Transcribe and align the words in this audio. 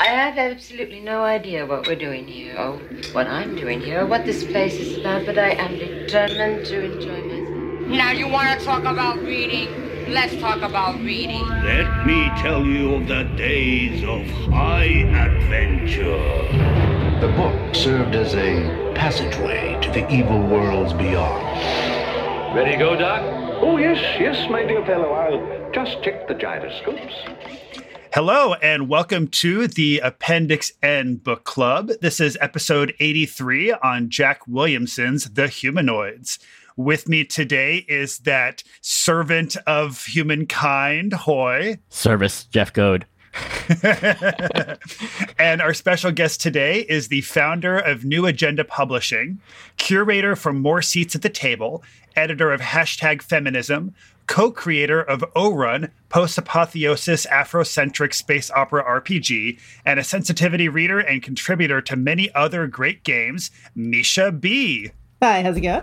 I 0.00 0.06
have 0.06 0.38
absolutely 0.38 1.00
no 1.00 1.24
idea 1.24 1.66
what 1.66 1.88
we're 1.88 1.96
doing 1.96 2.28
here, 2.28 2.56
or 2.56 2.78
what 3.10 3.26
I'm 3.26 3.56
doing 3.56 3.80
here, 3.80 4.02
or 4.02 4.06
what 4.06 4.24
this 4.24 4.44
place 4.44 4.74
is 4.74 4.96
about, 4.96 5.26
but 5.26 5.36
I 5.36 5.50
am 5.50 5.76
determined 5.76 6.66
to 6.66 6.84
enjoy 6.84 7.20
myself. 7.20 7.88
Now 7.88 8.12
you 8.12 8.28
want 8.28 8.56
to 8.56 8.64
talk 8.64 8.84
about 8.84 9.18
reading? 9.18 9.68
Let's 10.08 10.36
talk 10.36 10.62
about 10.62 11.00
reading. 11.00 11.44
Let 11.48 12.06
me 12.06 12.30
tell 12.36 12.64
you 12.64 12.94
of 12.94 13.08
the 13.08 13.24
days 13.36 14.04
of 14.04 14.24
high 14.52 14.84
adventure. 14.84 16.16
The 17.20 17.32
book 17.36 17.74
served 17.74 18.14
as 18.14 18.36
a 18.36 18.92
passageway 18.94 19.80
to 19.82 19.90
the 19.90 20.08
evil 20.08 20.40
worlds 20.46 20.92
beyond. 20.92 22.54
Ready 22.54 22.70
to 22.70 22.78
go, 22.78 22.94
Doc? 22.94 23.20
Oh, 23.60 23.78
yes, 23.78 23.98
yes, 24.20 24.48
my 24.48 24.62
dear 24.64 24.86
fellow. 24.86 25.10
I'll 25.10 25.72
just 25.72 26.04
check 26.04 26.28
the 26.28 26.34
gyroscopes. 26.34 27.14
Hello, 28.14 28.54
and 28.54 28.88
welcome 28.88 29.28
to 29.28 29.68
the 29.68 29.98
Appendix 29.98 30.72
N 30.82 31.16
Book 31.16 31.44
Club. 31.44 31.90
This 32.00 32.20
is 32.20 32.38
episode 32.40 32.94
83 33.00 33.72
on 33.72 34.08
Jack 34.08 34.40
Williamson's 34.48 35.24
The 35.30 35.46
Humanoids. 35.46 36.38
With 36.74 37.06
me 37.06 37.24
today 37.24 37.84
is 37.86 38.20
that 38.20 38.62
servant 38.80 39.58
of 39.66 40.06
humankind, 40.06 41.12
Hoy. 41.12 41.80
Service, 41.90 42.44
Jeff 42.44 42.72
Goad. 42.72 43.04
and 45.38 45.60
our 45.60 45.74
special 45.74 46.10
guest 46.10 46.40
today 46.40 46.80
is 46.88 47.08
the 47.08 47.20
founder 47.20 47.78
of 47.78 48.06
New 48.06 48.24
Agenda 48.24 48.64
Publishing, 48.64 49.38
curator 49.76 50.34
for 50.34 50.54
More 50.54 50.80
Seats 50.80 51.14
at 51.14 51.20
the 51.20 51.28
Table, 51.28 51.84
editor 52.16 52.52
of 52.52 52.62
Hashtag 52.62 53.20
Feminism, 53.20 53.94
co 54.28 54.52
creator 54.52 55.02
of 55.02 55.24
Orun, 55.34 55.90
post 56.10 56.38
apotheosis 56.38 57.26
Afrocentric 57.26 58.14
space 58.14 58.50
opera 58.52 58.84
RPG, 58.84 59.58
and 59.84 59.98
a 59.98 60.04
sensitivity 60.04 60.68
reader 60.68 61.00
and 61.00 61.22
contributor 61.22 61.80
to 61.80 61.96
many 61.96 62.32
other 62.34 62.68
great 62.68 63.02
games, 63.02 63.50
Misha 63.74 64.30
B. 64.30 64.92
Hi, 65.20 65.42
how's 65.42 65.56
it 65.56 65.62
going? 65.62 65.82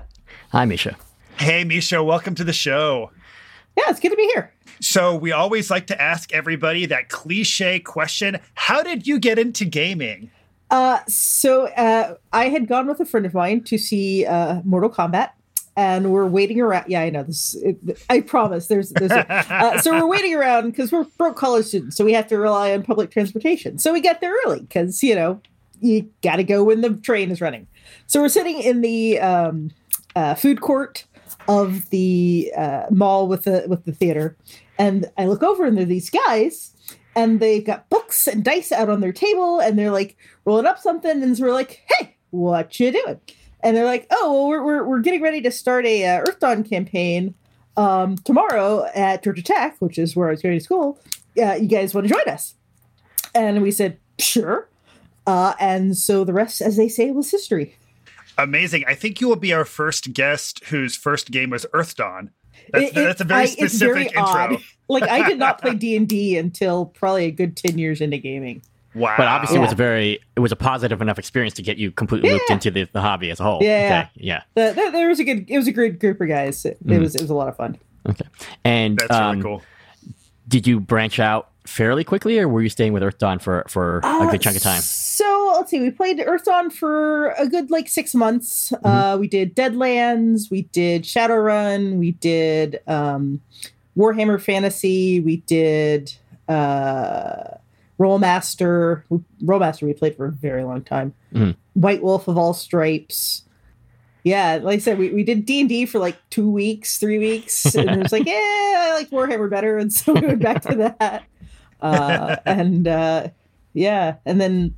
Hi, 0.52 0.64
Misha. 0.64 0.96
Hey, 1.38 1.66
Misha, 1.66 2.02
welcome 2.02 2.36
to 2.36 2.46
the 2.46 2.54
show. 2.54 3.12
Yeah, 3.76 3.84
it's 3.90 4.00
good 4.00 4.12
to 4.12 4.16
be 4.16 4.30
here. 4.34 4.54
So, 4.80 5.16
we 5.16 5.32
always 5.32 5.70
like 5.70 5.88
to 5.88 6.02
ask 6.02 6.34
everybody 6.34 6.86
that 6.86 7.10
cliche 7.10 7.80
question 7.80 8.40
How 8.54 8.84
did 8.84 9.08
you 9.08 9.20
get 9.20 9.40
into 9.40 9.66
gaming? 9.66 10.32
Uh, 10.70 11.00
so, 11.08 11.68
uh, 11.68 12.16
I 12.32 12.50
had 12.50 12.68
gone 12.68 12.88
with 12.88 13.00
a 13.00 13.06
friend 13.06 13.26
of 13.26 13.34
mine 13.34 13.64
to 13.64 13.78
see 13.78 14.26
uh, 14.26 14.62
Mortal 14.64 14.90
Kombat. 14.90 15.32
And 15.78 16.12
we're 16.12 16.26
waiting 16.26 16.62
around. 16.62 16.86
Yeah, 16.88 17.02
I 17.02 17.10
know 17.10 17.24
this. 17.24 17.54
It, 17.56 17.78
I 18.10 18.22
promise. 18.22 18.68
There's, 18.68 18.92
there's. 18.92 19.12
Uh, 19.12 19.82
so 19.82 19.92
we're 19.92 20.08
waiting 20.08 20.34
around 20.34 20.72
because 20.72 20.92
we're 20.92 21.04
broke 21.18 21.36
college 21.36 21.66
students, 21.66 21.98
so 21.98 22.06
we 22.06 22.14
have 22.14 22.28
to 22.28 22.38
rely 22.38 22.74
on 22.74 22.84
public 22.84 23.12
transportation. 23.12 23.78
So 23.78 23.92
we 23.92 24.00
get 24.00 24.22
there 24.22 24.34
early 24.46 24.62
because 24.62 25.04
you 25.04 25.16
know 25.16 25.42
you 25.82 26.10
got 26.24 26.38
to 26.38 26.44
go 26.44 26.64
when 26.64 26.82
the 26.82 26.94
train 26.96 27.32
is 27.32 27.42
running. 27.42 27.68
So 28.08 28.22
we're 28.22 28.30
sitting 28.30 28.62
in 28.62 28.82
the 28.82 29.20
um, 29.20 29.72
uh, 30.16 30.36
food 30.36 30.62
court 30.62 31.06
of 31.48 31.90
the 31.90 32.52
uh, 32.58 32.86
mall 32.90 33.28
with 33.28 33.44
the 33.44 33.66
with 33.68 33.86
the 33.86 33.92
theater, 33.92 34.38
and 34.80 35.12
I 35.18 35.26
look 35.26 35.44
over 35.44 35.66
and 35.66 35.76
there 35.76 35.84
are 35.84 35.86
these 35.86 36.10
guys, 36.10 36.72
and 37.16 37.40
they 37.40 37.62
got 37.62 37.90
books 37.90 38.28
and 38.28 38.44
dice 38.44 38.72
out 38.72 38.90
on 38.90 39.02
their 39.02 39.14
table, 39.14 39.60
and 39.60 39.78
they're 39.78 39.92
like 39.92 40.18
rolling 40.46 40.66
up 40.66 40.80
something, 40.80 41.22
and 41.22 41.38
so 41.38 41.44
we're 41.44 41.54
like, 41.54 41.84
"Hey, 41.90 42.16
what 42.32 42.80
you 42.80 42.92
doing?" 42.92 43.20
And 43.66 43.76
they're 43.76 43.84
like, 43.84 44.06
"Oh, 44.12 44.32
well, 44.32 44.48
we're 44.48 44.64
we're, 44.64 44.84
we're 44.84 45.00
getting 45.00 45.24
ready 45.24 45.42
to 45.42 45.50
start 45.50 45.88
a 45.88 46.06
uh, 46.06 46.24
Earthdawn 46.24 46.70
campaign 46.70 47.34
um, 47.76 48.16
tomorrow 48.18 48.86
at 48.94 49.24
Georgia 49.24 49.42
Tech, 49.42 49.76
which 49.80 49.98
is 49.98 50.16
where 50.16 50.28
I 50.28 50.32
was 50.32 50.42
going 50.44 50.58
to 50.58 50.64
school. 50.64 51.00
Uh, 51.36 51.54
you 51.54 51.68
guys 51.68 51.94
want 51.94 52.08
to 52.08 52.14
join 52.14 52.30
us?" 52.32 52.54
And 53.34 53.64
we 53.64 53.72
said, 53.72 53.98
"Sure." 54.20 54.70
Uh, 55.26 55.56
and 55.60 55.98
so 55.98 56.24
the 56.24 56.32
rest, 56.32 56.62
as 56.62 56.78
they 56.78 56.88
say, 56.88 57.10
was 57.10 57.32
history. 57.32 57.76
Amazing. 58.38 58.84
I 58.88 58.94
think 58.94 59.20
you 59.20 59.28
will 59.28 59.36
be 59.36 59.52
our 59.52 59.66
first 59.66 60.14
guest 60.14 60.64
whose 60.66 60.96
first 60.96 61.32
game 61.32 61.50
was 61.50 61.66
Earthdawn. 61.74 62.30
That's, 62.72 62.92
it, 62.92 62.94
that's 62.94 63.22
a 63.22 63.24
very 63.24 63.42
I, 63.42 63.46
specific 63.46 63.80
very 63.80 64.06
intro. 64.06 64.58
Like 64.88 65.10
I 65.10 65.28
did 65.28 65.40
not 65.40 65.60
play 65.60 65.74
D 65.76 65.96
and 65.96 66.08
D 66.08 66.38
until 66.38 66.86
probably 66.86 67.26
a 67.26 67.32
good 67.32 67.58
ten 67.58 67.80
years 67.80 68.00
into 68.00 68.20
gaming. 68.20 68.62
Wow. 68.96 69.16
But 69.18 69.28
obviously, 69.28 69.56
yeah. 69.56 69.62
it 69.62 69.66
was 69.66 69.74
a 69.74 69.76
very 69.76 70.20
it 70.36 70.40
was 70.40 70.52
a 70.52 70.56
positive 70.56 71.02
enough 71.02 71.20
experience 71.20 71.54
to 71.56 71.62
get 71.62 71.78
you 71.78 71.92
completely 71.92 72.30
yeah. 72.30 72.36
looped 72.36 72.50
into 72.50 72.72
the, 72.72 72.88
the 72.94 73.02
hobby 73.02 73.30
as 73.30 73.40
a 73.40 73.44
whole. 73.44 73.60
Yeah, 73.62 74.08
okay. 74.08 74.26
yeah. 74.26 74.44
The, 74.54 74.74
the, 74.74 74.92
there 74.92 75.10
was 75.10 75.20
a 75.20 75.24
good 75.24 75.46
it 75.50 75.58
was 75.58 75.68
a 75.68 75.72
great 75.72 76.00
group 76.00 76.22
of 76.22 76.28
guys. 76.28 76.66
It, 76.66 76.84
mm. 76.86 76.94
it 76.94 77.00
was 77.00 77.16
it 77.16 77.22
was 77.22 77.30
a 77.30 77.36
lot 77.36 77.50
of 77.50 77.58
fun. 77.58 77.78
Okay, 78.08 78.26
and 78.64 78.98
that's 78.98 79.14
um, 79.14 79.32
really 79.32 79.44
cool. 79.44 79.64
Did 80.48 80.66
you 80.66 80.80
branch 80.80 81.20
out 81.20 81.50
fairly 81.66 82.04
quickly, 82.04 82.40
or 82.40 82.48
were 82.48 82.62
you 82.62 82.70
staying 82.70 82.94
with 82.94 83.04
Earthdawn 83.04 83.42
for 83.42 83.66
for 83.68 84.06
uh, 84.06 84.28
a 84.28 84.32
good 84.32 84.42
chunk 84.42 84.56
of 84.56 84.62
time? 84.62 84.82
So 84.82 85.54
let's 85.56 85.72
see, 85.72 85.82
we 85.82 85.92
played 85.92 86.20
Earthdawn 86.20 86.72
for 86.72 87.32
a 87.32 87.48
good 87.48 87.72
like 87.72 87.90
six 87.90 88.14
months. 88.16 88.72
Mm-hmm. 88.72 88.88
Uh, 88.88 89.18
we 89.18 89.28
did 89.28 89.56
Deadlands, 89.56 90.50
we 90.50 90.64
did 90.64 91.04
Shadowrun, 91.04 91.98
we 91.98 92.12
did 92.12 92.80
um, 92.88 93.42
Warhammer 93.98 94.42
Fantasy, 94.42 95.20
we 95.20 95.38
did 95.38 96.14
uh, 96.48 97.58
Rolemaster. 98.00 99.04
We, 99.10 99.20
Rolemaster 99.44 99.84
we 99.84 99.94
played 99.94 100.16
for 100.16 100.26
a 100.26 100.32
very 100.32 100.64
long 100.64 100.84
time. 100.84 101.14
Mm-hmm. 101.34 101.52
White 101.80 102.04
Wolf 102.04 102.28
of 102.28 102.38
All 102.38 102.54
Stripes. 102.54 103.44
Yeah, 104.24 104.60
like 104.62 104.78
I 104.78 104.80
said, 104.80 104.98
we, 104.98 105.10
we 105.10 105.24
did 105.24 105.46
D 105.46 105.60
and 105.60 105.70
D 105.70 105.86
for 105.86 106.00
like 106.00 106.18
two 106.32 106.50
weeks, 106.50 106.98
three 106.98 107.20
weeks, 107.20 107.76
and 107.76 107.90
it 107.90 108.00
was 108.00 108.12
like, 108.12 108.26
yeah, 108.28 108.34
I 108.34 108.94
like 108.96 109.10
Warhammer 109.12 109.50
better, 109.50 109.78
and 109.78 109.94
so 109.94 110.14
we 110.14 110.22
went 110.22 110.42
back 110.42 110.64
to 110.64 110.76
that. 111.00 111.24
Uh, 111.80 112.38
and 112.46 112.88
uh, 112.88 113.28
yeah, 113.74 114.16
and 114.26 114.42
then 114.42 114.76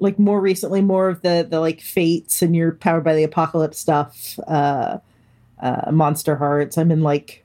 like 0.00 0.18
more 0.18 0.40
recently, 0.40 0.80
more 0.80 1.08
of 1.08 1.22
the 1.22 1.46
the 1.48 1.60
like 1.60 1.80
fates 1.80 2.42
and 2.42 2.56
you're 2.56 2.72
powered 2.72 3.04
by 3.04 3.14
the 3.14 3.22
apocalypse 3.22 3.78
stuff. 3.78 4.38
Uh, 4.48 4.98
uh, 5.62 5.90
Monsterhearts. 5.90 6.76
I'm 6.76 6.90
in 6.90 7.02
like 7.02 7.41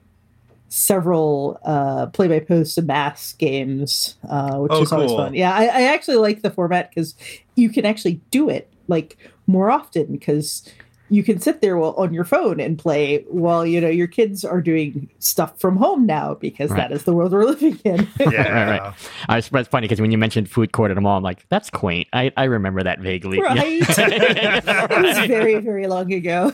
several 0.69 1.59
uh, 1.63 2.07
play 2.07 2.27
by 2.27 2.39
post 2.39 2.77
and 2.77 2.87
mass 2.87 3.33
games, 3.33 4.15
uh, 4.29 4.57
which 4.57 4.71
oh, 4.73 4.81
is 4.81 4.89
cool. 4.89 4.99
always 4.99 5.13
fun. 5.13 5.33
Yeah, 5.33 5.53
I, 5.53 5.65
I 5.65 5.81
actually 5.83 6.17
like 6.17 6.41
the 6.41 6.51
format 6.51 6.89
because 6.89 7.15
you 7.55 7.69
can 7.69 7.85
actually 7.85 8.21
do 8.31 8.49
it 8.49 8.69
like 8.87 9.17
more 9.47 9.69
often 9.69 10.11
because 10.11 10.69
you 11.09 11.23
can 11.23 11.39
sit 11.39 11.61
there 11.61 11.77
on 11.77 12.13
your 12.13 12.23
phone 12.23 12.59
and 12.59 12.77
play 12.77 13.23
while 13.29 13.65
you 13.65 13.79
know 13.79 13.89
your 13.89 14.07
kids 14.07 14.43
are 14.43 14.61
doing 14.61 15.09
stuff 15.19 15.59
from 15.59 15.77
home 15.77 16.05
now 16.05 16.33
because 16.33 16.69
right. 16.69 16.89
that 16.89 16.91
is 16.91 17.03
the 17.03 17.13
world 17.13 17.31
we're 17.31 17.45
living 17.45 17.79
in. 17.83 18.07
yeah, 18.19 18.69
right, 18.69 18.79
right. 18.79 18.93
I 19.29 19.35
was, 19.37 19.49
it's 19.53 19.69
funny 19.69 19.85
because 19.85 20.01
when 20.01 20.11
you 20.11 20.17
mentioned 20.17 20.49
food 20.49 20.71
court 20.71 20.91
at 20.91 20.97
a 20.97 21.01
mall, 21.01 21.17
I'm 21.17 21.23
like, 21.23 21.47
that's 21.49 21.69
quaint. 21.69 22.07
I, 22.13 22.31
I 22.35 22.45
remember 22.45 22.83
that 22.83 22.99
vaguely. 22.99 23.41
Right. 23.41 23.57
it 23.81 25.01
was 25.01 25.27
very 25.27 25.59
very 25.59 25.87
long 25.87 26.11
ago. 26.13 26.53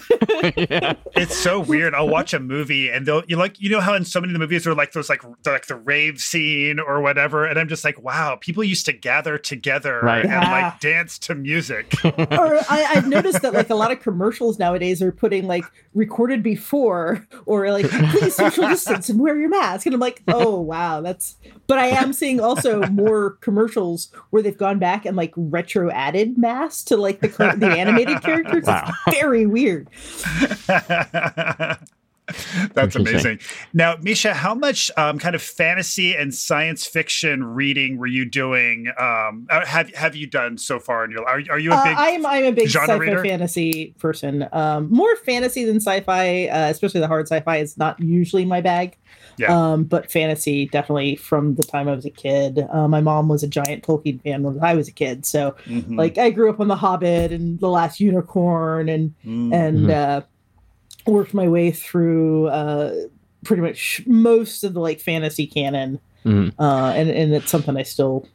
yeah. 0.56 0.94
It's 1.16 1.38
so 1.38 1.60
weird. 1.60 1.94
I'll 1.94 2.10
watch 2.10 2.34
a 2.34 2.40
movie 2.40 2.90
and 2.90 3.06
they'll 3.06 3.24
you 3.28 3.38
like 3.38 3.62
you 3.62 3.70
know 3.70 3.80
how 3.80 3.94
in 3.94 4.04
so 4.04 4.20
many 4.20 4.32
of 4.32 4.34
the 4.34 4.40
movies 4.40 4.66
are 4.66 4.74
like 4.74 4.92
those 4.94 5.10
like 5.10 5.24
like 5.46 5.68
the 5.68 5.76
rave 5.76 6.20
scene 6.20 6.80
or 6.80 7.02
whatever, 7.02 7.46
and 7.46 7.60
I'm 7.60 7.68
just 7.68 7.84
like, 7.84 8.02
wow, 8.02 8.38
people 8.40 8.64
used 8.64 8.86
to 8.88 8.94
gather 8.94 9.38
together 9.38 10.00
right. 10.02 10.24
and 10.24 10.32
yeah. 10.32 10.52
like 10.52 10.80
dance 10.80 11.18
to 11.20 11.36
music. 11.36 11.94
or 12.04 12.58
I, 12.70 12.88
I've 12.96 13.08
noticed 13.08 13.42
that 13.42 13.54
like 13.54 13.70
a 13.70 13.76
lot 13.76 13.92
of 13.92 14.00
nowadays 14.52 15.02
are 15.02 15.12
putting 15.12 15.48
like 15.48 15.66
recorded 15.94 16.44
before 16.44 17.28
or 17.46 17.72
like 17.72 17.90
please 17.90 18.36
social 18.36 18.68
distance 18.68 19.10
and 19.10 19.20
wear 19.20 19.38
your 19.38 19.50
mask. 19.50 19.86
And 19.86 19.94
i'm 19.94 20.02
like 20.02 20.24
oh 20.28 20.60
wow 20.60 21.02
that's 21.02 21.36
but 21.68 21.80
i 21.80 21.88
am 21.88 22.14
seeing 22.14 22.40
also 22.40 22.82
more 22.88 23.32
commercials 23.42 24.12
where 24.30 24.42
they've 24.42 24.58
gone 24.58 24.80
back 24.80 25.06
and 25.06 25.16
like 25.16 25.34
retro 25.36 25.90
added 25.92 26.38
masks 26.38 26.84
to 26.86 26.98
like 26.98 27.22
the 27.22 27.28
the 27.58 27.68
animated 27.68 28.22
characters. 28.22 28.66
Wow. 28.66 28.92
it's 29.08 29.18
very 29.18 29.46
weird 29.46 29.90
That's 32.74 32.96
amazing. 32.96 33.40
Now, 33.74 33.98
Misha, 34.02 34.34
how 34.34 34.56
much 34.56 34.90
um, 34.96 35.20
kind 35.20 35.36
of 35.36 35.42
fantasy 35.42 36.16
and 36.16 36.34
science 36.34 36.86
fiction 36.86 37.44
reading 37.44 37.98
were 37.98 38.08
you 38.08 38.24
doing? 38.24 38.88
Um, 38.98 39.48
uh, 39.50 39.66
have 39.66 39.94
have 39.94 40.16
you 40.16 40.28
done 40.28 40.58
so 40.58 40.80
far 40.80 41.04
in 41.04 41.12
your? 41.12 41.28
Are, 41.28 41.42
are 41.52 41.60
you 41.60 41.74
a 41.74 41.84
big? 41.84 41.98
Uh, 41.98 42.00
I'm 42.00 42.26
I'm 42.26 42.46
a 42.46 42.52
big 42.52 42.70
sci-fi 42.70 42.96
reader? 42.96 43.24
fantasy 43.24 43.94
person. 44.00 44.48
Um, 44.54 44.88
more 44.90 45.14
fantasy 45.18 45.66
than 45.66 45.78
sci-fi, 45.78 46.48
uh, 46.48 46.70
especially 46.70 47.02
the 47.02 47.08
hard 47.08 47.28
sci-fi 47.28 47.58
is 47.58 47.78
not 47.78 48.00
usually 48.00 48.46
my 48.46 48.62
bag. 48.62 48.98
Yeah. 49.38 49.74
Um, 49.74 49.84
but 49.84 50.10
fantasy 50.10 50.68
definitely 50.68 51.16
from 51.18 51.56
the 51.56 51.64
time 51.64 51.90
I 51.90 51.96
was 51.96 52.06
a 52.06 52.10
kid. 52.10 52.66
Uh, 52.72 52.88
my 52.88 53.02
mom 53.02 53.28
was 53.28 53.44
a 53.44 53.48
giant 53.48 53.84
Tolkien 53.84 54.22
fan 54.22 54.44
when 54.44 54.64
I 54.64 54.76
was 54.76 54.88
a 54.88 54.92
kid, 54.92 55.26
so 55.26 55.56
mm-hmm. 55.66 55.98
like 55.98 56.18
I 56.18 56.30
grew 56.30 56.50
up 56.50 56.62
on 56.62 56.70
The 56.70 56.76
Hobbit 56.76 57.34
and 57.34 57.60
The 57.60 57.70
Last 57.70 58.00
Unicorn 58.00 58.88
and 58.88 59.10
mm-hmm. 59.26 59.54
and 59.54 59.92
uh, 59.92 60.22
worked 61.06 61.34
my 61.34 61.48
way 61.48 61.72
through 61.72 62.48
uh, 62.48 62.96
pretty 63.44 63.62
much 63.62 64.04
most 64.06 64.64
of 64.64 64.74
the 64.74 64.80
like 64.80 65.00
fantasy 65.00 65.48
canon, 65.48 66.00
mm. 66.26 66.54
uh, 66.60 66.94
and 66.96 67.10
and 67.10 67.34
it's 67.34 67.52
something 67.52 67.78
I 67.78 67.84
still 67.84 68.28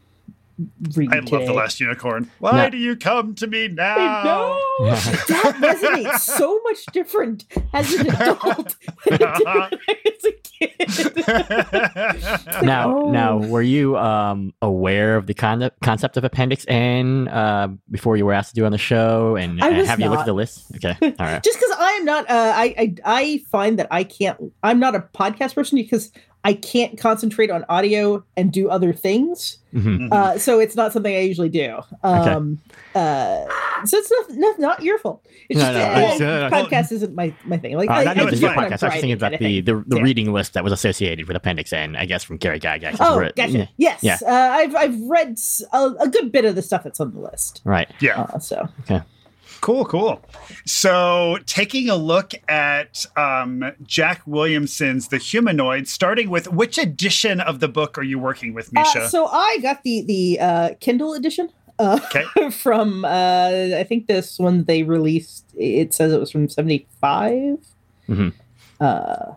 read. 0.95 1.13
I 1.13 1.21
today. 1.21 1.37
love 1.37 1.47
the 1.47 1.53
Last 1.53 1.81
Unicorn. 1.81 2.31
Why 2.39 2.65
no. 2.65 2.71
do 2.71 2.77
you 2.77 2.97
come 2.97 3.35
to 3.37 3.47
me 3.47 3.69
now? 3.69 4.23
No, 4.25 4.61
that 4.91 5.57
resonates 5.59 6.21
so 6.21 6.61
much 6.65 6.85
different 6.87 7.45
as 7.73 7.93
an 7.95 8.09
adult 8.15 8.77
than 9.07 9.23
as 9.23 10.25
a 10.25 10.33
kid. 10.43 11.27
now, 12.63 12.97
oh. 12.97 13.11
now, 13.11 13.39
were 13.39 13.63
you 13.63 13.97
um, 13.97 14.53
aware 14.63 15.17
of 15.17 15.27
the 15.27 15.35
con- 15.35 15.71
concept 15.83 16.17
of 16.17 16.25
Appendix 16.25 16.65
N 16.69 17.29
uh, 17.29 17.69
before 17.91 18.17
you 18.17 18.27
were 18.27 18.33
asked 18.33 18.51
to 18.51 18.55
do 18.55 18.65
on 18.65 18.73
the 18.73 18.79
show? 18.79 19.37
And 19.37 19.63
I 19.63 19.71
uh, 19.71 19.79
was 19.79 19.87
have 19.87 20.01
you 20.01 20.09
looked 20.09 20.21
at 20.21 20.27
the 20.27 20.33
list? 20.33 20.67
Okay, 20.77 20.97
all 21.03 21.15
right. 21.19 21.43
just 21.43 21.59
because 21.59 21.77
I'm 21.79 22.05
not, 22.05 22.29
uh, 22.29 22.53
I, 22.55 22.75
I 22.79 22.95
I 23.05 23.45
find 23.51 23.79
that 23.79 23.89
I 23.91 24.05
can't. 24.05 24.39
I'm 24.63 24.81
not 24.81 24.95
a 24.95 25.01
podcast 25.01 25.55
person 25.55 25.77
because 25.77 26.11
I 26.45 26.53
can't 26.55 26.97
concentrate 26.99 27.51
on 27.51 27.65
audio 27.69 28.25
and 28.37 28.53
do 28.53 28.69
other 28.71 28.93
things. 28.93 29.59
Mhm. 29.75 30.11
Uh, 30.13 30.39
so 30.39 30.61
it's 30.61 30.77
not 30.77 30.93
something 30.93 31.15
I 31.15 31.21
usually 31.21 31.49
do. 31.51 31.81
Um, 32.03 32.59
uh, 32.95 33.45
so 33.85 33.99
it's 33.99 34.11
not, 34.11 34.31
not 34.31 34.59
not 34.59 34.83
your 34.83 34.99
fault. 34.99 35.27
It's 35.49 35.59
No, 35.59 35.65
just 35.73 35.75
no, 35.75 35.85
uh, 35.85 36.09
it's, 36.13 36.21
uh, 36.21 36.51
podcast 36.51 36.93
isn't 36.93 37.15
my, 37.15 37.35
my 37.45 37.59
thing. 37.59 37.77
Like 37.77 37.91
Uh, 37.91 37.95
I, 37.95 38.05
not 38.05 38.17
I 38.17 38.21
even 38.23 38.31
just 38.31 38.43
your 38.43 38.51
do 38.51 38.55
it 38.55 38.57
when 38.57 38.65
I'm 38.67 38.73
podcast. 38.73 38.83
I 38.83 38.87
was 38.87 38.95
thinking 38.95 39.13
about 39.13 39.33
the, 39.39 39.61
the, 39.61 39.85
the 39.87 39.97
Yeah. 39.97 40.03
reading 40.03 40.33
list 40.33 40.55
that 40.55 40.65
was 40.65 40.73
associated 40.73 41.27
with 41.29 41.37
Appendix 41.37 41.73
N, 41.73 41.97
I 41.97 42.07
guess, 42.07 42.23
from 42.25 42.37
Gary 42.39 42.61
Gygax. 42.61 42.97
Oh, 43.01 43.19
it- 43.21 43.37
gotcha. 43.37 43.51
yeah, 43.59 43.67
Yes, 43.77 44.03
Yeah. 44.03 44.19
uh, 44.23 44.31
I've 44.33 44.75
I've 44.77 45.01
read 45.03 45.39
a 45.73 46.09
good 46.09 46.33
bit 46.33 46.45
of 46.45 46.55
the 46.55 46.63
stuff 46.63 46.85
that's 46.85 47.01
on 47.01 47.13
the 47.13 47.21
list. 47.21 47.61
Right. 47.65 47.89
yeah. 48.01 48.23
Uh, 48.23 48.39
so 48.39 48.69
Cool, 49.61 49.85
cool. 49.85 50.23
So, 50.67 51.39
taking 51.47 51.89
a 51.91 51.97
look 51.97 52.33
at 52.49 53.05
um, 53.17 53.73
Jack 53.85 54.23
Williamson's 54.27 55.09
The 55.09 55.19
Humanoid, 55.19 55.89
starting 55.89 56.31
with 56.31 56.53
which 56.53 56.79
edition 56.79 57.41
of 57.41 57.61
the 57.61 57.69
book 57.69 57.99
are 57.99 58.03
you 58.03 58.19
working 58.19 58.55
with, 58.55 58.73
Misha? 58.73 59.03
Uh, 59.03 59.09
so 59.09 59.27
I 59.27 59.59
got 59.61 59.83
the 59.83 60.03
the 60.03 60.41
uh, 60.41 60.75
Kindle 60.81 61.15
edition. 61.15 61.51
Uh, 61.79 62.01
Okay. 62.07 62.51
from 62.51 63.05
uh, 63.05 63.69
I 63.77 63.85
think 63.89 64.07
this 64.09 64.39
one 64.39 64.65
they 64.65 64.83
released. 64.83 65.45
It 65.57 65.95
says 65.95 66.13
it 66.13 66.19
was 66.21 66.31
from 66.31 66.49
seventy 66.49 66.87
Mhm. 67.03 68.33
Uh, 68.81 69.33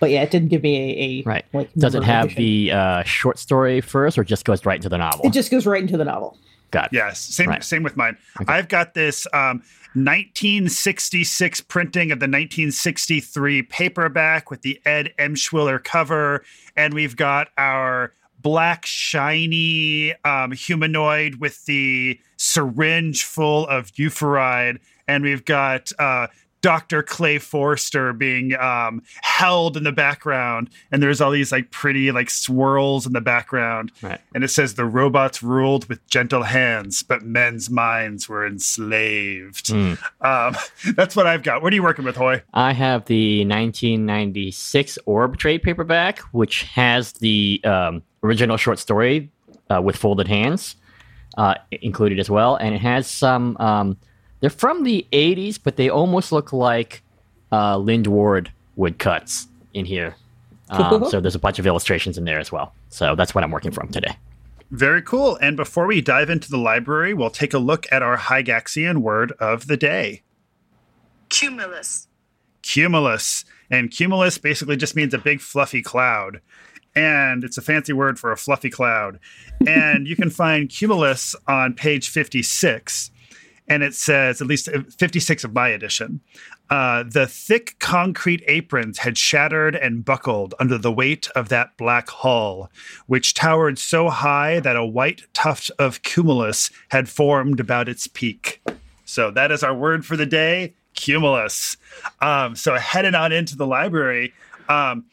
but 0.00 0.10
yeah, 0.10 0.22
it 0.22 0.30
didn't 0.30 0.48
give 0.48 0.62
me 0.62 0.76
a, 0.76 1.20
a 1.20 1.22
Right. 1.24 1.44
Like, 1.52 1.72
Does 1.74 1.94
it 1.94 2.04
have 2.04 2.26
edition. 2.26 2.42
the 2.42 2.72
uh, 2.72 3.02
short 3.04 3.38
story 3.38 3.80
first, 3.80 4.16
or 4.18 4.24
just 4.24 4.44
goes 4.44 4.64
right 4.64 4.76
into 4.76 4.88
the 4.88 4.98
novel? 4.98 5.26
It 5.26 5.32
just 5.32 5.50
goes 5.50 5.66
right 5.66 5.80
into 5.82 5.96
the 5.96 6.04
novel. 6.04 6.38
Got 6.70 6.86
it. 6.86 6.96
yes, 6.96 7.18
same 7.20 7.48
Right. 7.48 7.64
same 7.64 7.82
with 7.82 7.96
mine. 7.96 8.16
Okay. 8.40 8.52
I've 8.52 8.68
got 8.68 8.94
this 8.94 9.26
um, 9.32 9.62
1966 9.94 11.60
printing 11.62 12.12
of 12.12 12.20
the 12.20 12.24
1963 12.24 13.62
paperback 13.62 14.50
with 14.50 14.62
the 14.62 14.80
Ed 14.84 15.12
Emshwiller 15.18 15.82
cover, 15.82 16.44
and 16.76 16.94
we've 16.94 17.16
got 17.16 17.48
our 17.56 18.12
black 18.40 18.86
shiny 18.86 20.14
um, 20.24 20.52
humanoid 20.52 21.36
with 21.36 21.64
the 21.66 22.20
syringe 22.36 23.24
full 23.24 23.66
of 23.68 23.92
euphoride, 23.92 24.78
and 25.06 25.24
we've 25.24 25.44
got 25.44 25.90
uh, 25.98 26.26
Dr. 26.60 27.02
Clay 27.02 27.38
Forester 27.38 28.12
being 28.12 28.54
um, 28.56 29.02
held 29.22 29.76
in 29.76 29.84
the 29.84 29.92
background, 29.92 30.70
and 30.90 31.02
there's 31.02 31.20
all 31.20 31.30
these 31.30 31.52
like 31.52 31.70
pretty 31.70 32.10
like 32.10 32.30
swirls 32.30 33.06
in 33.06 33.12
the 33.12 33.20
background, 33.20 33.92
Right. 34.02 34.20
and 34.34 34.42
it 34.42 34.48
says 34.48 34.74
the 34.74 34.84
robots 34.84 35.42
ruled 35.42 35.88
with 35.88 36.04
gentle 36.08 36.42
hands, 36.42 37.02
but 37.02 37.22
men's 37.22 37.70
minds 37.70 38.28
were 38.28 38.46
enslaved. 38.46 39.68
Hmm. 39.68 39.94
Um, 40.20 40.56
that's 40.96 41.14
what 41.14 41.26
I've 41.26 41.42
got. 41.42 41.62
What 41.62 41.72
are 41.72 41.76
you 41.76 41.82
working 41.82 42.04
with, 42.04 42.16
Hoy? 42.16 42.42
I 42.52 42.72
have 42.72 43.04
the 43.04 43.44
1996 43.44 44.98
Orb 45.06 45.36
trade 45.38 45.62
paperback, 45.62 46.18
which 46.32 46.62
has 46.64 47.12
the 47.12 47.60
um, 47.64 48.02
original 48.22 48.56
short 48.56 48.78
story 48.78 49.30
uh, 49.70 49.80
with 49.82 49.96
folded 49.96 50.26
hands 50.28 50.76
uh, 51.36 51.54
included 51.70 52.18
as 52.18 52.28
well, 52.28 52.56
and 52.56 52.74
it 52.74 52.80
has 52.80 53.06
some. 53.06 53.56
They're 54.40 54.50
from 54.50 54.84
the 54.84 55.06
80s, 55.12 55.58
but 55.62 55.76
they 55.76 55.88
almost 55.88 56.32
look 56.32 56.52
like 56.52 57.02
uh, 57.50 57.78
Lynd 57.78 58.06
Ward 58.06 58.52
woodcuts 58.76 59.48
in 59.74 59.84
here. 59.84 60.16
Um, 60.70 61.06
so 61.10 61.20
there's 61.20 61.34
a 61.34 61.40
bunch 61.40 61.58
of 61.58 61.66
illustrations 61.66 62.18
in 62.18 62.24
there 62.24 62.38
as 62.38 62.52
well. 62.52 62.74
So 62.88 63.14
that's 63.14 63.34
what 63.34 63.44
I'm 63.44 63.50
working 63.50 63.72
from 63.72 63.88
today. 63.88 64.16
Very 64.70 65.00
cool. 65.02 65.36
And 65.40 65.56
before 65.56 65.86
we 65.86 66.00
dive 66.00 66.28
into 66.28 66.50
the 66.50 66.58
library, 66.58 67.14
we'll 67.14 67.30
take 67.30 67.54
a 67.54 67.58
look 67.58 67.86
at 67.90 68.02
our 68.02 68.16
Gygaxian 68.18 68.98
word 68.98 69.32
of 69.40 69.66
the 69.66 69.76
day. 69.76 70.22
Cumulus. 71.30 72.06
cumulus. 72.62 73.44
And 73.70 73.90
cumulus 73.90 74.38
basically 74.38 74.76
just 74.76 74.96
means 74.96 75.14
a 75.14 75.18
big 75.18 75.40
fluffy 75.40 75.82
cloud. 75.82 76.40
And 76.94 77.44
it's 77.44 77.58
a 77.58 77.62
fancy 77.62 77.92
word 77.92 78.18
for 78.18 78.32
a 78.32 78.36
fluffy 78.36 78.70
cloud. 78.70 79.18
And 79.66 80.06
you 80.06 80.16
can 80.16 80.30
find 80.30 80.68
cumulus 80.68 81.34
on 81.46 81.74
page 81.74 82.08
56. 82.08 83.10
And 83.68 83.82
it 83.82 83.94
says, 83.94 84.40
at 84.40 84.46
least 84.46 84.68
uh, 84.68 84.82
56 84.96 85.44
of 85.44 85.52
my 85.52 85.68
edition, 85.68 86.20
uh, 86.70 87.04
the 87.04 87.26
thick 87.26 87.76
concrete 87.78 88.42
aprons 88.46 88.98
had 88.98 89.16
shattered 89.18 89.74
and 89.74 90.04
buckled 90.04 90.54
under 90.58 90.78
the 90.78 90.92
weight 90.92 91.28
of 91.36 91.48
that 91.48 91.76
black 91.76 92.08
hull, 92.08 92.70
which 93.06 93.34
towered 93.34 93.78
so 93.78 94.08
high 94.08 94.60
that 94.60 94.76
a 94.76 94.84
white 94.84 95.22
tuft 95.32 95.70
of 95.78 96.02
cumulus 96.02 96.70
had 96.88 97.08
formed 97.08 97.60
about 97.60 97.88
its 97.88 98.06
peak. 98.06 98.62
So 99.04 99.30
that 99.30 99.50
is 99.50 99.62
our 99.62 99.74
word 99.74 100.04
for 100.04 100.16
the 100.16 100.26
day, 100.26 100.74
cumulus. 100.94 101.76
Um, 102.20 102.54
so 102.54 102.74
headed 102.74 103.14
on 103.14 103.32
into 103.32 103.56
the 103.56 103.66
library, 103.66 104.34
um, 104.68 105.04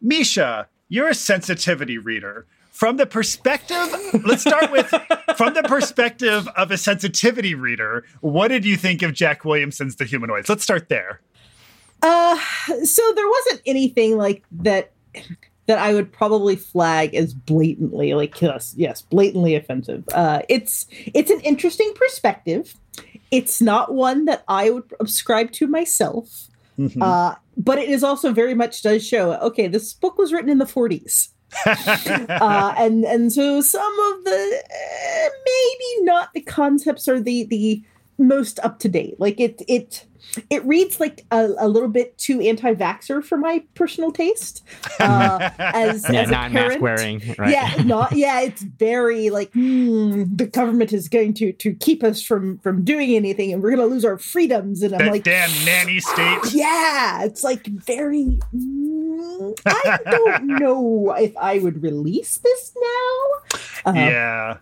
Misha, 0.00 0.68
you're 0.88 1.08
a 1.08 1.14
sensitivity 1.14 1.98
reader. 1.98 2.46
From 2.74 2.96
the 2.96 3.06
perspective, 3.06 3.86
let's 4.24 4.42
start 4.42 4.72
with 4.72 4.88
from 5.36 5.54
the 5.54 5.62
perspective 5.62 6.48
of 6.56 6.72
a 6.72 6.76
sensitivity 6.76 7.54
reader. 7.54 8.04
What 8.20 8.48
did 8.48 8.64
you 8.64 8.76
think 8.76 9.00
of 9.02 9.12
Jack 9.12 9.44
Williamson's 9.44 9.94
The 9.94 10.04
Humanoids? 10.04 10.48
Let's 10.48 10.64
start 10.64 10.88
there. 10.88 11.20
Uh, 12.02 12.36
so 12.82 13.12
there 13.14 13.28
wasn't 13.28 13.62
anything 13.64 14.16
like 14.16 14.42
that 14.50 14.90
that 15.66 15.78
I 15.78 15.94
would 15.94 16.12
probably 16.12 16.56
flag 16.56 17.14
as 17.14 17.32
blatantly 17.32 18.12
like 18.12 18.42
yes, 18.42 18.74
yes, 18.76 19.02
blatantly 19.02 19.54
offensive. 19.54 20.02
Uh, 20.12 20.42
it's 20.48 20.86
it's 20.90 21.30
an 21.30 21.40
interesting 21.42 21.92
perspective. 21.94 22.74
It's 23.30 23.62
not 23.62 23.94
one 23.94 24.24
that 24.24 24.42
I 24.48 24.70
would 24.70 24.92
subscribe 24.98 25.52
to 25.52 25.68
myself. 25.68 26.48
Mm-hmm. 26.76 27.00
Uh, 27.00 27.36
but 27.56 27.78
it 27.78 27.88
is 27.88 28.02
also 28.02 28.32
very 28.32 28.54
much 28.54 28.82
does 28.82 29.06
show 29.06 29.34
okay, 29.34 29.68
this 29.68 29.92
book 29.92 30.18
was 30.18 30.32
written 30.32 30.50
in 30.50 30.58
the 30.58 30.64
40s. 30.64 31.28
uh, 31.66 32.74
and 32.76 33.04
and 33.04 33.32
so 33.32 33.60
some 33.60 33.98
of 34.12 34.24
the 34.24 34.62
uh, 34.64 35.28
maybe 35.44 36.04
not 36.04 36.32
the 36.34 36.40
concepts 36.40 37.08
are 37.08 37.20
the 37.20 37.44
the 37.44 37.82
most 38.18 38.58
up 38.60 38.78
to 38.80 38.88
date. 38.88 39.18
Like 39.18 39.40
it 39.40 39.62
it 39.68 40.06
it 40.50 40.64
reads 40.64 40.98
like 41.00 41.24
a, 41.30 41.50
a 41.58 41.68
little 41.68 41.88
bit 41.88 42.16
too 42.18 42.40
anti-vaxxer 42.40 43.24
for 43.24 43.36
my 43.38 43.62
personal 43.74 44.10
taste. 44.12 44.64
Uh, 45.00 45.50
as, 45.58 46.04
Yeah, 46.10 46.22
as 46.22 46.28
a 46.28 46.32
non 46.32 46.52
mask 46.52 46.78
parent. 46.78 46.82
wearing. 46.82 47.34
Right. 47.38 47.50
Yeah, 47.50 47.82
not 47.84 48.12
yeah. 48.12 48.40
It's 48.40 48.62
very 48.62 49.30
like 49.30 49.52
hmm, 49.52 50.24
the 50.34 50.46
government 50.46 50.92
is 50.92 51.08
going 51.08 51.34
to 51.34 51.52
to 51.52 51.74
keep 51.74 52.02
us 52.02 52.22
from 52.22 52.58
from 52.58 52.84
doing 52.84 53.14
anything, 53.14 53.52
and 53.52 53.62
we're 53.62 53.70
going 53.74 53.86
to 53.88 53.92
lose 53.92 54.04
our 54.04 54.18
freedoms. 54.18 54.82
And 54.82 54.92
I'm 54.94 54.98
That 55.06 55.10
like, 55.12 55.24
damn 55.24 55.50
nanny 55.64 56.00
state. 56.00 56.38
yeah, 56.52 57.22
it's 57.24 57.44
like 57.44 57.66
very. 57.66 58.38
mm, 58.54 59.58
I 59.66 59.98
don't 60.10 60.46
know 60.60 61.14
if 61.18 61.36
I 61.36 61.58
would 61.58 61.82
release 61.82 62.38
this 62.38 62.72
now. 62.80 63.90
Uh, 63.90 63.94
Yeah. 63.94 64.56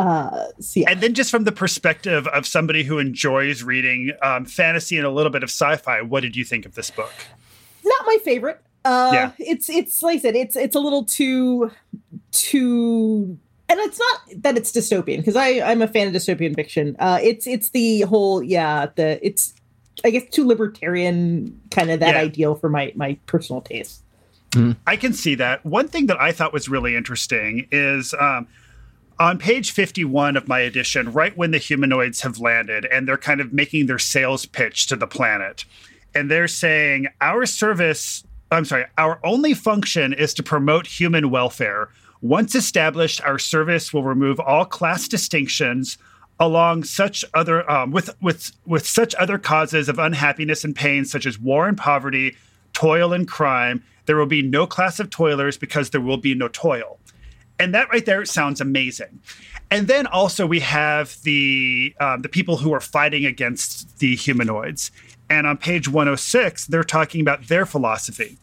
Uh, 0.00 0.46
so 0.60 0.80
yeah. 0.80 0.90
And 0.90 1.00
then 1.00 1.14
just 1.14 1.30
from 1.30 1.44
the 1.44 1.52
perspective 1.52 2.26
of 2.28 2.46
somebody 2.46 2.82
who 2.84 2.98
enjoys 2.98 3.62
reading 3.62 4.12
um, 4.22 4.44
fantasy 4.44 4.96
and 4.96 5.06
a 5.06 5.10
little 5.10 5.30
bit 5.32 5.42
of 5.42 5.48
sci-fi, 5.50 6.00
what 6.02 6.20
did 6.20 6.36
you 6.36 6.44
think 6.44 6.64
of 6.66 6.74
this 6.74 6.90
book? 6.90 7.12
not 7.84 8.06
my 8.06 8.18
favorite. 8.24 8.60
Uh, 8.84 9.10
Yeah. 9.12 9.32
it's 9.38 9.68
it's 9.68 10.02
like 10.02 10.16
I 10.16 10.20
said, 10.20 10.36
it's 10.36 10.56
it's 10.56 10.74
a 10.76 10.80
little 10.80 11.04
too 11.04 11.70
too, 12.32 13.38
and 13.68 13.78
it's 13.80 13.98
not 13.98 14.42
that 14.42 14.56
it's 14.56 14.72
dystopian 14.72 15.18
because 15.18 15.36
I 15.36 15.60
I'm 15.60 15.82
a 15.82 15.88
fan 15.88 16.08
of 16.08 16.14
dystopian 16.14 16.54
fiction. 16.54 16.96
Uh, 16.98 17.18
it's 17.22 17.46
it's 17.46 17.70
the 17.70 18.02
whole 18.02 18.42
yeah 18.42 18.86
the 18.96 19.24
it's 19.26 19.54
I 20.04 20.10
guess 20.10 20.24
too 20.30 20.46
libertarian 20.46 21.60
kind 21.70 21.90
of 21.90 22.00
that 22.00 22.14
Yeah. 22.14 22.20
ideal 22.20 22.54
for 22.54 22.68
my 22.68 22.92
my 22.94 23.18
personal 23.26 23.60
taste. 23.60 24.02
I 24.86 24.96
can 24.96 25.12
see 25.12 25.36
that. 25.36 25.64
One 25.64 25.86
thing 25.86 26.06
that 26.06 26.20
I 26.20 26.32
thought 26.32 26.52
was 26.52 26.68
really 26.68 26.96
interesting 26.96 27.68
is 27.70 28.12
um, 28.18 28.48
on 29.20 29.36
page 29.36 29.70
51 29.72 30.34
of 30.38 30.48
my 30.48 30.60
edition, 30.60 31.12
right 31.12 31.36
when 31.36 31.50
the 31.50 31.58
humanoids 31.58 32.22
have 32.22 32.38
landed 32.38 32.86
and 32.86 33.06
they're 33.06 33.18
kind 33.18 33.42
of 33.42 33.52
making 33.52 33.84
their 33.84 33.98
sales 33.98 34.46
pitch 34.46 34.86
to 34.86 34.96
the 34.96 35.06
planet. 35.06 35.66
And 36.14 36.30
they're 36.30 36.48
saying, 36.48 37.06
Our 37.20 37.44
service, 37.44 38.24
I'm 38.50 38.64
sorry, 38.64 38.86
our 38.96 39.20
only 39.22 39.52
function 39.52 40.14
is 40.14 40.32
to 40.34 40.42
promote 40.42 40.86
human 40.86 41.30
welfare. 41.30 41.90
Once 42.22 42.54
established, 42.54 43.20
our 43.22 43.38
service 43.38 43.92
will 43.92 44.02
remove 44.02 44.40
all 44.40 44.64
class 44.64 45.06
distinctions 45.06 45.98
along 46.38 46.84
such 46.84 47.22
other 47.34 47.70
um, 47.70 47.90
with 47.90 48.10
with 48.22 48.52
with 48.64 48.86
such 48.86 49.14
other 49.16 49.36
causes 49.38 49.90
of 49.90 49.98
unhappiness 49.98 50.64
and 50.64 50.74
pain 50.74 51.04
such 51.04 51.26
as 51.26 51.38
war 51.38 51.68
and 51.68 51.76
poverty 51.76 52.34
toil 52.72 53.12
and 53.12 53.28
crime 53.28 53.82
there 54.06 54.16
will 54.16 54.24
be 54.24 54.40
no 54.40 54.66
class 54.66 54.98
of 54.98 55.10
toilers 55.10 55.58
because 55.58 55.90
there 55.90 56.00
will 56.00 56.16
be 56.16 56.34
no 56.34 56.48
toil 56.48 56.98
and 57.60 57.74
that 57.74 57.88
right 57.92 58.06
there 58.06 58.24
sounds 58.24 58.60
amazing 58.60 59.20
and 59.70 59.86
then 59.86 60.06
also 60.06 60.46
we 60.46 60.60
have 60.60 61.16
the 61.22 61.94
um, 62.00 62.22
the 62.22 62.28
people 62.28 62.56
who 62.56 62.72
are 62.72 62.80
fighting 62.80 63.24
against 63.26 63.98
the 63.98 64.16
humanoids 64.16 64.90
and 65.28 65.46
on 65.46 65.56
page 65.56 65.88
106 65.88 66.66
they're 66.66 66.82
talking 66.84 67.20
about 67.20 67.46
their 67.48 67.66
philosophy 67.66 68.38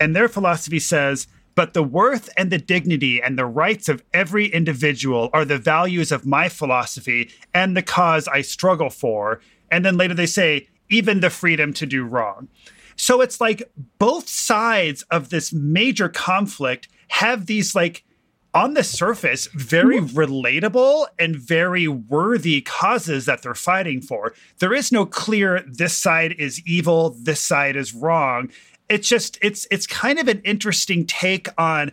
And 0.00 0.16
their 0.16 0.28
philosophy 0.28 0.80
says, 0.80 1.28
but 1.54 1.74
the 1.74 1.82
worth 1.82 2.30
and 2.36 2.50
the 2.50 2.58
dignity 2.58 3.20
and 3.20 3.38
the 3.38 3.44
rights 3.44 3.88
of 3.88 4.02
every 4.14 4.46
individual 4.46 5.28
are 5.32 5.44
the 5.44 5.58
values 5.58 6.10
of 6.10 6.24
my 6.24 6.48
philosophy 6.48 7.30
and 7.52 7.76
the 7.76 7.82
cause 7.82 8.26
I 8.28 8.40
struggle 8.40 8.88
for. 8.90 9.40
And 9.70 9.84
then 9.84 9.98
later 9.98 10.14
they 10.14 10.26
say, 10.26 10.68
even 10.88 11.20
the 11.20 11.30
freedom 11.30 11.72
to 11.74 11.86
do 11.86 12.04
wrong. 12.04 12.48
So 12.96 13.20
it's 13.20 13.40
like 13.40 13.70
both 13.98 14.28
sides 14.28 15.02
of 15.10 15.28
this 15.28 15.52
major 15.52 16.08
conflict 16.08 16.88
have 17.08 17.46
these 17.46 17.74
like 17.74 18.04
on 18.52 18.74
the 18.74 18.82
surface 18.82 19.46
very 19.54 20.00
relatable 20.00 21.06
and 21.18 21.36
very 21.36 21.86
worthy 21.86 22.60
causes 22.60 23.26
that 23.26 23.42
they're 23.42 23.54
fighting 23.54 24.00
for. 24.00 24.34
There 24.58 24.74
is 24.74 24.90
no 24.90 25.06
clear 25.06 25.64
this 25.66 25.96
side 25.96 26.32
is 26.32 26.60
evil, 26.66 27.10
this 27.10 27.40
side 27.40 27.76
is 27.76 27.94
wrong. 27.94 28.50
It's 28.88 29.08
just 29.08 29.38
it's 29.40 29.66
it's 29.70 29.86
kind 29.86 30.18
of 30.18 30.26
an 30.28 30.40
interesting 30.44 31.06
take 31.06 31.48
on 31.56 31.92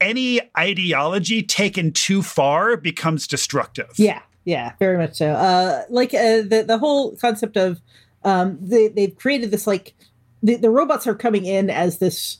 any 0.00 0.40
ideology 0.56 1.42
taken 1.42 1.92
too 1.92 2.22
far 2.22 2.76
becomes 2.76 3.26
destructive. 3.26 3.90
Yeah, 3.96 4.20
yeah, 4.44 4.72
very 4.78 4.96
much 4.96 5.14
so. 5.16 5.30
Uh, 5.32 5.82
like 5.90 6.14
uh, 6.14 6.42
the 6.42 6.64
the 6.66 6.78
whole 6.78 7.16
concept 7.16 7.56
of 7.56 7.80
um, 8.22 8.58
they 8.60 8.88
they've 8.88 9.16
created 9.16 9.50
this 9.50 9.66
like 9.66 9.94
the, 10.42 10.56
the 10.56 10.70
robots 10.70 11.06
are 11.06 11.14
coming 11.14 11.44
in 11.44 11.68
as 11.70 11.98
this 11.98 12.38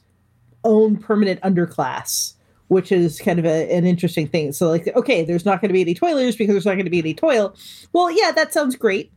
own 0.63 0.97
permanent 0.97 1.41
underclass, 1.41 2.35
which 2.69 2.91
is 2.91 3.21
kind 3.21 3.39
of 3.39 3.45
a, 3.45 3.73
an 3.73 3.87
interesting 3.87 4.27
thing. 4.27 4.53
So 4.53 4.69
like, 4.69 4.89
okay, 4.97 5.25
there's 5.25 5.45
not 5.45 5.61
going 5.61 5.69
to 5.69 5.73
be 5.73 5.83
any 5.83 5.95
toilers 5.95 6.37
because 6.37 6.55
there's 6.55 6.67
not 6.67 6.75
going 6.75 6.85
to 6.85 6.91
be 6.91 6.99
any 6.99 7.15
toil. 7.15 7.55
Well, 7.93 8.11
yeah, 8.11 8.33
that 8.33 8.53
sounds 8.53 8.77
great, 8.77 9.13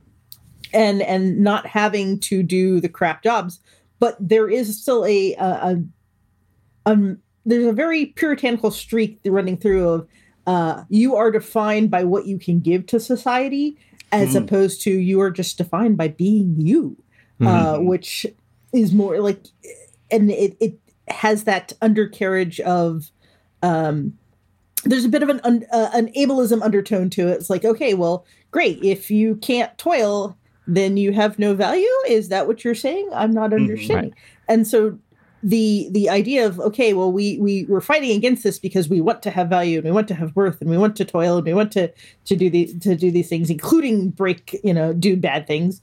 and 0.73 1.01
and 1.01 1.39
not 1.39 1.65
having 1.65 2.19
to 2.21 2.43
do 2.43 2.79
the 2.79 2.89
crap 2.89 3.23
jobs, 3.23 3.59
but 3.99 4.15
there 4.19 4.49
is 4.49 4.79
still 4.81 5.05
a 5.05 5.33
a, 5.35 5.45
a 5.45 5.83
um, 6.85 7.19
there's 7.45 7.65
a 7.65 7.73
very 7.73 8.07
puritanical 8.07 8.71
streak 8.71 9.19
running 9.25 9.57
through 9.57 9.87
of 9.89 10.07
uh, 10.47 10.83
you 10.89 11.15
are 11.15 11.31
defined 11.31 11.91
by 11.91 12.03
what 12.03 12.25
you 12.25 12.39
can 12.39 12.59
give 12.59 12.85
to 12.87 12.99
society 12.99 13.77
as 14.11 14.33
Mm. 14.33 14.43
opposed 14.43 14.81
to 14.81 14.91
you 14.91 15.21
are 15.21 15.29
just 15.29 15.57
defined 15.57 15.95
by 15.97 16.07
being 16.07 16.55
you 16.57 16.97
uh, 17.41 17.75
Mhm. 17.75 17.85
which 17.85 18.25
is 18.73 18.91
more 18.93 19.19
like 19.19 19.39
and 20.11 20.31
it, 20.31 20.57
it 20.59 20.79
has 21.07 21.43
that 21.43 21.73
undercarriage 21.81 22.59
of 22.61 23.11
um 23.61 24.13
there's 24.85 25.05
a 25.05 25.09
bit 25.09 25.23
of 25.23 25.29
an 25.29 25.41
un, 25.43 25.65
uh, 25.71 25.89
an 25.93 26.07
ableism 26.15 26.61
undertone 26.61 27.09
to 27.11 27.27
it. 27.27 27.33
It's 27.33 27.49
like 27.49 27.65
okay 27.65 27.93
well 27.93 28.25
great. 28.51 28.79
If 28.81 29.11
you 29.11 29.35
can't 29.37 29.77
toil 29.77 30.37
then 30.67 30.97
you 30.97 31.11
have 31.13 31.39
no 31.39 31.55
value. 31.55 31.87
Is 32.07 32.29
that 32.29 32.45
what 32.47 32.63
you're 32.63 32.75
saying? 32.75 33.09
I'm 33.13 33.31
not 33.31 33.53
Mhm, 33.55 33.55
understanding. 33.55 34.13
And 34.47 34.67
so 34.67 34.99
the 35.41 35.87
the 35.91 36.09
idea 36.09 36.45
of 36.45 36.59
okay 36.59 36.93
well 36.93 37.11
we 37.13 37.37
we 37.39 37.65
we're 37.69 37.79
fighting 37.79 38.11
against 38.11 38.43
this 38.43 38.59
because 38.59 38.89
we 38.89 38.99
want 38.99 39.23
to 39.23 39.31
have 39.31 39.47
value 39.49 39.77
and 39.77 39.85
we 39.85 39.91
want 39.91 40.07
to 40.09 40.13
have 40.13 40.35
worth 40.35 40.59
and 40.59 40.69
we 40.69 40.77
want 40.77 40.97
to 40.97 41.05
toil 41.05 41.37
and 41.37 41.45
we 41.47 41.53
want 41.53 41.71
to 41.71 41.89
to 42.25 42.35
do 42.35 42.49
the 42.49 42.73
to 42.79 42.95
do 42.95 43.09
these 43.09 43.29
things 43.29 43.49
including 43.49 44.09
break 44.09 44.59
you 44.63 44.73
know 44.73 44.93
do 44.93 45.15
bad 45.17 45.47
things. 45.47 45.81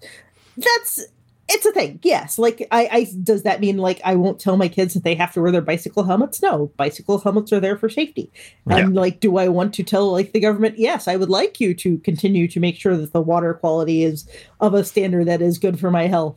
That's 0.56 1.04
it's 1.48 1.64
a 1.64 1.72
thing. 1.72 2.00
Yes. 2.02 2.38
Like 2.38 2.66
I, 2.72 2.88
I 2.90 3.06
does 3.22 3.44
that 3.44 3.60
mean 3.60 3.78
like 3.78 4.00
i 4.04 4.16
won't 4.16 4.40
tell 4.40 4.56
my 4.56 4.68
kids 4.68 4.94
that 4.94 5.04
they 5.04 5.14
have 5.14 5.32
to 5.34 5.40
wear 5.40 5.52
their 5.52 5.60
bicycle 5.60 6.02
helmets? 6.02 6.42
No. 6.42 6.72
Bicycle 6.76 7.18
helmets 7.18 7.52
are 7.52 7.60
there 7.60 7.76
for 7.76 7.88
safety. 7.88 8.30
And 8.66 8.94
like 8.94 9.20
do 9.20 9.36
i 9.36 9.48
want 9.48 9.72
to 9.74 9.82
tell 9.84 10.10
like 10.10 10.32
the 10.32 10.40
government? 10.40 10.78
Yes 10.78 11.06
i 11.06 11.16
would 11.16 11.30
like 11.30 11.60
you 11.60 11.74
to 11.74 11.98
continue 11.98 12.48
to 12.48 12.60
make 12.60 12.76
sure 12.76 12.96
that 12.96 13.12
the 13.12 13.20
water 13.20 13.54
quality 13.54 14.02
is 14.02 14.28
of 14.60 14.74
a 14.74 14.84
standard 14.84 15.26
that 15.26 15.40
is 15.40 15.58
good 15.58 15.78
for 15.78 15.90
my 15.90 16.08
health. 16.08 16.36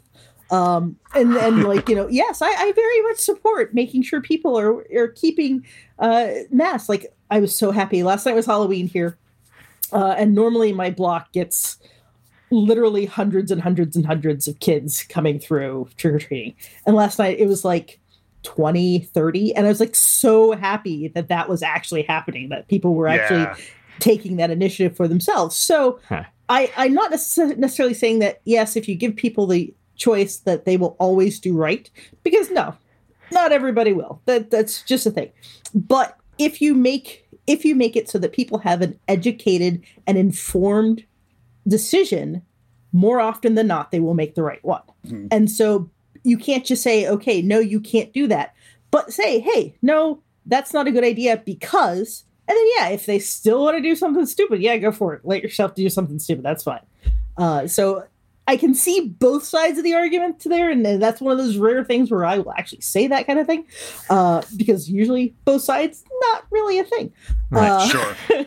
Um 0.52 0.98
and 1.16 1.36
and 1.36 1.64
like 1.68 1.90
you 1.90 1.96
know 1.96 2.08
yes 2.08 2.42
I, 2.42 2.50
I 2.50 2.72
very 2.76 3.02
much 3.04 3.18
support 3.18 3.74
making 3.74 4.04
sure 4.04 4.22
people 4.22 4.60
are 4.60 4.86
are 4.96 5.08
keeping 5.08 5.66
uh 5.98 6.30
masks. 6.52 6.88
Like 6.88 7.08
i 7.32 7.40
was 7.40 7.56
so 7.56 7.72
happy. 7.72 8.04
Last 8.04 8.28
night 8.28 8.36
was 8.36 8.46
halloween 8.46 8.88
here. 8.88 9.18
Uh 9.92 10.14
and 10.18 10.36
normally 10.36 10.72
my 10.72 10.92
block 10.92 11.32
gets 11.34 11.80
literally 12.52 13.06
hundreds 13.06 13.52
and 13.52 13.62
hundreds 13.62 13.96
and 13.96 14.06
hundreds 14.06 14.48
of 14.48 14.60
kids 14.60 15.04
coming 15.04 15.40
through 15.40 15.88
trick-or-treating 15.98 16.56
and 16.86 16.96
last 16.96 17.20
night 17.20 17.38
it 17.40 17.48
was 17.48 17.64
like 17.66 18.00
20 18.44 19.00
30 19.00 19.56
and 19.56 19.66
i 19.66 19.70
was 19.70 19.80
like 19.80 19.96
so 19.96 20.54
happy 20.54 21.08
that 21.10 21.28
that 21.28 21.50
was 21.50 21.62
actually 21.62 22.04
happening 22.04 22.50
that 22.50 22.68
people 22.68 22.96
were 22.96 23.08
Yeah. 23.08 23.16
actually 23.16 23.64
taking 24.00 24.38
that 24.38 24.50
initiative 24.50 24.96
for 24.96 25.08
themselves 25.08 25.56
so 25.56 26.00
I, 26.52 26.72
I'm 26.78 26.96
not 26.96 27.12
necess- 27.12 27.58
necessarily 27.58 27.94
saying 27.94 28.20
that 28.20 28.42
yes, 28.44 28.76
if 28.76 28.90
you 28.90 28.96
give 28.96 29.16
people 29.16 29.46
the 29.46 29.72
choice 29.98 30.38
that 30.38 30.66
they 30.66 30.78
will 30.78 30.96
always 30.98 31.40
do 31.40 31.56
right, 31.56 31.88
because 32.24 32.50
no, 32.50 32.74
not 33.32 33.52
everybody 33.52 33.94
will. 33.94 34.20
That 34.26 34.50
that's 34.50 34.82
just 34.82 35.06
a 35.06 35.12
thing. 35.12 35.32
But 35.76 36.18
if 36.40 36.60
you 36.60 36.74
make 36.74 37.24
if 37.46 37.64
you 37.66 37.76
make 37.76 37.96
it 37.96 38.10
so 38.10 38.18
that 38.18 38.34
people 38.34 38.58
have 38.60 38.82
an 38.82 38.98
educated 39.08 39.84
and 40.08 40.18
informed 40.18 41.04
decision, 41.68 42.42
more 42.92 43.20
often 43.20 43.56
than 43.56 43.68
not, 43.68 43.92
they 43.92 44.00
will 44.00 44.14
make 44.14 44.36
the 44.36 44.44
right 44.44 44.64
one. 44.64 44.82
And 45.32 45.50
so 45.50 45.90
you 46.24 46.38
can't 46.38 46.66
just 46.66 46.84
say, 46.84 47.08
okay, 47.08 47.42
no, 47.42 47.60
you 47.60 47.80
can't 47.80 48.12
do 48.14 48.28
that. 48.28 48.54
But 48.92 49.14
say, 49.14 49.40
hey, 49.40 49.76
no, 49.82 50.22
that's 50.46 50.74
not 50.74 50.88
a 50.88 50.92
good 50.92 51.04
idea 51.04 51.38
because 51.38 52.24
and 52.50 52.58
then 52.58 52.66
yeah, 52.78 52.90
if 52.90 53.06
they 53.06 53.20
still 53.20 53.64
want 53.64 53.78
to 53.78 53.82
do 53.82 53.96
something 53.96 54.26
stupid, 54.26 54.60
yeah, 54.60 54.76
go 54.78 54.92
for 54.92 55.14
it. 55.14 55.22
Let 55.24 55.44
yourself 55.44 55.76
do 55.76 55.88
something 55.88 56.18
stupid. 56.18 56.44
That's 56.44 56.64
fine. 56.64 56.82
Uh, 57.38 57.68
so 57.68 58.06
I 58.48 58.58
can 58.58 58.74
see 58.74 59.02
both 59.02 59.44
sides 59.44 59.78
of 59.78 59.84
the 59.84 59.94
argument 59.94 60.44
there, 60.44 60.72
and 60.72 60.84
that's 61.00 61.22
one 61.22 61.32
of 61.32 61.38
those 61.38 61.58
rare 61.58 61.84
things 61.84 62.10
where 62.10 62.26
I 62.26 62.40
will 62.40 62.52
actually 62.54 62.82
say 62.82 63.06
that 63.06 63.28
kind 63.28 63.38
of 63.38 63.46
thing, 63.46 63.68
uh, 64.10 64.42
because 64.58 64.90
usually 64.90 65.36
both 65.46 65.62
sides 65.62 66.04
not 66.32 66.46
really 66.50 66.80
a 66.80 66.84
thing. 66.86 67.14
Uh, 67.52 67.88
sure. 67.88 68.16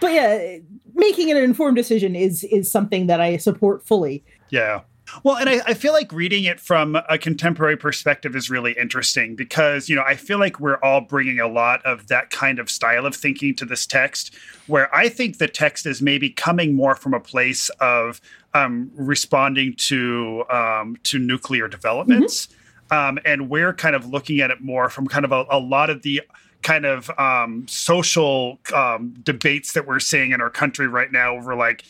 but 0.00 0.12
yeah, 0.12 0.58
making 0.98 1.30
an 1.30 1.36
informed 1.36 1.76
decision 1.76 2.14
is 2.14 2.44
is 2.44 2.70
something 2.70 3.06
that 3.06 3.20
I 3.20 3.38
support 3.38 3.86
fully. 3.86 4.24
Yeah. 4.50 4.82
Well, 5.22 5.36
and 5.36 5.48
I, 5.48 5.60
I 5.66 5.74
feel 5.74 5.92
like 5.92 6.12
reading 6.12 6.44
it 6.44 6.60
from 6.60 6.96
a 7.08 7.16
contemporary 7.18 7.76
perspective 7.76 8.36
is 8.36 8.50
really 8.50 8.72
interesting 8.72 9.36
because, 9.36 9.88
you 9.88 9.96
know, 9.96 10.02
I 10.06 10.16
feel 10.16 10.38
like 10.38 10.60
we're 10.60 10.78
all 10.82 11.00
bringing 11.00 11.40
a 11.40 11.48
lot 11.48 11.84
of 11.86 12.08
that 12.08 12.30
kind 12.30 12.58
of 12.58 12.68
style 12.68 13.06
of 13.06 13.14
thinking 13.14 13.54
to 13.56 13.64
this 13.64 13.86
text, 13.86 14.34
where 14.66 14.94
I 14.94 15.08
think 15.08 15.38
the 15.38 15.48
text 15.48 15.86
is 15.86 16.02
maybe 16.02 16.30
coming 16.30 16.74
more 16.74 16.94
from 16.94 17.14
a 17.14 17.20
place 17.20 17.70
of 17.80 18.20
um, 18.54 18.90
responding 18.94 19.74
to 19.76 20.44
um, 20.50 20.96
to 21.04 21.18
nuclear 21.18 21.68
developments, 21.68 22.48
um, 22.90 23.18
and 23.24 23.48
we're 23.48 23.72
kind 23.74 23.94
of 23.94 24.06
looking 24.06 24.40
at 24.40 24.50
it 24.50 24.60
more 24.60 24.90
from 24.90 25.06
kind 25.06 25.24
of 25.24 25.32
a, 25.32 25.44
a 25.50 25.58
lot 25.58 25.90
of 25.90 26.02
the 26.02 26.22
kind 26.62 26.84
of 26.84 27.10
um, 27.18 27.66
social 27.68 28.58
um, 28.74 29.14
debates 29.22 29.72
that 29.72 29.86
we're 29.86 30.00
seeing 30.00 30.32
in 30.32 30.40
our 30.40 30.50
country 30.50 30.88
right 30.88 31.10
now 31.12 31.36
over 31.36 31.54
like 31.54 31.84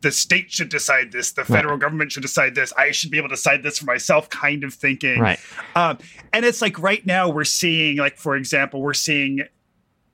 the 0.00 0.10
state 0.10 0.50
should 0.50 0.70
decide 0.70 1.12
this, 1.12 1.32
the 1.32 1.44
federal 1.44 1.76
government 1.76 2.10
should 2.10 2.22
decide 2.22 2.54
this, 2.54 2.72
I 2.76 2.90
should 2.90 3.10
be 3.10 3.18
able 3.18 3.28
to 3.28 3.34
decide 3.34 3.62
this 3.62 3.78
for 3.78 3.84
myself 3.84 4.30
kind 4.30 4.64
of 4.64 4.72
thinking. 4.72 5.20
Right. 5.20 5.38
Um, 5.76 5.98
and 6.32 6.44
it's 6.44 6.62
like 6.62 6.78
right 6.78 7.04
now 7.04 7.28
we're 7.28 7.44
seeing, 7.44 7.98
like, 7.98 8.16
for 8.16 8.34
example, 8.34 8.80
we're 8.80 8.94
seeing 8.94 9.42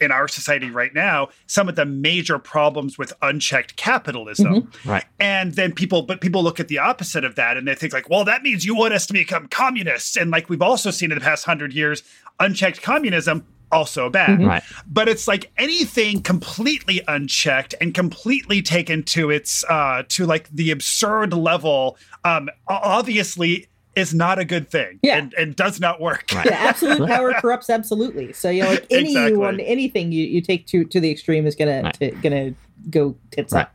in 0.00 0.12
our 0.12 0.28
society 0.28 0.70
right 0.70 0.94
now 0.94 1.28
some 1.47 1.68
of 1.68 1.75
the 1.75 1.85
major 1.85 2.38
problems 2.38 2.99
with 2.99 3.12
unchecked 3.23 3.76
capitalism. 3.76 4.70
Right. 4.85 5.04
And 5.18 5.54
then 5.54 5.73
people, 5.73 6.02
but 6.02 6.20
people 6.20 6.42
look 6.42 6.61
at 6.61 6.68
the 6.68 6.78
opposite 6.78 7.25
of 7.25 7.35
that 7.37 7.56
and 7.56 7.66
they 7.66 7.75
think, 7.75 7.92
like, 7.92 8.08
well, 8.08 8.25
that 8.25 8.42
means 8.42 8.64
you 8.64 8.75
want 8.75 8.92
us 8.94 9.06
to 9.06 9.12
become 9.12 9.49
communists. 9.49 10.16
And 10.16 10.30
like 10.30 10.49
we've 10.49 10.62
also 10.62 10.90
seen 10.90 11.11
in 11.11 11.18
the 11.18 11.25
past 11.25 11.44
hundred 11.44 11.73
years, 11.73 12.02
unchecked 12.40 12.82
communism 12.82 13.47
also 13.70 14.08
bad. 14.10 14.38
Mhm. 14.38 14.46
Right. 14.46 14.62
But 14.87 15.08
it's 15.08 15.28
like 15.28 15.50
anything 15.58 16.22
completely 16.22 17.02
unchecked 17.08 17.75
and 17.80 17.92
completely 17.94 18.62
taken 18.62 19.02
to 19.04 19.30
its 19.30 19.64
uh 19.68 20.02
to 20.08 20.26
like 20.26 20.48
the 20.50 20.70
absurd 20.70 21.32
level, 21.32 21.96
um 22.25 22.48
obviously 22.66 23.66
is 23.96 24.14
not 24.14 24.38
a 24.38 24.44
good 24.44 24.70
thing. 24.70 24.98
Yeah. 25.02 25.16
And, 25.18 25.34
and 25.34 25.56
does 25.56 25.80
not 25.80 26.00
work. 26.00 26.32
Yeah, 26.32 26.50
absolute 26.52 27.06
power 27.14 27.32
corrupts 27.40 27.68
absolutely. 27.68 28.32
So 28.32 28.48
you 28.50 28.62
know, 28.62 28.70
like 28.70 28.87
any 28.90 29.08
Exactly. 29.10 29.37
one 29.37 29.60
anything 29.60 30.12
you, 30.12 30.25
you 30.25 30.40
take 30.40 30.66
to 30.68 30.84
to 30.84 31.00
the 31.00 31.10
extreme 31.10 31.46
is 31.46 31.54
gonna 31.56 31.92
to, 31.92 32.10
gonna 32.22 32.54
go 32.90 33.16
tits 33.32 33.52
Right. 33.52 33.62
up. 33.62 33.75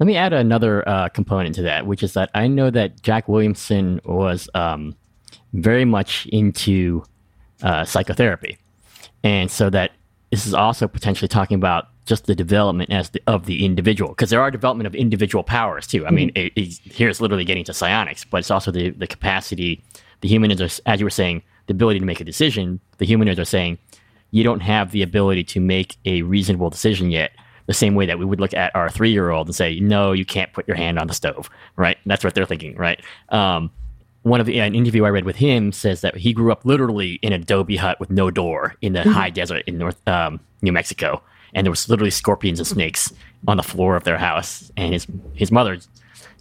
Let 0.00 0.06
me 0.06 0.16
add 0.16 0.32
another 0.32 0.86
uh, 0.88 1.08
component 1.10 1.54
to 1.56 1.62
that, 1.62 1.86
which 1.86 2.02
is 2.02 2.14
that 2.14 2.30
I 2.34 2.46
know 2.48 2.70
that 2.70 3.02
Jack 3.02 3.28
Williamson 3.28 4.00
was 4.06 4.48
um, 4.54 4.96
very 5.52 5.84
much 5.84 6.26
into 6.32 7.04
uh, 7.62 7.84
psychotherapy, 7.84 8.56
and 9.22 9.50
so 9.50 9.70
that 9.70 9.92
this 10.30 10.46
is 10.46 10.54
also 10.54 10.86
potentially 10.86 11.28
talking 11.28 11.56
about 11.56 11.88
just 12.06 12.26
the 12.26 12.34
development 12.34 12.90
as 12.90 13.10
the, 13.10 13.22
of 13.26 13.46
the 13.46 13.64
individual, 13.64 14.10
because 14.10 14.30
there 14.30 14.40
are 14.40 14.50
development 14.50 14.86
of 14.86 14.94
individual 14.94 15.44
powers 15.44 15.86
too. 15.86 16.06
I 16.06 16.10
mean, 16.10 16.32
it, 16.34 16.52
it's, 16.56 16.78
here 16.78 17.08
it's 17.08 17.20
literally 17.20 17.44
getting 17.44 17.64
to 17.64 17.74
psionics, 17.74 18.24
but 18.24 18.38
it's 18.38 18.50
also 18.50 18.70
the 18.70 18.90
the 18.90 19.06
capacity. 19.06 19.82
The 20.20 20.28
humans 20.28 20.60
are, 20.60 20.68
as 20.86 21.00
you 21.00 21.06
were 21.06 21.10
saying, 21.10 21.42
the 21.66 21.72
ability 21.72 22.00
to 22.00 22.04
make 22.04 22.20
a 22.20 22.24
decision. 22.24 22.80
The 22.98 23.06
humans 23.06 23.38
are 23.38 23.44
saying 23.44 23.78
you 24.30 24.44
don't 24.44 24.60
have 24.60 24.92
the 24.92 25.02
ability 25.02 25.44
to 25.44 25.60
make 25.60 25.96
a 26.04 26.22
reasonable 26.22 26.70
decision 26.70 27.10
yet 27.10 27.32
the 27.66 27.74
same 27.74 27.94
way 27.94 28.06
that 28.06 28.18
we 28.18 28.24
would 28.24 28.40
look 28.40 28.54
at 28.54 28.74
our 28.74 28.90
three 28.90 29.12
year 29.12 29.30
old 29.30 29.46
and 29.46 29.54
say, 29.54 29.78
no, 29.78 30.10
you 30.10 30.24
can't 30.24 30.52
put 30.52 30.66
your 30.66 30.76
hand 30.76 30.98
on 30.98 31.06
the 31.06 31.14
stove, 31.14 31.48
right? 31.76 31.96
That's 32.04 32.24
what 32.24 32.34
they're 32.34 32.46
thinking, 32.46 32.74
right? 32.76 33.00
Um, 33.28 33.70
one 34.22 34.40
of 34.40 34.46
the 34.46 34.60
an 34.60 34.74
interview 34.74 35.04
I 35.04 35.10
read 35.10 35.24
with 35.24 35.36
him 35.36 35.72
says 35.72 36.02
that 36.02 36.16
he 36.16 36.32
grew 36.32 36.52
up 36.52 36.64
literally 36.64 37.14
in 37.22 37.32
an 37.32 37.42
adobe 37.42 37.76
hut 37.76 37.98
with 37.98 38.10
no 38.10 38.30
door 38.30 38.74
in 38.82 38.92
the 38.92 39.02
high 39.02 39.30
desert 39.30 39.62
in 39.66 39.78
North 39.78 39.96
um, 40.08 40.40
New 40.62 40.72
Mexico, 40.72 41.22
and 41.54 41.64
there 41.64 41.70
was 41.70 41.88
literally 41.88 42.10
scorpions 42.10 42.58
and 42.58 42.66
snakes 42.66 43.12
on 43.48 43.56
the 43.56 43.62
floor 43.62 43.96
of 43.96 44.04
their 44.04 44.18
house. 44.18 44.70
And 44.76 44.92
his 44.92 45.06
his 45.34 45.50
mother, 45.50 45.78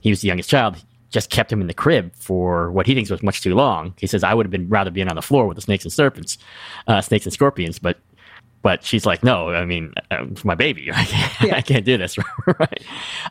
he 0.02 0.10
was 0.10 0.22
the 0.22 0.28
youngest 0.28 0.50
child, 0.50 0.84
just 1.10 1.30
kept 1.30 1.52
him 1.52 1.62
in 1.62 1.68
the 1.68 1.74
crib 1.74 2.14
for 2.16 2.72
what 2.72 2.86
he 2.86 2.94
thinks 2.94 3.10
was 3.10 3.24
much 3.24 3.42
too 3.42 3.56
long. 3.56 3.94
He 3.98 4.08
says, 4.08 4.24
"I 4.24 4.34
would 4.34 4.46
have 4.46 4.52
been 4.52 4.68
rather 4.68 4.92
being 4.92 5.08
on 5.08 5.16
the 5.16 5.22
floor 5.22 5.48
with 5.48 5.56
the 5.56 5.62
snakes 5.62 5.86
and 5.86 5.94
serpents, 5.94 6.38
uh, 6.88 7.02
snakes 7.02 7.26
and 7.26 7.34
scorpions, 7.34 7.80
but." 7.80 7.98
But 8.62 8.84
she's 8.84 9.06
like, 9.06 9.24
no, 9.24 9.52
I 9.52 9.64
mean, 9.64 9.94
um, 10.12 10.32
it's 10.34 10.44
my 10.44 10.54
baby. 10.54 10.92
I 10.94 11.06
can't, 11.06 11.54
I 11.54 11.62
can't 11.62 11.86
do 11.86 11.98
this, 11.98 12.18
right? 12.60 12.84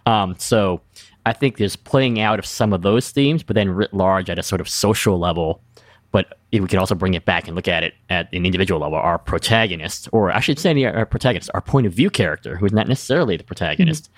Um, 0.07 0.35
so 0.39 0.81
I 1.27 1.33
think 1.33 1.57
there's 1.59 1.77
playing 1.77 2.21
out 2.21 2.39
of 2.39 2.47
some 2.47 2.73
of 2.73 2.83
those 2.83 3.11
themes, 3.11 3.43
but 3.43 3.55
then 3.55 3.71
writ 3.71 3.93
large 3.93 4.31
at 4.31 4.39
a 4.39 4.43
sort 4.43 4.61
of 4.61 4.69
social 4.69 5.19
level. 5.19 5.61
But 6.11 6.39
we 6.51 6.61
can 6.67 6.79
also 6.79 6.95
bring 6.95 7.13
it 7.15 7.27
back 7.27 7.47
and 7.47 7.55
look 7.55 7.69
at 7.69 7.83
it 7.83 7.93
at 8.09 8.33
an 8.33 8.47
individual 8.47 8.81
level. 8.81 8.97
Our 8.99 9.19
protagonist, 9.19 10.09
or 10.11 10.33
I 10.33 10.41
should 10.41 10.59
say, 10.59 10.85
our 10.85 11.05
protagonist, 11.05 11.51
our 11.53 11.61
point 11.61 11.87
of 11.87 11.93
view 11.93 12.09
character, 12.09 12.57
who 12.57 12.65
is 12.65 12.73
not 12.73 12.89
necessarily 12.89 13.37
the 13.37 13.45
protagonist, 13.45 14.11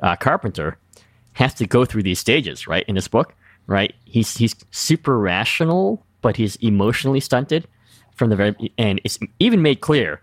uh, 0.00 0.16
Carpenter, 0.16 0.78
has 1.34 1.52
to 1.54 1.66
go 1.66 1.84
through 1.84 2.02
these 2.04 2.18
stages, 2.18 2.66
right? 2.66 2.84
In 2.88 2.94
this 2.94 3.08
book, 3.08 3.34
right? 3.66 3.94
He's 4.06 4.38
he's 4.38 4.56
super 4.70 5.18
rational, 5.18 6.02
but 6.22 6.36
he's 6.36 6.56
emotionally 6.56 7.20
stunted 7.20 7.68
from 8.14 8.30
the 8.30 8.36
very, 8.36 8.72
and 8.78 8.98
it's 9.04 9.18
even 9.38 9.60
made 9.60 9.80
clear. 9.82 10.22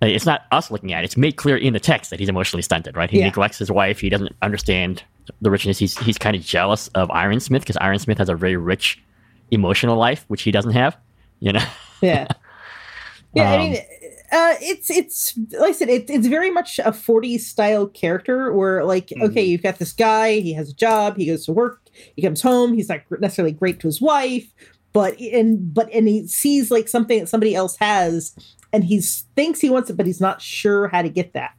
It's 0.00 0.26
not 0.26 0.42
us 0.50 0.72
looking 0.72 0.92
at 0.92 1.02
it; 1.02 1.04
it's 1.04 1.16
made 1.16 1.36
clear 1.36 1.56
in 1.56 1.72
the 1.72 1.78
text 1.80 2.10
that 2.10 2.18
he's 2.18 2.28
emotionally 2.28 2.62
stunted, 2.62 2.96
right? 2.96 3.08
He 3.08 3.20
Yeah. 3.20 3.26
neglects 3.26 3.58
his 3.58 3.70
wife. 3.70 4.00
He 4.00 4.08
doesn't 4.08 4.34
understand 4.42 5.04
the 5.40 5.50
richness. 5.50 5.78
He's 5.78 5.96
he's 5.98 6.18
kind 6.18 6.34
of 6.36 6.42
jealous 6.42 6.88
of 6.88 7.08
Ironsmith 7.10 7.60
because 7.60 7.76
Ironsmith 7.76 8.18
has 8.18 8.28
a 8.28 8.34
very 8.34 8.56
rich 8.56 9.02
emotional 9.50 9.96
life, 9.96 10.24
which 10.28 10.42
he 10.42 10.50
doesn't 10.50 10.72
have. 10.72 10.96
You 11.40 11.52
know, 11.52 11.64
Yeah. 12.00 12.28
Yeah, 13.34 13.50
I 13.50 13.54
Um, 13.56 13.60
mean, 13.70 13.76
uh, 14.30 14.54
it's 14.60 14.90
it's 14.90 15.38
like 15.58 15.70
I 15.70 15.72
said, 15.72 15.88
it, 15.88 16.10
it's 16.10 16.26
very 16.26 16.50
much 16.50 16.78
a 16.78 16.92
40s 16.92 17.40
style 17.40 17.86
character 17.86 18.52
where, 18.52 18.84
like, 18.84 19.06
Mm-hmm. 19.06 19.22
okay, 19.22 19.42
you've 19.42 19.62
got 19.62 19.78
this 19.78 19.92
guy, 19.94 20.40
he 20.40 20.52
has 20.52 20.68
a 20.68 20.74
job, 20.74 21.16
he 21.16 21.24
goes 21.26 21.46
to 21.46 21.52
work, 21.52 21.80
he 22.14 22.20
comes 22.20 22.42
home, 22.42 22.74
he's 22.74 22.90
not 22.90 23.00
necessarily 23.20 23.52
great 23.52 23.80
to 23.80 23.86
his 23.88 24.02
wife, 24.02 24.52
but 24.92 25.18
and 25.18 25.72
but 25.72 25.90
and 25.94 26.06
he 26.08 26.26
sees 26.26 26.70
like 26.70 26.88
something 26.88 27.20
that 27.20 27.26
somebody 27.28 27.54
else 27.54 27.76
has, 27.76 28.34
and 28.70 28.84
he 28.84 29.00
thinks 29.00 29.60
he 29.60 29.70
wants 29.70 29.88
it, 29.88 29.96
but 29.96 30.04
he's 30.06 30.20
not 30.20 30.42
sure 30.42 30.88
how 30.88 31.00
to 31.00 31.08
get 31.08 31.32
that. 31.32 31.54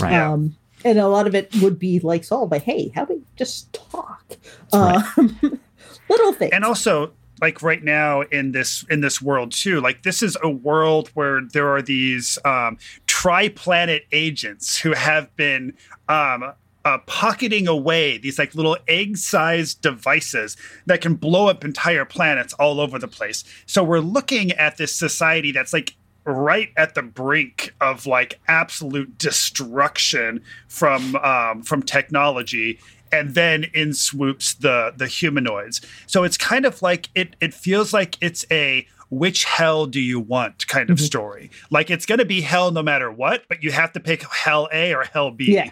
right? 0.00 0.14
Um, 0.14 0.56
and 0.84 0.98
a 0.98 1.08
lot 1.08 1.26
of 1.26 1.34
it 1.34 1.54
would 1.62 1.78
be 1.78 2.00
like 2.00 2.24
solved 2.24 2.50
by, 2.50 2.58
hey, 2.58 2.90
how 2.94 3.02
about 3.02 3.16
we 3.16 3.22
just 3.36 3.72
talk? 3.72 4.36
Um, 4.72 5.38
little 6.08 6.32
things. 6.32 6.52
and 6.52 6.64
also 6.64 7.12
like 7.40 7.62
right 7.62 7.82
now 7.82 8.20
in 8.22 8.52
this 8.52 8.84
in 8.90 9.00
this 9.00 9.22
world 9.22 9.52
too 9.52 9.80
like 9.80 10.02
this 10.02 10.22
is 10.22 10.36
a 10.42 10.50
world 10.50 11.08
where 11.14 11.40
there 11.52 11.68
are 11.68 11.80
these 11.80 12.38
um 12.44 12.76
tri-planet 13.06 14.04
agents 14.12 14.78
who 14.78 14.92
have 14.92 15.34
been 15.36 15.72
um 16.08 16.52
uh, 16.82 16.96
pocketing 17.06 17.68
away 17.68 18.16
these 18.16 18.38
like 18.38 18.54
little 18.54 18.76
egg-sized 18.88 19.82
devices 19.82 20.56
that 20.86 21.02
can 21.02 21.14
blow 21.14 21.48
up 21.48 21.62
entire 21.62 22.06
planets 22.06 22.54
all 22.54 22.80
over 22.80 22.98
the 22.98 23.06
place. 23.06 23.44
So 23.66 23.84
we're 23.84 24.00
looking 24.00 24.52
at 24.52 24.78
this 24.78 24.94
society 24.94 25.52
that's 25.52 25.74
like 25.74 25.94
right 26.24 26.70
at 26.76 26.94
the 26.94 27.02
brink 27.02 27.74
of 27.80 28.06
like 28.06 28.40
absolute 28.48 29.18
destruction 29.18 30.42
from 30.68 31.16
um, 31.16 31.62
from 31.62 31.82
technology 31.82 32.78
and 33.12 33.34
then 33.34 33.64
in 33.74 33.92
swoops 33.92 34.54
the 34.54 34.92
the 34.96 35.06
humanoids. 35.06 35.80
So 36.06 36.24
it's 36.24 36.36
kind 36.36 36.64
of 36.64 36.82
like 36.82 37.08
it 37.14 37.36
it 37.40 37.54
feels 37.54 37.92
like 37.92 38.16
it's 38.20 38.44
a 38.50 38.86
which 39.08 39.44
hell 39.44 39.86
do 39.86 40.00
you 40.00 40.20
want? 40.20 40.68
kind 40.68 40.88
of 40.90 41.00
story. 41.00 41.50
Like 41.70 41.90
it's 41.90 42.06
going 42.06 42.20
to 42.20 42.24
be 42.24 42.42
hell 42.42 42.70
no 42.70 42.82
matter 42.82 43.10
what 43.10 43.44
but 43.48 43.62
you 43.62 43.72
have 43.72 43.92
to 43.92 44.00
pick 44.00 44.22
hell 44.22 44.68
a 44.72 44.94
or 44.94 45.04
hell 45.04 45.30
b. 45.30 45.52
Yeah. 45.52 45.70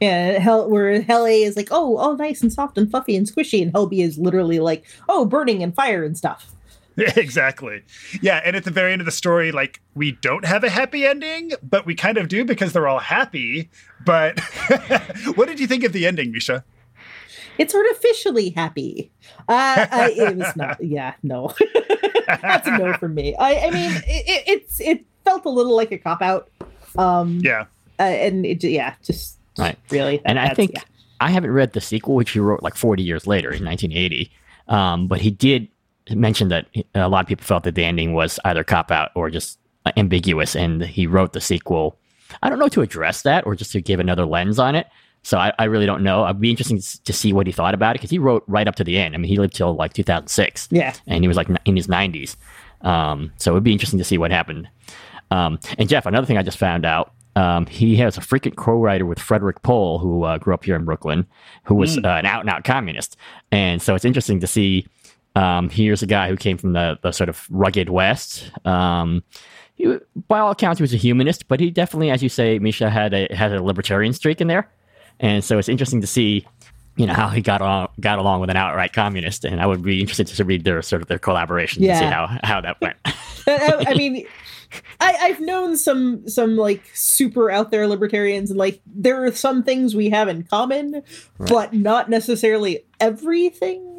Yeah, 0.00 0.40
hell 0.40 0.68
where 0.68 1.00
hell 1.00 1.26
A 1.26 1.44
is 1.44 1.56
like, 1.56 1.68
oh, 1.70 1.96
all 1.96 2.16
nice 2.16 2.42
and 2.42 2.52
soft 2.52 2.76
and 2.76 2.90
fluffy 2.90 3.14
and 3.14 3.24
squishy, 3.24 3.62
and 3.62 3.70
hell 3.70 3.86
B 3.86 4.02
is 4.02 4.18
literally 4.18 4.58
like, 4.58 4.84
oh, 5.08 5.24
burning 5.24 5.62
and 5.62 5.72
fire 5.72 6.02
and 6.02 6.18
stuff. 6.18 6.51
exactly 7.16 7.82
yeah 8.20 8.40
and 8.44 8.54
at 8.56 8.64
the 8.64 8.70
very 8.70 8.92
end 8.92 9.00
of 9.00 9.06
the 9.06 9.12
story 9.12 9.50
like 9.52 9.80
we 9.94 10.12
don't 10.12 10.44
have 10.44 10.62
a 10.64 10.68
happy 10.70 11.06
ending 11.06 11.52
but 11.62 11.86
we 11.86 11.94
kind 11.94 12.18
of 12.18 12.28
do 12.28 12.44
because 12.44 12.72
they're 12.72 12.88
all 12.88 12.98
happy 12.98 13.70
but 14.04 14.38
what 15.34 15.48
did 15.48 15.58
you 15.60 15.66
think 15.66 15.84
of 15.84 15.92
the 15.92 16.06
ending 16.06 16.32
misha 16.32 16.64
It's 17.58 17.74
artificially 17.74 18.50
happy. 18.50 19.10
Uh, 19.48 19.86
I, 19.90 20.14
it 20.16 20.36
was 20.36 20.56
not. 20.56 20.82
Yeah, 20.84 21.12
no. 21.22 21.52
That's 22.26 22.66
a 22.66 22.78
no 22.78 22.94
for 22.94 23.08
me. 23.08 23.36
I, 23.36 23.66
I 23.66 23.70
mean, 23.70 23.90
it, 23.92 24.24
it, 24.26 24.42
it's 24.46 24.80
it 24.80 25.04
felt 25.24 25.44
a 25.44 25.50
little 25.50 25.76
like 25.76 25.92
a 25.92 25.98
cop 25.98 26.22
out. 26.22 26.48
Um, 26.96 27.40
yeah 27.42 27.66
uh, 28.00 28.04
and 28.04 28.46
it, 28.46 28.64
yeah, 28.64 28.94
just 29.04 29.38
Right. 29.58 29.78
really. 29.90 30.22
and 30.24 30.38
I 30.38 30.54
think 30.54 30.72
yeah. 30.74 30.82
I 31.20 31.30
haven't 31.30 31.50
read 31.52 31.74
the 31.74 31.80
sequel, 31.82 32.14
which 32.14 32.30
he 32.30 32.38
wrote 32.40 32.62
like 32.62 32.74
40 32.74 33.02
years 33.02 33.26
later 33.26 33.52
in 33.52 33.64
1980. 33.64 34.30
Um, 34.68 35.06
but 35.06 35.20
he 35.20 35.30
did 35.30 35.68
mention 36.16 36.48
that 36.48 36.66
a 36.94 37.08
lot 37.08 37.20
of 37.20 37.26
people 37.28 37.44
felt 37.44 37.64
that 37.64 37.74
the 37.74 37.84
ending 37.84 38.14
was 38.14 38.38
either 38.44 38.64
cop 38.64 38.90
out 38.90 39.10
or 39.14 39.30
just 39.30 39.58
ambiguous, 39.96 40.54
and 40.54 40.82
he 40.82 41.06
wrote 41.06 41.32
the 41.32 41.40
sequel. 41.40 41.98
I 42.42 42.48
don't 42.48 42.58
know 42.58 42.68
to 42.68 42.82
address 42.82 43.22
that 43.22 43.46
or 43.46 43.54
just 43.54 43.72
to 43.72 43.80
give 43.80 44.00
another 44.00 44.24
lens 44.24 44.58
on 44.58 44.74
it. 44.74 44.86
So 45.22 45.38
I, 45.38 45.52
I 45.58 45.64
really 45.64 45.86
don't 45.86 46.02
know. 46.02 46.24
I'd 46.24 46.40
be 46.40 46.50
interesting 46.50 46.80
to 47.04 47.12
see 47.12 47.32
what 47.32 47.46
he 47.46 47.52
thought 47.52 47.74
about 47.74 47.94
it 47.94 48.00
because 48.00 48.10
he 48.10 48.18
wrote 48.18 48.42
right 48.46 48.66
up 48.66 48.74
to 48.76 48.84
the 48.84 48.98
end. 48.98 49.14
I 49.14 49.18
mean, 49.18 49.28
he 49.28 49.36
lived 49.36 49.54
till 49.54 49.74
like 49.74 49.92
2006. 49.92 50.68
Yeah. 50.70 50.94
and 51.06 51.22
he 51.22 51.28
was 51.28 51.36
like 51.36 51.48
in 51.64 51.76
his 51.76 51.86
90s. 51.86 52.36
Um, 52.80 53.32
so 53.36 53.52
it'd 53.52 53.62
be 53.62 53.72
interesting 53.72 53.98
to 53.98 54.04
see 54.04 54.18
what 54.18 54.32
happened. 54.32 54.68
Um, 55.30 55.60
and 55.78 55.88
Jeff, 55.88 56.06
another 56.06 56.26
thing 56.26 56.38
I 56.38 56.42
just 56.42 56.58
found 56.58 56.84
out, 56.84 57.12
um, 57.36 57.66
he 57.66 57.96
has 57.96 58.18
a 58.18 58.20
frequent 58.20 58.56
co-writer 58.56 59.06
with 59.06 59.18
Frederik 59.18 59.62
Pohl, 59.62 59.98
who 59.98 60.24
uh, 60.24 60.38
grew 60.38 60.52
up 60.52 60.64
here 60.64 60.76
in 60.76 60.84
Brooklyn, 60.84 61.26
who 61.64 61.74
was 61.74 61.96
uh, 61.96 62.00
an 62.02 62.26
out-and-out 62.26 62.64
communist. 62.64 63.16
And 63.50 63.80
so 63.80 63.94
it's 63.94 64.04
interesting 64.04 64.40
to 64.40 64.46
see. 64.46 64.86
Um, 65.34 65.70
here's 65.70 66.02
a 66.02 66.06
guy 66.06 66.28
who 66.28 66.36
came 66.36 66.58
from 66.58 66.72
the, 66.72 66.98
the 67.02 67.12
sort 67.12 67.28
of 67.28 67.46
rugged 67.50 67.88
West. 67.88 68.50
Um, 68.66 69.22
he, 69.74 69.98
by 70.28 70.38
all 70.38 70.50
accounts, 70.50 70.78
he 70.78 70.82
was 70.82 70.92
a 70.92 70.98
humanist, 70.98 71.48
but 71.48 71.60
he 71.60 71.70
definitely, 71.70 72.10
as 72.10 72.22
you 72.22 72.28
say, 72.28 72.58
Misha 72.58 72.90
had 72.90 73.14
a 73.14 73.34
had 73.34 73.52
a 73.52 73.62
libertarian 73.62 74.12
streak 74.12 74.40
in 74.40 74.48
there. 74.48 74.70
And 75.20 75.42
so 75.42 75.58
it's 75.58 75.68
interesting 75.68 76.00
to 76.00 76.06
see, 76.06 76.46
you 76.96 77.06
know, 77.06 77.14
how 77.14 77.28
he 77.28 77.40
got 77.40 77.62
on 77.62 77.88
got 78.00 78.18
along 78.18 78.40
with 78.40 78.50
an 78.50 78.56
outright 78.56 78.92
communist. 78.92 79.44
And 79.44 79.60
I 79.60 79.66
would 79.66 79.82
be 79.82 80.00
interested 80.00 80.26
to 80.26 80.44
read 80.44 80.64
their 80.64 80.82
sort 80.82 81.00
of 81.02 81.08
their 81.08 81.18
collaboration 81.18 81.84
and 81.84 81.98
see 81.98 82.04
how 82.04 82.38
how 82.42 82.60
that 82.60 82.80
went. 82.80 82.96
I, 83.46 83.84
I 83.88 83.94
mean, 83.94 84.26
I, 85.00 85.16
I've 85.20 85.40
known 85.40 85.76
some 85.76 86.28
some 86.28 86.56
like 86.56 86.82
super 86.94 87.50
out 87.50 87.70
there 87.70 87.86
libertarians, 87.86 88.50
and 88.50 88.58
like 88.58 88.80
there 88.86 89.24
are 89.24 89.32
some 89.32 89.62
things 89.62 89.94
we 89.94 90.10
have 90.10 90.28
in 90.28 90.44
common, 90.44 91.02
but 91.38 91.72
not 91.72 92.10
necessarily 92.10 92.84
everything. 93.00 93.91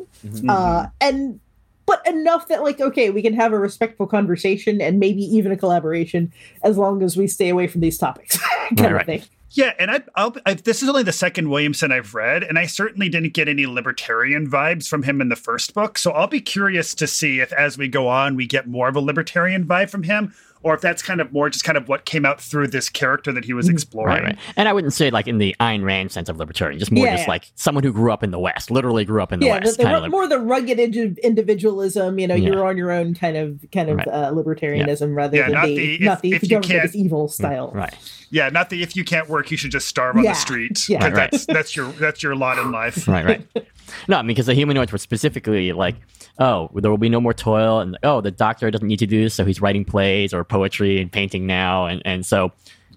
Uh, 0.48 0.88
and 1.02 1.40
but 1.86 2.06
enough 2.08 2.48
that 2.48 2.64
like 2.64 2.80
okay, 2.80 3.10
we 3.10 3.22
can 3.22 3.34
have 3.34 3.52
a 3.54 3.60
respectful 3.60 4.08
conversation 4.08 4.80
and 4.82 5.00
maybe 5.00 5.22
even 5.22 5.52
a 5.52 5.58
collaboration 5.58 6.32
as 6.64 6.78
long 6.78 7.04
as 7.04 7.18
we 7.18 7.28
stay 7.28 7.50
away 7.50 7.68
from 7.68 7.82
these 7.82 7.98
topics, 7.98 8.38
kind 8.70 8.80
Right, 8.80 8.86
of 8.88 8.94
right. 8.94 9.06
thing. 9.06 9.24
Yeah, 9.56 9.74
and 9.78 9.92
I, 9.92 10.02
I'll, 10.16 10.36
I, 10.48 10.56
this 10.56 10.82
is 10.82 10.90
only 10.90 11.04
the 11.04 11.12
second 11.12 11.48
Williamson 11.52 11.92
I've 11.92 12.16
read, 12.16 12.42
and 12.42 12.58
I 12.58 12.66
certainly 12.66 13.08
didn't 13.08 13.36
get 13.36 13.48
any 13.48 13.68
libertarian 13.68 14.50
vibes 14.50 14.88
from 14.88 15.04
him 15.04 15.22
in 15.22 15.30
the 15.30 15.36
first 15.36 15.76
book. 15.76 16.00
So 16.00 16.10
I'll 16.12 16.26
be 16.26 16.42
curious 16.42 16.96
to 16.96 17.06
see 17.06 17.40
if, 17.40 17.54
as 17.54 17.78
we 17.78 17.88
go 17.88 18.08
on, 18.08 18.36
we 18.36 18.48
get 18.48 18.66
more 18.66 18.88
of 18.88 18.96
a 18.96 19.00
libertarian 19.00 19.64
vibe 19.64 19.92
from 19.92 20.02
him, 20.02 20.34
or 20.64 20.74
if 20.74 20.82
that's 20.82 21.02
kind 21.04 21.22
of 21.22 21.32
more 21.32 21.50
just 21.50 21.64
kind 21.64 21.78
of 21.78 21.88
what 21.88 22.06
came 22.06 22.26
out 22.26 22.42
through 22.42 22.68
this 22.68 22.90
character 22.90 23.32
that 23.32 23.46
he 23.46 23.54
was 23.54 23.70
exploring. 23.70 24.16
Right, 24.16 24.24
right. 24.24 24.40
And 24.56 24.68
I 24.68 24.74
wouldn't 24.74 24.94
say 24.94 25.10
like 25.12 25.28
in 25.28 25.38
the 25.38 25.56
Ayn 25.60 25.84
Rand 25.84 26.12
sense 26.12 26.30
of 26.30 26.38
libertarian, 26.38 26.80
just 26.80 26.92
more 26.92 27.06
Yeah, 27.06 27.12
just 27.16 27.28
yeah. 27.28 27.32
like 27.32 27.52
someone 27.56 27.84
who 27.84 27.94
grew 27.94 28.12
up 28.12 28.24
in 28.24 28.32
the 28.32 28.40
West, 28.40 28.72
literally 28.72 29.06
grew 29.06 29.22
up 29.22 29.32
in 29.32 29.40
the 29.40 29.46
yeah, 29.48 29.60
West. 29.64 29.78
the, 29.78 29.84
kind 29.84 29.98
ru- 29.98 30.06
of 30.06 30.12
more 30.12 30.28
the 30.28 30.40
rugged 30.40 30.80
indi- 30.80 31.16
individualism. 31.22 32.18
You 32.20 32.28
know, 32.28 32.36
Yeah. 32.36 32.50
you're 32.50 32.66
on 32.66 32.78
your 32.78 32.92
own 32.92 33.14
kind 33.14 33.38
of 33.38 33.64
kind 33.72 33.90
of 33.90 33.98
Right. 33.98 34.08
uh, 34.08 34.32
libertarianism 34.32 35.16
rather 35.16 35.38
Yeah, 35.38 35.44
than 35.44 35.52
not 35.54 35.66
the, 35.68 35.76
the 35.78 35.94
if- 35.96 36.02
not 36.02 36.22
the 36.22 36.32
if 36.34 36.44
you 36.44 36.50
government 36.50 36.72
can't- 36.72 36.86
is 36.86 36.96
evil 36.96 37.28
style. 37.28 37.72
right. 37.74 37.94
Yeah, 38.32 38.50
not 38.50 38.70
the 38.72 38.82
if 38.82 38.96
you 38.96 39.04
can't 39.04 39.30
work, 39.30 39.52
you 39.52 39.58
should 39.58 39.70
just 39.72 39.88
starve 39.88 40.18
on 40.18 40.24
Yeah, 40.24 40.32
the 40.32 40.40
street. 40.40 40.90
yeah. 40.90 41.00
'cause 41.00 41.12
Right, 41.12 41.18
right. 41.18 41.32
That's 41.32 41.46
that's 41.46 41.76
your 41.76 41.88
that's 41.94 42.24
your 42.24 42.36
lot 42.36 42.58
in 42.58 42.72
life. 42.72 43.08
right, 43.08 43.26
right. 43.26 43.48
No, 44.08 44.18
I 44.18 44.22
mean, 44.22 44.28
because 44.30 44.48
the 44.48 44.54
humanoids 44.56 44.92
were 44.92 44.98
specifically 44.98 45.72
like, 45.72 45.96
oh, 46.40 46.70
there 46.76 46.90
will 46.92 46.98
be 46.98 47.10
no 47.10 47.22
more 47.22 47.34
toil, 47.34 47.80
and 47.80 47.98
oh, 48.04 48.22
the 48.22 48.32
doctor 48.32 48.70
doesn't 48.72 48.88
need 48.88 49.00
to 49.00 49.08
do 49.08 49.24
this, 49.24 49.34
so 49.34 49.46
he's 49.46 49.62
writing 49.62 49.86
plays 49.86 50.34
or 50.34 50.44
poetry 50.44 51.00
and 51.02 51.12
painting 51.12 51.46
now, 51.48 51.86
and 51.86 52.02
and 52.06 52.26
so 52.26 52.52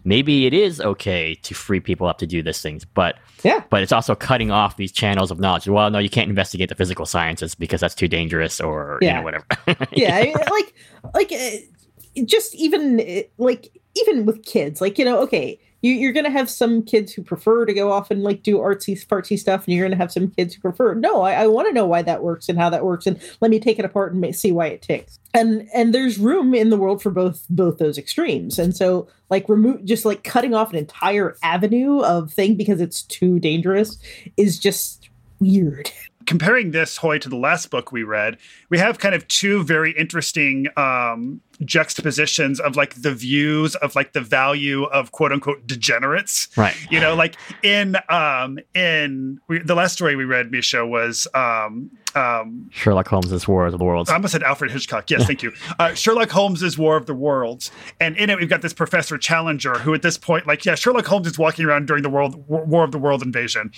maybe 0.05 0.47
it 0.47 0.55
is 0.55 0.81
okay 0.81 1.35
to 1.43 1.53
free 1.53 1.81
people 1.81 2.07
up 2.07 2.19
to 2.19 2.27
do 2.27 2.41
these 2.43 2.61
things, 2.63 2.85
but 2.85 3.17
Yeah. 3.43 3.63
but 3.71 3.83
it's 3.83 3.91
also 3.93 4.15
cutting 4.15 4.51
off 4.53 4.77
these 4.77 4.93
channels 4.93 5.31
of 5.33 5.41
knowledge. 5.41 5.67
Well, 5.69 5.91
no, 5.91 5.99
you 5.99 6.09
can't 6.09 6.29
investigate 6.29 6.69
the 6.69 6.77
physical 6.77 7.07
sciences 7.07 7.55
because 7.57 7.81
that's 7.81 7.95
too 7.95 8.07
dangerous, 8.09 8.61
or 8.61 8.99
you 9.03 9.09
Yeah. 9.09 9.17
know 9.19 9.23
whatever. 9.23 9.45
yeah 9.93 10.17
I 10.17 10.23
mean, 10.23 10.37
like 10.51 10.75
like 11.15 11.33
uh, 11.33 12.23
just 12.25 12.55
even 12.55 13.25
like 13.39 13.73
even 13.97 14.27
with 14.27 14.45
kids 14.45 14.81
like 14.81 14.99
you 14.99 15.05
know 15.05 15.19
okay 15.23 15.59
you, 15.83 15.93
you're 15.93 16.13
going 16.13 16.25
to 16.25 16.31
have 16.31 16.49
some 16.51 16.83
kids 16.83 17.13
who 17.13 17.23
prefer 17.23 17.67
to 17.67 17.75
go 17.75 17.93
off 17.93 18.11
and 18.11 18.23
like 18.23 18.43
do 18.43 18.59
artsy 18.59 18.99
fartsy 19.07 19.39
stuff 19.39 19.65
and 19.65 19.75
you're 19.75 19.85
going 19.85 19.97
to 19.97 20.03
have 20.03 20.13
some 20.13 20.31
kids 20.31 20.55
who 20.55 20.61
prefer. 20.61 20.95
No 20.95 21.23
i, 21.23 21.33
I 21.33 21.47
want 21.47 21.69
to 21.69 21.75
know 21.75 21.87
why 21.87 22.03
that 22.03 22.23
works 22.23 22.49
and 22.49 22.59
how 22.59 22.71
that 22.71 22.85
works 22.85 23.07
and 23.07 23.21
let 23.41 23.51
me 23.51 23.61
take 23.61 23.79
it 23.79 23.85
apart 23.85 24.13
and 24.13 24.35
see 24.35 24.53
why 24.53 24.67
it 24.69 24.83
ticks. 24.83 25.19
And 25.35 25.69
and 25.75 25.95
there's 25.95 26.19
room 26.19 26.55
in 26.55 26.71
the 26.71 26.77
world 26.77 27.03
for 27.03 27.11
both 27.11 27.45
both 27.51 27.79
those 27.79 27.99
extremes. 27.99 28.59
And 28.59 28.77
so 28.77 29.09
like 29.31 29.49
remove 29.49 29.85
just 29.85 30.05
like 30.05 30.25
cutting 30.25 30.55
off 30.55 30.71
an 30.71 30.79
entire 30.79 31.37
avenue 31.43 32.01
of 32.01 32.33
thing 32.33 32.55
because 32.55 32.81
it's 32.81 33.03
too 33.03 33.39
dangerous 33.39 33.99
is 34.37 34.59
just 34.59 35.11
weird 35.41 35.91
comparing 36.27 36.73
this 36.73 36.99
Hoy 36.99 37.19
to 37.19 37.29
the 37.29 37.37
last 37.37 37.71
book 37.71 37.93
we 37.93 38.03
read, 38.03 38.37
we 38.69 38.79
have 38.79 38.99
kind 38.99 39.15
of 39.15 39.27
two 39.29 39.63
very 39.63 39.93
interesting 39.93 40.67
um, 40.77 41.41
juxtapositions 41.65 42.61
of 42.61 42.77
like 42.77 42.95
the 42.95 43.15
views 43.15 43.75
of 43.77 43.95
like 43.95 44.13
the 44.13 44.21
value 44.21 44.85
of 44.85 45.13
quote 45.13 45.33
unquote 45.33 45.67
degenerates. 45.67 46.49
Right. 46.57 46.77
You 46.91 47.01
know, 47.01 47.15
like 47.15 47.37
in 47.63 47.97
um 48.09 48.59
in 48.75 49.41
we, 49.49 49.61
the 49.61 49.75
last 49.75 49.95
story 49.95 50.17
we 50.17 50.25
read, 50.25 50.51
Misha 50.51 50.87
was 50.87 51.27
um 51.35 51.91
um 52.17 52.69
Sherlock 52.73 53.09
Holmes' 53.09 53.47
War 53.47 53.67
of 53.67 53.73
the 53.73 53.85
Worlds. 53.85 54.11
I 54.11 54.15
almost 54.15 54.33
said 54.33 54.43
Alfred 54.43 54.71
Hitchcock. 54.71 55.11
Yes, 55.11 55.27
thank 55.27 55.43
you. 55.43 55.53
Uh, 55.79 55.95
Sherlock 55.95 56.31
Holmes' 56.31 56.79
War 56.79 56.97
of 56.97 57.07
the 57.07 57.15
Worlds, 57.15 57.71
and 58.01 58.17
in 58.17 58.31
it 58.31 58.39
we've 58.39 58.49
got 58.49 58.63
this 58.63 58.73
Professor 58.73 59.19
Challenger, 59.19 59.75
who 59.75 59.95
at 59.95 60.03
this 60.03 60.17
point, 60.17 60.47
like, 60.47 60.65
yeah, 60.65 60.75
Sherlock 60.75 61.07
Holmes 61.07 61.27
is 61.27 61.39
walking 61.39 61.65
around 61.65 61.87
during 61.87 62.03
the 62.03 62.11
World 62.11 62.49
War 62.49 62.85
of 62.85 62.93
the 62.93 62.99
World 62.99 63.23
invasion, 63.23 63.71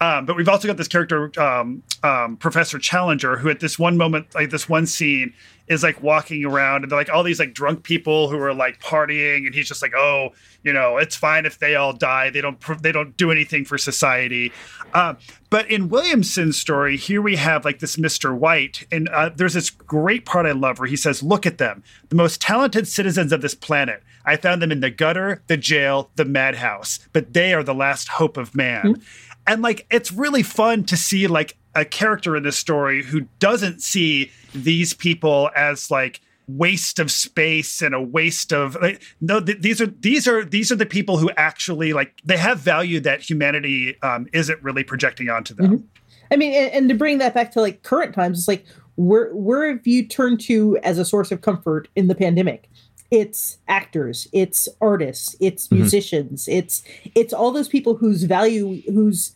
um, 0.00 0.26
but 0.26 0.36
we've 0.36 0.48
also 0.48 0.68
got 0.68 0.76
this 0.76 0.88
character, 0.88 1.30
um, 1.40 1.82
um, 2.02 2.36
Professor 2.36 2.78
Challenger, 2.78 3.36
who 3.36 3.48
at 3.48 3.60
this 3.60 3.78
one 3.78 3.96
moment, 3.96 4.34
like 4.34 4.50
this 4.50 4.68
one 4.68 4.86
scene, 4.86 5.32
is 5.66 5.82
like 5.82 6.02
walking 6.02 6.44
around, 6.44 6.82
and 6.82 6.90
they're 6.90 6.98
like 6.98 7.08
all 7.08 7.22
these 7.22 7.38
like 7.38 7.54
drunk 7.54 7.82
people 7.82 8.28
who 8.28 8.38
are 8.38 8.52
like 8.52 8.80
partying, 8.80 9.46
and 9.46 9.54
he's 9.54 9.66
just 9.66 9.80
like, 9.82 9.94
oh, 9.94 10.30
you 10.62 10.72
know, 10.72 10.98
it's 10.98 11.16
fine 11.16 11.46
if 11.46 11.58
they 11.58 11.74
all 11.74 11.92
die. 11.92 12.30
They 12.30 12.40
don't 12.40 12.58
they 12.82 12.92
don't 12.92 13.16
do 13.16 13.30
anything 13.30 13.64
for 13.64 13.78
society. 13.78 14.52
Uh, 14.92 15.14
but 15.50 15.70
in 15.70 15.88
Williamson's 15.88 16.58
story, 16.58 16.96
here 16.96 17.22
we 17.22 17.36
have 17.36 17.64
like 17.64 17.78
this 17.78 17.96
Mr. 17.96 18.36
White, 18.36 18.86
and 18.92 19.08
uh, 19.08 19.30
there's 19.34 19.54
this 19.54 19.70
great 19.70 20.26
part 20.26 20.46
I 20.46 20.52
love 20.52 20.78
where 20.78 20.88
he 20.88 20.96
says, 20.96 21.22
"Look 21.22 21.46
at 21.46 21.58
them, 21.58 21.82
the 22.10 22.16
most 22.16 22.40
talented 22.40 22.86
citizens 22.86 23.32
of 23.32 23.40
this 23.40 23.54
planet. 23.54 24.02
I 24.26 24.36
found 24.36 24.62
them 24.62 24.72
in 24.72 24.80
the 24.80 24.90
gutter, 24.90 25.42
the 25.46 25.56
jail, 25.56 26.10
the 26.16 26.24
madhouse, 26.24 26.98
but 27.12 27.32
they 27.32 27.54
are 27.54 27.62
the 27.62 27.74
last 27.74 28.08
hope 28.08 28.36
of 28.36 28.54
man." 28.54 29.02
And 29.46 29.62
like, 29.62 29.86
it's 29.90 30.10
really 30.10 30.42
fun 30.42 30.84
to 30.84 30.96
see 30.96 31.26
like 31.26 31.56
a 31.74 31.84
character 31.84 32.36
in 32.36 32.42
this 32.42 32.56
story 32.56 33.02
who 33.02 33.22
doesn't 33.38 33.82
see 33.82 34.30
these 34.54 34.94
people 34.94 35.50
as 35.56 35.90
like 35.90 36.20
waste 36.46 36.98
of 36.98 37.10
space 37.10 37.80
and 37.80 37.94
a 37.94 38.00
waste 38.00 38.52
of 38.52 38.76
like, 38.80 39.02
no 39.20 39.40
th- 39.40 39.60
these 39.60 39.80
are 39.80 39.86
these 39.86 40.28
are 40.28 40.44
these 40.44 40.70
are 40.70 40.76
the 40.76 40.86
people 40.86 41.16
who 41.16 41.30
actually 41.36 41.92
like 41.92 42.20
they 42.24 42.36
have 42.36 42.58
value 42.58 43.00
that 43.00 43.20
humanity 43.20 43.96
um, 44.02 44.26
isn't 44.32 44.62
really 44.62 44.84
projecting 44.84 45.28
onto 45.28 45.54
them. 45.54 45.88
I 46.30 46.36
mean, 46.36 46.52
and, 46.54 46.72
and 46.72 46.88
to 46.88 46.94
bring 46.94 47.18
that 47.18 47.34
back 47.34 47.50
to 47.52 47.60
like 47.60 47.82
current 47.82 48.14
times, 48.14 48.38
it's 48.38 48.48
like 48.48 48.64
where 48.96 49.34
where 49.34 49.72
have 49.72 49.86
you 49.86 50.06
turned 50.06 50.40
to 50.42 50.78
as 50.82 50.98
a 50.98 51.04
source 51.04 51.32
of 51.32 51.40
comfort 51.40 51.88
in 51.96 52.08
the 52.08 52.14
pandemic? 52.14 52.68
It's 53.10 53.58
actors, 53.68 54.28
it's 54.32 54.68
artists, 54.80 55.36
it's 55.40 55.70
musicians, 55.70 56.48
it's 56.48 56.82
it's 57.14 57.32
all 57.32 57.52
those 57.52 57.68
people 57.68 57.96
whose 57.96 58.24
value 58.24 58.82
whose 58.90 59.34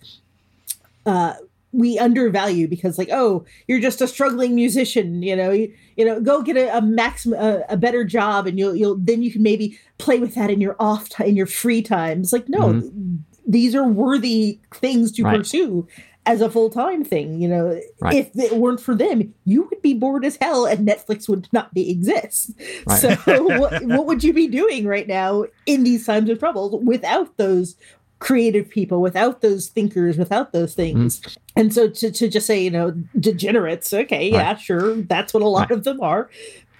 uh 1.06 1.34
we 1.72 1.98
undervalue 1.98 2.66
because 2.66 2.96
like 2.96 3.10
oh 3.12 3.44
you're 3.66 3.80
just 3.80 4.00
a 4.00 4.08
struggling 4.08 4.54
musician 4.54 5.22
you 5.22 5.36
know 5.36 5.50
you, 5.50 5.72
you 5.96 6.04
know 6.04 6.20
go 6.20 6.42
get 6.42 6.56
a, 6.56 6.76
a 6.76 6.80
maximum 6.80 7.38
a, 7.38 7.62
a 7.68 7.76
better 7.76 8.04
job 8.04 8.46
and 8.46 8.58
you'll 8.58 8.74
you'll 8.74 8.96
then 8.96 9.22
you 9.22 9.30
can 9.30 9.42
maybe 9.42 9.78
play 9.98 10.18
with 10.18 10.34
that 10.34 10.50
in 10.50 10.60
your 10.60 10.76
off 10.78 11.08
time 11.08 11.26
in 11.26 11.36
your 11.36 11.46
free 11.46 11.82
time 11.82 12.20
it's 12.20 12.32
like 12.32 12.48
no 12.48 12.60
mm-hmm. 12.60 12.80
th- 12.80 12.92
these 13.46 13.74
are 13.74 13.84
worthy 13.84 14.60
things 14.74 15.12
to 15.12 15.22
Right. 15.22 15.38
pursue 15.38 15.86
as 16.24 16.42
a 16.42 16.50
full-time 16.50 17.04
thing 17.04 17.40
you 17.40 17.48
know 17.48 17.78
Right. 18.00 18.14
if 18.14 18.30
it 18.34 18.56
weren't 18.56 18.80
for 18.80 18.94
them 18.94 19.34
you 19.44 19.64
would 19.64 19.82
be 19.82 19.92
bored 19.94 20.24
as 20.24 20.36
hell 20.36 20.64
and 20.64 20.86
netflix 20.88 21.28
would 21.28 21.48
not 21.52 21.74
be 21.74 21.90
exist 21.90 22.52
Right. 22.86 22.98
so 22.98 23.14
what, 23.58 23.82
what 23.84 24.06
would 24.06 24.24
you 24.24 24.32
be 24.32 24.46
doing 24.46 24.86
right 24.86 25.06
now 25.06 25.44
in 25.66 25.84
these 25.84 26.06
times 26.06 26.30
of 26.30 26.38
trouble 26.38 26.80
without 26.82 27.36
those 27.36 27.76
creative 28.18 28.68
people 28.68 29.00
without 29.00 29.40
those 29.40 29.68
thinkers 29.68 30.16
without 30.16 30.52
those 30.52 30.74
mm-hmm. 30.74 31.08
things. 31.08 31.38
And 31.56 31.72
so 31.72 31.88
to, 31.88 32.10
to 32.10 32.28
just 32.28 32.46
say 32.46 32.62
you 32.62 32.70
know 32.70 32.90
degenerates 33.18 33.92
okay 33.92 34.30
yeah 34.30 34.56
sure 34.56 34.96
that's 35.02 35.32
what 35.34 35.42
a 35.42 35.48
lot 35.48 35.70
of 35.70 35.84
them 35.84 36.00
are 36.00 36.28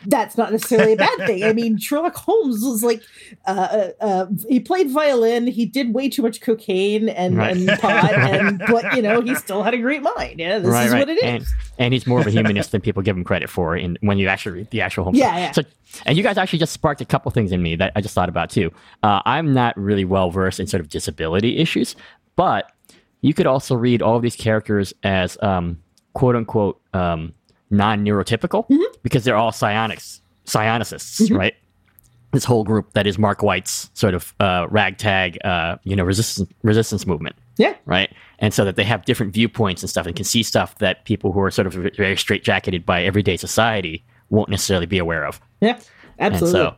that's 0.08 0.36
not 0.36 0.50
necessarily 0.50 0.94
a 0.94 0.96
bad 0.96 1.16
thing. 1.26 1.44
I 1.44 1.52
mean, 1.52 1.76
Sherlock 1.78 2.16
Holmes 2.16 2.62
was 2.64 2.82
like, 2.82 3.02
uh, 3.46 3.50
uh, 3.50 3.90
uh, 4.04 4.26
he 4.48 4.58
played 4.58 4.90
violin. 4.90 5.46
He 5.46 5.66
did 5.66 5.94
way 5.94 6.08
too 6.08 6.22
much 6.22 6.40
cocaine 6.40 7.08
and, 7.08 7.36
Right. 7.36 7.56
and 7.56 7.68
pot, 7.78 8.12
and 8.14 8.58
but 8.68 8.96
you 8.96 9.02
know, 9.02 9.20
he 9.20 9.34
still 9.34 9.62
had 9.62 9.74
a 9.74 9.78
great 9.78 10.02
mind. 10.02 10.40
Yeah, 10.40 10.58
this 10.58 10.74
is 10.86 10.92
what 10.92 11.08
it 11.08 11.18
is. 11.18 11.22
And, 11.22 11.46
and 11.78 11.92
he's 11.94 12.06
more 12.06 12.20
of 12.20 12.26
a 12.26 12.30
humanist 12.30 12.72
than 12.72 12.80
people 12.80 13.02
give 13.02 13.16
him 13.16 13.24
credit 13.24 13.50
for 13.50 13.76
in 13.76 13.98
when 14.00 14.18
you 14.18 14.28
actually 14.28 14.58
read 14.58 14.70
the 14.70 14.80
actual 14.80 15.04
Holmes. 15.04 15.18
Yeah, 15.18 15.36
yeah. 15.36 15.52
So, 15.52 15.62
and 16.06 16.16
you 16.16 16.22
guys 16.22 16.38
actually 16.38 16.58
just 16.58 16.72
sparked 16.72 17.00
a 17.00 17.04
couple 17.04 17.30
things 17.30 17.52
in 17.52 17.62
me 17.62 17.76
that 17.76 17.92
I 17.94 18.00
just 18.00 18.14
thought 18.14 18.28
about 18.28 18.50
too. 18.50 18.72
Uh, 19.02 19.20
I'm 19.24 19.52
not 19.52 19.76
really 19.76 20.04
well 20.04 20.30
versed 20.30 20.58
in 20.60 20.66
sort 20.66 20.80
of 20.80 20.88
disability 20.88 21.58
issues, 21.58 21.94
but 22.36 22.72
you 23.20 23.34
could 23.34 23.46
also 23.46 23.74
read 23.74 24.00
all 24.02 24.16
of 24.16 24.22
these 24.22 24.36
characters 24.36 24.92
as 25.02 25.36
um, 25.42 25.82
quote 26.14 26.34
unquote 26.36 26.80
um, 26.94 27.34
non-neurotypical 27.70 28.68
Mm-hmm. 28.68 28.82
because 29.02 29.24
they're 29.24 29.36
all 29.36 29.52
psionics, 29.52 30.20
psionicists, 30.46 31.34
right? 31.36 31.54
This 32.32 32.44
whole 32.44 32.62
group 32.64 32.92
that 32.92 33.06
is 33.06 33.18
Mark 33.18 33.42
White's 33.42 33.88
sort 33.94 34.12
of 34.14 34.34
uh, 34.38 34.66
ragtag, 34.70 35.38
uh, 35.44 35.76
you 35.84 35.96
know, 35.96 36.04
resistance 36.04 36.50
resistance 36.62 37.06
movement 37.06 37.36
yeah, 37.56 37.74
right? 37.86 38.12
And 38.38 38.52
so 38.54 38.64
that 38.66 38.76
they 38.76 38.84
have 38.84 39.04
different 39.04 39.32
viewpoints 39.32 39.82
and 39.82 39.88
stuff 39.90 40.06
and 40.06 40.14
can 40.14 40.24
see 40.24 40.42
stuff 40.44 40.78
that 40.78 41.04
people 41.06 41.32
who 41.32 41.40
are 41.40 41.50
sort 41.50 41.66
of 41.66 41.72
very 41.72 42.14
straitjacketed 42.16 42.84
by 42.84 43.02
everyday 43.02 43.36
society 43.36 44.04
won't 44.30 44.48
necessarily 44.50 44.86
be 44.86 44.98
aware 44.98 45.24
of. 45.26 45.40
yeah, 45.60 45.78
absolutely. 46.20 46.60
And 46.60 46.70
so, 46.72 46.76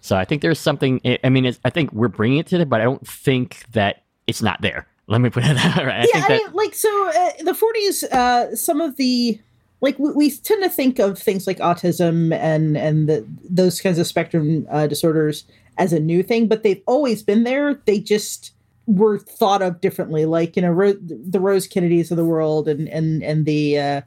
so 0.00 0.16
I 0.16 0.24
think 0.24 0.42
there's 0.42 0.58
something. 0.58 1.00
I- 1.22 1.28
mean, 1.28 1.44
it's, 1.44 1.60
I 1.64 1.70
think 1.70 1.92
we're 1.92 2.08
bringing 2.08 2.38
it 2.38 2.46
to 2.48 2.60
it, 2.60 2.68
but 2.68 2.80
I 2.80 2.84
don't 2.84 3.06
think 3.06 3.64
that 3.72 4.02
it's 4.26 4.40
not 4.42 4.62
there. 4.62 4.86
Let 5.08 5.20
me 5.20 5.30
put 5.30 5.44
it 5.44 5.54
that 5.54 5.76
way. 5.86 5.92
I 5.92 5.98
yeah, 6.00 6.04
think 6.06 6.16
I 6.24 6.28
that 6.28 6.44
mean, 6.46 6.52
like 6.54 6.74
so, 6.74 7.08
uh, 7.08 7.30
the 7.44 7.52
'40s. 7.52 8.02
Uh, 8.10 8.56
some 8.56 8.80
of 8.80 8.96
the 8.96 9.38
like 9.80 9.98
we, 9.98 10.10
we 10.12 10.30
tend 10.30 10.62
to 10.62 10.70
think 10.70 10.98
of 10.98 11.18
things 11.18 11.46
like 11.46 11.58
autism 11.58 12.34
and 12.34 12.76
and 12.76 13.08
the, 13.08 13.26
those 13.48 13.80
kinds 13.80 13.98
of 13.98 14.06
spectrum 14.06 14.66
uh, 14.70 14.86
disorders 14.86 15.44
as 15.78 15.92
a 15.92 16.00
new 16.00 16.22
thing, 16.22 16.48
but 16.48 16.62
they've 16.62 16.82
always 16.86 17.22
been 17.22 17.44
there. 17.44 17.74
They 17.84 18.00
just 18.00 18.52
were 18.86 19.18
thought 19.18 19.62
of 19.62 19.80
differently. 19.80 20.24
Like 20.24 20.56
you 20.56 20.62
know, 20.62 20.70
Ro- 20.70 20.98
the 21.00 21.40
Rose 21.40 21.66
Kennedys 21.66 22.10
of 22.10 22.16
the 22.16 22.24
world, 22.24 22.68
and 22.68 22.88
and 22.88 23.22
and 23.22 23.44
the 23.44 23.78
uh, 23.78 24.00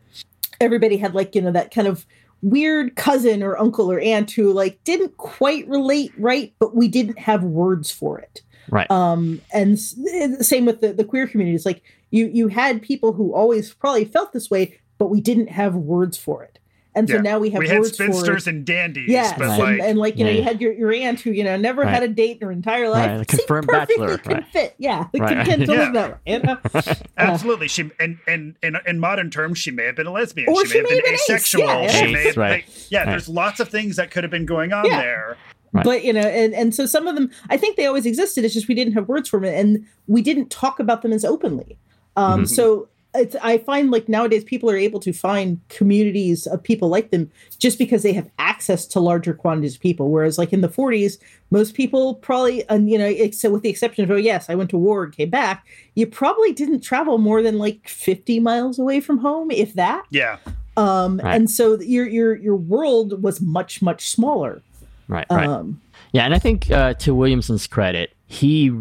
everybody 0.60 0.98
had 0.98 1.14
like 1.14 1.36
you 1.36 1.42
know 1.42 1.52
that 1.52 1.74
kind 1.74 1.88
of 1.88 2.06
weird 2.42 2.96
cousin 2.96 3.44
or 3.44 3.58
uncle 3.58 3.92
or 3.92 4.00
aunt 4.00 4.32
who 4.32 4.54
like 4.54 4.82
didn't 4.86 5.18
quite 5.18 5.68
relate 5.68 6.12
right, 6.18 6.54
but 6.60 6.76
we 6.76 6.88
didn't 6.88 7.20
have 7.20 7.44
words 7.44 7.92
for 7.92 8.18
it 8.18 8.42
right. 8.72 8.90
um 8.90 9.42
and 9.54 9.74
s- 9.74 9.96
same 10.42 10.66
with 10.66 10.82
the, 10.82 10.94
the 10.94 11.04
queer 11.04 11.28
communities 11.28 11.66
like 11.66 11.82
you 12.12 12.28
you 12.28 12.48
had 12.48 12.82
people 12.82 13.14
who 13.14 13.34
always 13.34 13.74
probably 13.74 14.06
felt 14.06 14.32
this 14.34 14.50
way 14.50 14.80
but 15.00 15.08
we 15.08 15.20
didn't 15.20 15.48
have 15.50 15.74
words 15.76 16.16
for 16.18 16.44
it 16.44 16.60
and 16.96 17.08
so 17.08 17.16
Yeah. 17.16 17.22
now 17.22 17.40
we 17.40 17.52
have 17.52 17.60
we 17.60 17.68
had 17.68 17.80
words 17.80 17.94
spinsters 17.94 18.44
for 18.44 18.50
it 18.50 18.56
and 18.56 18.66
dandies 18.66 19.10
yes 19.10 19.34
but 19.38 19.48
and, 19.50 19.58
like 19.60 19.80
and 19.82 20.00
like 20.00 20.18
you 20.18 20.26
know 20.26 20.32
you 20.32 20.42
had 20.44 20.60
your, 20.60 20.74
your 20.74 20.92
aunt 20.92 21.20
who 21.22 21.32
you 21.32 21.44
know 21.44 21.56
never 21.56 21.86
had 21.86 22.04
a 22.04 22.08
date 22.08 22.38
in 22.42 22.46
her 22.48 22.52
entire 22.52 22.90
life 22.90 23.18
Right, 23.20 23.28
confirmed 23.28 23.68
bachelor, 23.68 24.18
can 24.26 24.34
right. 24.34 24.48
fit 24.52 24.76
yeah 24.80 25.06
Right. 25.18 25.36
content 25.38 25.66
to 25.68 25.72
Yeah. 25.74 25.92
that 25.92 26.12
way 26.12 26.18
you 26.26 26.40
know? 26.40 26.58
Absolutely. 27.18 27.68
She 27.68 27.92
and 28.00 28.18
and 28.28 28.56
in, 28.64 28.76
in 28.88 29.00
modern 29.00 29.30
terms, 29.30 29.58
she 29.60 29.72
may 29.72 29.86
have 29.86 29.96
been 29.96 30.08
a 30.08 30.12
lesbian. 30.12 30.50
Or 30.50 30.66
she, 30.66 30.82
may 30.82 30.96
have 30.96 31.04
been 31.04 31.14
ace, 31.14 31.30
asexual. 31.30 31.64
yeah, 31.66 31.88
she 31.92 32.06
yeah. 32.06 32.12
may 32.12 32.24
have, 32.26 32.38
Right. 32.38 32.52
like, 32.66 32.92
yeah, 32.92 33.00
Right. 33.00 33.10
there's 33.12 33.30
lots 33.30 33.60
of 33.60 33.70
things 33.70 33.96
that 33.98 34.10
could 34.12 34.24
have 34.24 34.32
been 34.32 34.46
going 34.46 34.74
on 34.74 34.86
Yeah. 34.86 35.02
there. 35.02 35.38
Right. 35.72 35.86
but 35.86 36.04
you 36.04 36.12
know 36.12 36.22
and, 36.22 36.56
and 36.56 36.74
so 36.74 36.88
some 36.88 37.06
of 37.06 37.14
them 37.14 37.30
i 37.52 37.56
think 37.56 37.76
they 37.78 37.86
always 37.86 38.08
existed 38.08 38.44
it's 38.44 38.56
just 38.56 38.68
we 38.68 38.74
didn't 38.74 38.94
have 38.94 39.08
words 39.08 39.30
for 39.30 39.40
them 39.40 39.54
and 39.54 39.86
we 40.08 40.24
didn't 40.24 40.50
talk 40.50 40.80
about 40.80 41.04
them 41.04 41.14
as 41.14 41.24
openly 41.24 41.78
um 42.16 42.48
so 42.48 42.88
it's 43.16 43.36
i 43.42 43.58
find 43.58 43.90
like 43.90 44.08
nowadays 44.08 44.44
people 44.44 44.70
are 44.70 44.78
able 44.78 45.00
to 45.00 45.12
find 45.12 45.60
communities 45.70 46.46
of 46.48 46.62
people 46.62 46.90
like 46.90 47.10
them 47.10 47.30
just 47.58 47.80
because 47.80 48.04
they 48.04 48.14
have 48.14 48.30
access 48.38 48.86
to 48.86 49.00
larger 49.00 49.34
quantities 49.34 49.76
of 49.76 49.82
people 49.82 50.10
whereas 50.12 50.38
like 50.38 50.54
in 50.54 50.62
the 50.62 50.70
40s 50.70 51.18
most 51.50 51.74
people 51.74 52.16
probably 52.16 52.68
and 52.70 52.90
you 52.90 52.98
know 53.00 53.32
so 53.32 53.50
with 53.50 53.64
the 53.64 53.70
exception 53.70 54.04
of 54.04 54.12
oh 54.12 54.16
yes 54.16 54.48
i 54.50 54.56
went 54.56 54.70
to 54.70 54.78
war 54.78 55.04
and 55.06 55.14
came 55.16 55.30
back 55.30 55.66
you 55.96 56.06
probably 56.06 56.54
didn't 56.54 56.82
travel 56.82 57.18
more 57.18 57.42
than 57.42 57.58
like 57.58 57.88
50 57.90 58.40
miles 58.40 58.78
away 58.78 59.00
from 59.00 59.18
home 59.18 59.50
if 59.50 59.74
that 59.74 60.06
Yeah. 60.12 60.38
um 60.78 61.20
Right. 61.24 61.36
and 61.36 61.50
so 61.50 61.80
your 61.82 62.08
your 62.08 62.36
your 62.38 62.56
world 62.56 63.24
was 63.24 63.42
much 63.42 63.82
much 63.82 64.08
smaller 64.08 64.62
right. 65.08 65.26
Right. 65.32 65.48
um 65.48 65.82
Yeah, 66.12 66.26
and 66.26 66.34
I 66.36 66.40
think 66.40 66.70
uh, 66.72 66.94
to 66.96 67.14
Williamson's 67.16 67.66
credit, 67.68 68.14
he 68.28 68.72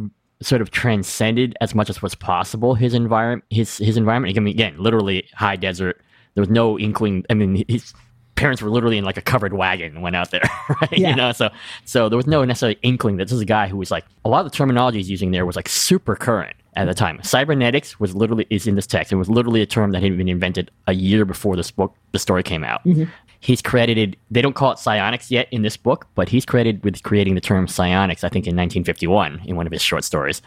sort 0.41 0.63
of 0.63 0.71
transcended 0.71 1.57
as 1.61 1.75
much 1.75 1.91
as 1.91 2.01
was 2.01 2.15
possible 2.15 2.75
his 2.75 2.95
environment. 2.95 3.45
His 3.51 3.79
his 3.79 3.97
environment. 3.97 4.37
I 4.37 4.41
mean, 4.41 4.55
again, 4.55 4.77
literally 4.79 5.29
high 5.35 5.57
desert. 5.57 6.01
There 6.35 6.43
was 6.43 6.51
no 6.51 6.79
inkling. 6.79 7.25
I 7.31 7.35
mean, 7.35 7.65
his 7.69 7.93
parents 8.39 8.63
were 8.63 8.71
literally 8.71 8.97
in 8.97 9.05
like 9.05 9.17
a 9.17 9.23
covered 9.23 9.53
wagon 9.53 9.95
and 9.95 10.03
went 10.03 10.15
out 10.15 10.31
there, 10.31 10.49
right? 10.81 10.93
Yeah. 10.93 11.11
You 11.11 11.17
know, 11.17 11.33
so 11.33 11.51
so 11.85 12.09
there 12.09 12.17
was 12.17 12.27
no 12.27 12.45
necessarily 12.45 12.79
inkling 12.83 13.17
that 13.17 13.25
this 13.25 13.33
is 13.33 13.41
a 13.41 13.47
guy 13.47 13.69
who 13.69 13.77
was 13.77 13.91
like 13.91 14.05
a 14.25 14.29
lot 14.29 14.45
of 14.45 14.51
the 14.51 14.57
terminology 14.57 14.99
he's 14.99 15.11
using 15.11 15.33
there 15.33 15.45
was 15.45 15.57
like 15.57 15.69
super 15.69 16.15
current 16.15 16.57
at 16.77 16.87
the 16.87 16.95
time. 16.95 17.21
Cybernetics 17.23 17.99
was 17.99 18.15
literally 18.15 18.47
is 18.51 18.67
in 18.67 18.77
this 18.77 18.87
text. 18.87 19.13
It 19.13 19.17
was 19.17 19.29
literally 19.29 19.61
a 19.61 19.67
term 19.67 19.91
that 19.93 20.03
had 20.03 20.17
been 20.17 20.29
invented 20.29 20.71
a 20.87 20.93
year 20.93 21.25
before 21.25 21.57
this 21.57 21.71
book 21.71 21.95
the 22.13 22.19
story 22.19 22.43
came 22.43 22.63
out. 22.63 22.85
Mm-hmm. 22.85 23.05
He's 23.41 23.63
credited. 23.63 24.17
They 24.31 24.43
don't 24.43 24.55
call 24.55 24.73
it 24.73 24.79
psionics 24.79 25.31
yet 25.31 25.49
in 25.53 25.63
this 25.63 25.77
book, 25.77 26.07
but 26.17 26.29
he's 26.29 26.45
credited 26.45 26.83
with 26.85 27.03
creating 27.03 27.35
the 27.37 27.41
term 27.41 27.69
psionics. 27.69 28.25
I 28.25 28.29
think 28.29 28.47
in 28.47 28.57
1951 28.57 29.43
in 29.45 29.55
one 29.57 29.67
of 29.67 29.73
his 29.73 29.83
short 29.83 30.05
stories. 30.05 30.43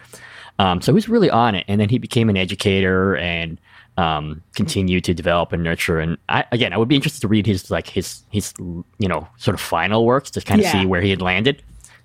Um, 0.59 0.81
so 0.81 0.91
he 0.91 0.95
was 0.95 1.07
really 1.09 1.29
on 1.29 1.55
it, 1.55 1.63
and 1.67 1.79
then 1.79 1.87
he 1.89 1.97
became 1.97 2.29
an 2.29 2.35
educator 2.37 3.15
and 3.17 3.59
um, 3.97 4.43
continued 4.55 5.03
to 5.05 5.13
develop 5.13 5.53
and 5.53 5.63
nurture. 5.63 5.99
And 5.99 6.17
I, 6.29 6.43
again, 6.51 6.73
I 6.73 6.77
would 6.77 6.87
be 6.89 6.95
interested 6.95 7.21
to 7.21 7.27
read 7.27 7.45
his 7.45 7.71
like 7.71 7.87
his 7.87 8.23
his 8.29 8.53
you 8.59 9.07
know 9.07 9.27
sort 9.37 9.55
of 9.55 9.61
final 9.61 10.05
works 10.05 10.29
to 10.31 10.41
kind 10.41 10.59
of 10.59 10.65
Yeah. 10.65 10.81
see 10.81 10.85
where 10.85 11.01
he 11.01 11.09
had 11.09 11.21
landed 11.21 11.63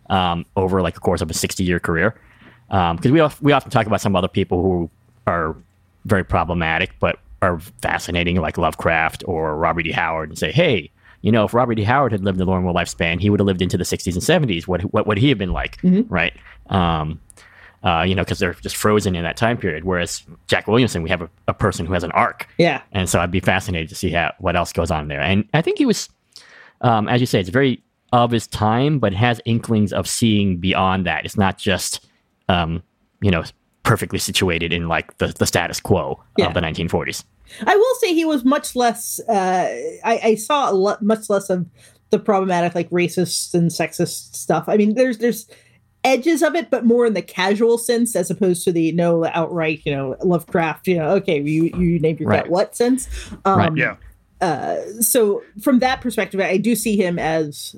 um, 0.08 0.46
over 0.56 0.82
like 0.82 0.96
a 0.96 1.00
course 1.00 1.20
of 1.20 1.30
a 1.30 1.34
60 1.34 1.64
year 1.64 1.80
career. 1.80 2.14
Because 2.68 3.10
we 3.10 3.20
of- 3.20 3.42
we 3.42 3.52
often 3.52 3.70
talk 3.70 3.86
about 3.86 4.00
some 4.00 4.14
other 4.16 4.28
people 4.28 4.62
who 4.62 4.90
are 5.26 5.56
very 6.04 6.24
problematic, 6.24 6.92
but 7.00 7.18
are 7.42 7.60
fascinating, 7.82 8.36
like 8.36 8.58
Lovecraft 8.58 9.24
or 9.26 9.56
Robert 9.56 9.86
E. 9.86 9.92
Howard, 9.92 10.30
and 10.30 10.38
say, 10.38 10.52
hey. 10.52 10.90
You 11.22 11.32
know, 11.32 11.44
if 11.44 11.54
Robert 11.54 11.76
E. 11.78 11.82
Howard 11.82 12.12
had 12.12 12.22
lived 12.22 12.40
a 12.40 12.44
longer 12.44 12.70
lifespan, 12.70 13.18
he 13.20 13.30
would 13.30 13.40
have 13.40 13.46
lived 13.46 13.60
into 13.62 13.76
the 13.76 13.82
60s 13.84 14.12
and 14.12 14.48
70s. 14.48 14.68
What 14.68 14.82
what 14.92 15.08
would 15.08 15.18
he 15.18 15.28
have 15.30 15.38
been 15.38 15.50
like, 15.50 15.78
right? 15.82 16.32
Um, 16.68 17.20
uh, 17.82 18.02
you 18.06 18.14
know, 18.14 18.22
because 18.22 18.38
they're 18.38 18.52
just 18.54 18.76
frozen 18.76 19.16
in 19.16 19.24
that 19.24 19.36
time 19.36 19.56
period. 19.56 19.82
Whereas 19.82 20.22
Jack 20.46 20.68
Williamson, 20.68 21.02
we 21.02 21.08
have 21.10 21.22
a, 21.22 21.30
a 21.48 21.54
person 21.54 21.84
who 21.84 21.94
has 21.94 22.04
an 22.04 22.12
arc, 22.12 22.46
Yeah. 22.58 22.82
and 22.92 23.08
so 23.08 23.18
I'd 23.18 23.32
be 23.32 23.40
fascinated 23.40 23.88
to 23.88 23.94
see 23.96 24.10
how 24.10 24.34
what 24.38 24.54
else 24.54 24.72
goes 24.72 24.90
on 24.92 25.08
there. 25.08 25.20
And 25.20 25.48
I 25.52 25.62
think 25.62 25.78
he 25.78 25.86
was, 25.86 26.08
um, 26.82 27.08
as 27.08 27.20
you 27.20 27.26
say, 27.26 27.40
it's 27.40 27.48
very 27.48 27.82
of 28.12 28.30
his 28.30 28.46
time, 28.46 29.00
but 29.00 29.12
it 29.12 29.16
has 29.16 29.40
inklings 29.46 29.92
of 29.92 30.06
seeing 30.06 30.58
beyond 30.58 31.06
that. 31.06 31.24
It's 31.24 31.36
not 31.38 31.58
just, 31.58 32.06
um, 32.48 32.82
you 33.20 33.32
know, 33.32 33.42
perfectly 33.86 34.18
situated 34.18 34.72
in 34.72 34.88
like 34.88 35.16
the, 35.18 35.28
the 35.28 35.46
status 35.46 35.80
quo 35.80 36.22
Yeah. 36.36 36.46
of 36.48 36.54
the 36.54 36.60
1940s. 36.60 37.24
I 37.66 37.76
will 37.76 37.94
say 38.00 38.12
he 38.12 38.24
was 38.24 38.44
much 38.44 38.74
less. 38.74 39.20
Uh, 39.28 39.68
I, 40.04 40.20
I 40.24 40.34
saw 40.34 40.68
a 40.70 40.74
lot, 40.74 41.00
much 41.02 41.30
less 41.30 41.48
of 41.48 41.64
the 42.10 42.18
problematic, 42.18 42.74
like 42.74 42.90
racist 42.90 43.54
and 43.54 43.70
sexist 43.70 44.34
stuff. 44.34 44.64
I 44.68 44.76
mean, 44.76 44.94
there's 44.94 45.18
there's 45.18 45.48
edges 46.04 46.42
of 46.42 46.54
it, 46.56 46.70
but 46.70 46.84
more 46.84 47.06
in 47.06 47.14
the 47.14 47.22
casual 47.22 47.78
sense 47.78 48.14
as 48.16 48.30
opposed 48.30 48.64
to 48.64 48.72
the 48.72 48.90
no 48.92 49.24
outright, 49.26 49.82
you 49.84 49.94
know, 49.94 50.16
Lovecraft. 50.22 50.88
You 50.88 50.98
know, 50.98 51.10
okay, 51.18 51.40
you 51.40 51.64
you 51.78 51.98
name 52.00 52.16
your 52.18 52.28
Right. 52.28 52.42
cat 52.42 52.50
what 52.50 52.74
sense. 52.76 53.08
Um, 53.44 53.58
Right. 53.58 53.76
Yeah. 53.76 53.96
uh, 54.40 54.76
so 55.00 55.42
from 55.62 55.78
that 55.78 56.00
perspective, 56.00 56.40
I 56.40 56.56
do 56.58 56.74
see 56.74 56.96
him 56.96 57.18
as 57.18 57.76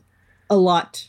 a 0.50 0.56
lot 0.56 1.08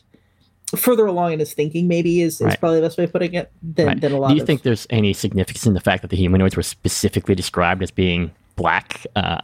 further 0.76 1.06
along 1.06 1.32
in 1.32 1.38
his 1.40 1.52
thinking. 1.54 1.88
Maybe 1.88 2.22
is, 2.22 2.34
is 2.40 2.40
Right. 2.42 2.60
probably 2.60 2.80
the 2.80 2.86
best 2.86 2.98
way 2.98 3.04
of 3.04 3.12
putting 3.12 3.34
it 3.34 3.50
than, 3.62 3.86
Right. 3.86 4.00
than 4.00 4.12
a 4.12 4.18
lot. 4.18 4.28
Do 4.28 4.34
you 4.36 4.42
of, 4.42 4.46
think 4.46 4.62
there's 4.62 4.86
any 4.90 5.12
significance 5.12 5.66
in 5.66 5.74
the 5.74 5.80
fact 5.80 6.02
that 6.02 6.08
the 6.08 6.16
humanoids 6.16 6.56
were 6.56 6.62
specifically 6.62 7.34
described 7.34 7.82
as 7.82 7.90
being 7.90 8.30
black? 8.56 9.06
Uh, 9.16 9.38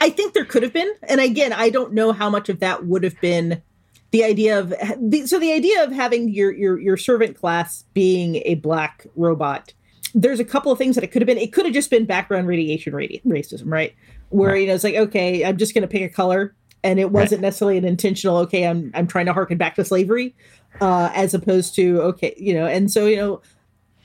I 0.00 0.10
think 0.10 0.34
there 0.34 0.44
could 0.44 0.62
have 0.62 0.72
been, 0.72 0.92
and 1.08 1.20
again, 1.20 1.52
I 1.52 1.70
don't 1.70 1.92
know 1.92 2.12
how 2.12 2.28
much 2.30 2.48
of 2.48 2.60
that 2.60 2.86
would 2.86 3.02
have 3.02 3.18
been 3.20 3.62
the 4.10 4.22
idea 4.24 4.58
of 4.58 4.72
the, 5.00 5.26
so 5.26 5.38
the 5.38 5.52
idea 5.52 5.82
of 5.84 5.92
having 5.92 6.28
your 6.28 6.52
your 6.52 6.78
your 6.78 6.96
servant 6.96 7.36
class 7.36 7.84
being 7.94 8.36
a 8.44 8.54
black 8.56 9.06
robot. 9.16 9.72
There's 10.14 10.40
a 10.40 10.44
couple 10.44 10.72
of 10.72 10.78
things 10.78 10.94
that 10.94 11.04
it 11.04 11.08
could 11.08 11.20
have 11.22 11.26
been. 11.26 11.36
It 11.38 11.52
could 11.52 11.64
have 11.66 11.74
just 11.74 11.90
been 11.90 12.04
background 12.06 12.46
radiation 12.48 12.92
radi- 12.92 13.22
racism, 13.24 13.64
right? 13.70 13.94
Where 14.30 14.56
you 14.56 14.66
know 14.66 14.74
it's 14.74 14.84
like, 14.84 14.94
okay, 14.94 15.44
I'm 15.44 15.56
just 15.56 15.74
going 15.74 15.82
to 15.82 15.88
pick 15.88 16.02
a 16.02 16.08
color, 16.08 16.54
and 16.88 16.98
it 16.98 17.10
wasn't 17.10 17.42
necessarily 17.42 17.76
an 17.78 17.84
intentional. 17.84 18.38
Okay, 18.38 18.66
I'm 18.66 18.90
I'm 18.94 19.06
trying 19.06 19.26
to 19.26 19.32
harken 19.32 19.58
back 19.58 19.74
to 19.76 19.84
slavery, 19.84 20.34
uh, 20.80 21.10
as 21.14 21.34
opposed 21.34 21.74
to 21.76 22.00
okay, 22.02 22.34
you 22.36 22.54
know, 22.54 22.66
and 22.66 22.90
so 22.90 23.06
you 23.06 23.16
know, 23.16 23.42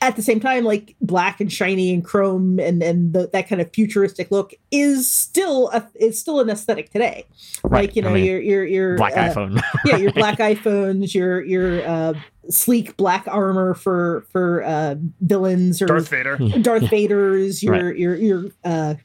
at 0.02 0.16
the 0.18 0.22
same 0.22 0.40
time, 0.42 0.66
like 0.66 0.96
black 1.00 1.40
and 1.40 1.52
shiny 1.52 1.94
and 1.94 2.04
chrome 2.04 2.60
and 2.60 2.84
and 2.84 3.14
the, 3.14 3.30
that 3.32 3.48
kind 3.48 3.62
of 3.62 3.72
futuristic 3.74 4.30
look 4.32 4.54
is 4.72 5.10
still 5.10 5.70
a, 5.70 5.88
is 5.96 6.20
still 6.20 6.42
an 6.42 6.50
aesthetic 6.50 6.92
today. 6.92 7.26
Right, 7.64 7.84
Like 7.88 7.96
you 7.96 8.02
I 8.04 8.06
know 8.08 8.14
mean, 8.16 8.26
your 8.26 8.42
your 8.42 8.66
your 8.66 8.98
black 8.98 9.14
uh, 9.16 9.34
iPhone. 9.34 9.62
yeah, 9.86 9.96
your 9.98 10.12
black 10.22 10.40
iPhones, 10.40 11.14
your 11.14 11.42
your 11.44 11.88
uh, 11.88 12.14
sleek 12.50 12.98
black 12.98 13.26
armor 13.28 13.74
for 13.76 14.26
for 14.32 14.64
uh, 14.64 14.96
villains 15.22 15.82
or 15.82 15.86
Darth 15.86 16.10
Vader. 16.10 16.38
Darth 16.62 16.90
Vader's, 16.90 17.64
your 17.64 17.74
Right. 17.74 17.98
your 17.98 18.16
your 18.16 18.46
uh, 18.66 18.96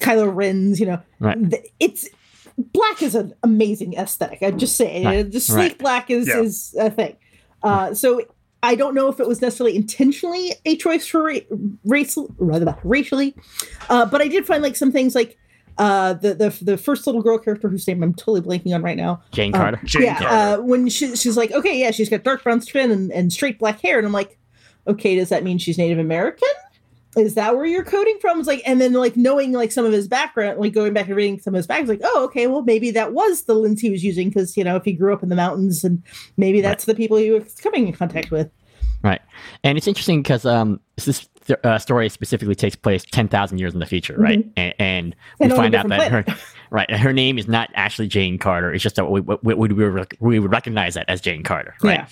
Kylo 0.00 0.34
Ren's. 0.34 0.80
You 0.80 0.86
know, 0.86 1.02
Right. 1.20 1.38
It's 1.78 2.08
black 2.58 3.02
is 3.02 3.14
an 3.14 3.32
amazing 3.42 3.94
aesthetic. 3.94 4.38
I'm 4.42 4.58
just 4.58 4.76
saying, 4.76 5.04
Right, 5.06 5.30
the 5.30 5.40
sleek 5.40 5.56
right. 5.58 5.78
black 5.78 6.10
is 6.10 6.28
Yeah. 6.28 6.40
is 6.40 6.74
a 6.78 6.90
thing. 6.90 7.16
Uh, 7.62 7.94
so 7.94 8.20
I 8.62 8.74
don't 8.74 8.94
know 8.94 9.08
if 9.08 9.20
it 9.20 9.28
was 9.28 9.40
necessarily 9.40 9.76
intentionally 9.76 10.52
a 10.66 10.76
choice 10.76 11.06
for 11.06 11.22
ra- 11.22 11.38
race 11.84 12.18
rather 12.38 12.76
racially, 12.84 13.34
uh, 13.88 14.04
but 14.06 14.20
I 14.20 14.28
did 14.28 14.46
find 14.46 14.62
like 14.62 14.76
some 14.76 14.92
things 14.92 15.14
like. 15.14 15.36
Uh, 15.80 16.14
the, 16.14 16.34
the 16.34 16.58
the 16.64 16.76
first 16.76 17.06
little 17.06 17.22
girl 17.22 17.38
character 17.38 17.68
whose 17.68 17.86
name 17.86 18.02
I'm 18.02 18.12
totally 18.12 18.40
blanking 18.40 18.74
on 18.74 18.82
right 18.82 18.96
now. 18.96 19.22
Jane 19.30 19.54
Um, 19.54 19.60
Carter. 19.60 19.80
Jane 19.84 20.02
yeah, 20.02 20.18
Carter. 20.18 20.60
uh, 20.60 20.64
when 20.64 20.88
she, 20.88 21.14
she's 21.14 21.36
like, 21.36 21.52
okay, 21.52 21.78
yeah, 21.78 21.92
she's 21.92 22.08
got 22.08 22.24
dark 22.24 22.42
brown 22.42 22.60
skin 22.60 22.90
and, 22.90 23.12
and 23.12 23.32
straight 23.32 23.60
black 23.60 23.80
hair, 23.80 23.96
and 23.96 24.04
I'm 24.04 24.12
like, 24.12 24.36
okay, 24.88 25.14
does 25.14 25.28
that 25.28 25.44
mean 25.44 25.56
she's 25.58 25.78
Native 25.78 26.00
American? 26.00 26.48
Is 27.18 27.34
that 27.34 27.56
where 27.56 27.66
you're 27.66 27.84
coding 27.84 28.18
from? 28.20 28.38
It's 28.38 28.48
like, 28.48 28.62
and 28.66 28.80
then 28.80 28.92
like 28.92 29.16
knowing 29.16 29.52
like 29.52 29.72
some 29.72 29.84
of 29.84 29.92
his 29.92 30.08
background, 30.08 30.58
like 30.58 30.72
going 30.72 30.92
back 30.92 31.06
and 31.06 31.16
reading 31.16 31.40
some 31.40 31.54
of 31.54 31.58
his 31.58 31.66
back, 31.66 31.80
it's 31.80 31.88
like, 31.88 32.00
oh, 32.02 32.24
okay, 32.24 32.46
well 32.46 32.62
maybe 32.62 32.90
that 32.92 33.12
was 33.12 33.44
the 33.44 33.54
lens 33.54 33.80
he 33.80 33.90
was 33.90 34.04
using 34.04 34.28
because 34.28 34.56
you 34.56 34.64
know 34.64 34.76
if 34.76 34.84
he 34.84 34.92
grew 34.92 35.12
up 35.12 35.22
in 35.22 35.28
the 35.28 35.36
mountains 35.36 35.84
and 35.84 36.02
maybe 36.36 36.60
that's 36.60 36.84
the 36.84 36.94
people 36.94 37.16
he 37.16 37.30
was 37.30 37.54
coming 37.56 37.86
in 37.86 37.92
contact 37.92 38.30
with. 38.30 38.50
Right. 39.02 39.20
And 39.62 39.78
it's 39.78 39.86
interesting 39.86 40.22
because 40.22 40.44
um, 40.44 40.80
this 40.96 41.28
th- 41.46 41.58
uh, 41.62 41.78
story 41.78 42.08
specifically 42.08 42.54
takes 42.54 42.74
place 42.74 43.04
10,000 43.10 43.58
years 43.58 43.72
in 43.72 43.80
the 43.80 43.86
future, 43.86 44.16
right? 44.16 44.44
And, 44.56 44.74
and 44.78 45.16
we 45.38 45.46
Mm-hmm. 45.46 45.52
And 45.52 45.52
find 45.54 45.74
out 45.74 45.88
that 45.88 46.10
her, 46.10 46.24
right, 46.70 46.90
her 46.90 47.12
name 47.12 47.38
is 47.38 47.46
not 47.46 47.70
actually 47.74 48.08
Jane 48.08 48.38
Carter. 48.38 48.72
It's 48.72 48.82
just 48.82 48.96
that 48.96 49.04
we, 49.04 49.20
we, 49.20 49.54
we, 49.54 49.54
we 50.20 50.38
would 50.40 50.50
recognize 50.50 50.94
that 50.94 51.08
as 51.08 51.20
Jane 51.20 51.42
Carter, 51.44 51.74
right? 51.82 52.00
Yeah. 52.00 52.06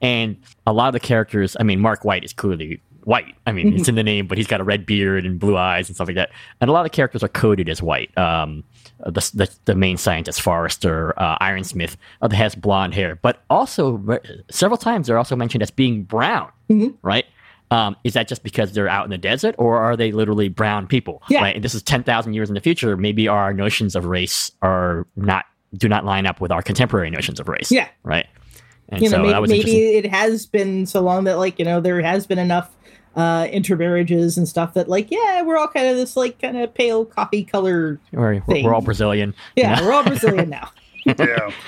And 0.00 0.36
a 0.66 0.72
lot 0.72 0.86
of 0.86 0.92
the 0.92 1.00
characters, 1.00 1.56
I 1.58 1.64
mean, 1.64 1.80
Mark 1.80 2.04
White 2.04 2.24
is 2.24 2.32
clearly 2.32 2.80
white. 3.04 3.34
I 3.46 3.52
mean, 3.52 3.74
it's 3.74 3.88
in 3.88 3.94
the 3.94 4.02
name, 4.12 4.26
but 4.26 4.38
he's 4.38 4.46
got 4.46 4.60
a 4.60 4.64
red 4.64 4.84
beard 4.86 5.24
and 5.24 5.38
blue 5.38 5.56
eyes 5.56 5.88
and 5.88 5.96
stuff 5.96 6.08
like 6.08 6.16
that. 6.16 6.30
And 6.60 6.68
a 6.68 6.72
lot 6.72 6.86
of 6.86 6.92
characters 6.92 7.22
are 7.22 7.28
coded 7.28 7.68
as 7.68 7.82
white. 7.82 8.16
Um, 8.18 8.64
the, 9.00 9.30
the, 9.34 9.50
the 9.66 9.74
main 9.74 9.96
scientist, 9.96 10.42
Forester, 10.42 11.18
uh, 11.18 11.38
Ironsmith, 11.38 11.96
uh, 12.22 12.28
has 12.30 12.54
blonde 12.54 12.94
hair, 12.94 13.16
but 13.16 13.42
also 13.48 14.18
several 14.50 14.78
times 14.78 15.06
they're 15.06 15.18
also 15.18 15.36
mentioned 15.36 15.62
as 15.62 15.70
being 15.70 16.02
brown, 16.04 16.50
Mm-hmm. 16.70 16.94
right? 17.02 17.24
Um, 17.70 17.96
is 18.02 18.14
that 18.14 18.28
just 18.28 18.42
because 18.42 18.72
they're 18.72 18.88
out 18.88 19.04
in 19.04 19.10
the 19.10 19.18
desert, 19.18 19.54
or 19.58 19.78
are 19.78 19.94
they 19.94 20.10
literally 20.10 20.48
brown 20.48 20.86
people? 20.86 21.22
Yeah. 21.28 21.42
Right? 21.42 21.54
And 21.54 21.62
this 21.62 21.74
is 21.74 21.82
ten 21.82 22.02
thousand 22.02 22.32
years 22.32 22.48
in 22.48 22.54
the 22.54 22.62
future. 22.62 22.96
Maybe 22.96 23.28
our 23.28 23.52
notions 23.52 23.94
of 23.94 24.06
race 24.06 24.50
are 24.62 25.06
not 25.16 25.44
do 25.74 25.86
not 25.86 26.06
line 26.06 26.24
up 26.24 26.40
with 26.40 26.50
our 26.50 26.62
contemporary 26.62 27.10
notions 27.10 27.38
of 27.40 27.46
race. 27.46 27.70
Yeah. 27.70 27.88
Right. 28.02 28.26
And 28.88 29.02
you 29.02 29.10
know, 29.10 29.16
so 29.16 29.22
maybe, 29.22 29.32
that 29.32 29.40
was 29.42 29.50
maybe 29.50 29.96
it 29.96 30.06
has 30.06 30.46
been 30.46 30.86
so 30.86 31.02
long 31.02 31.24
that 31.24 31.36
like 31.36 31.58
you 31.58 31.64
know 31.66 31.78
there 31.80 32.00
has 32.00 32.26
been 32.26 32.38
enough 32.38 32.74
uh 33.18 33.46
intermarriages 33.50 34.38
and 34.38 34.48
stuff 34.48 34.72
that 34.74 34.88
like 34.88 35.10
yeah 35.10 35.42
we're 35.42 35.58
all 35.58 35.68
kind 35.68 35.86
of 35.88 35.96
this 35.96 36.16
like 36.16 36.40
kind 36.40 36.56
of 36.56 36.72
pale 36.72 37.04
coffee 37.04 37.44
color 37.44 38.00
We're, 38.12 38.40
thing. 38.42 38.64
we're 38.64 38.72
all 38.74 38.80
Brazilian. 38.80 39.34
yeah 39.56 39.82
we're 39.82 39.92
all 39.92 40.04
brazilian 40.04 40.48
now 40.48 40.70
yeah. 41.04 41.50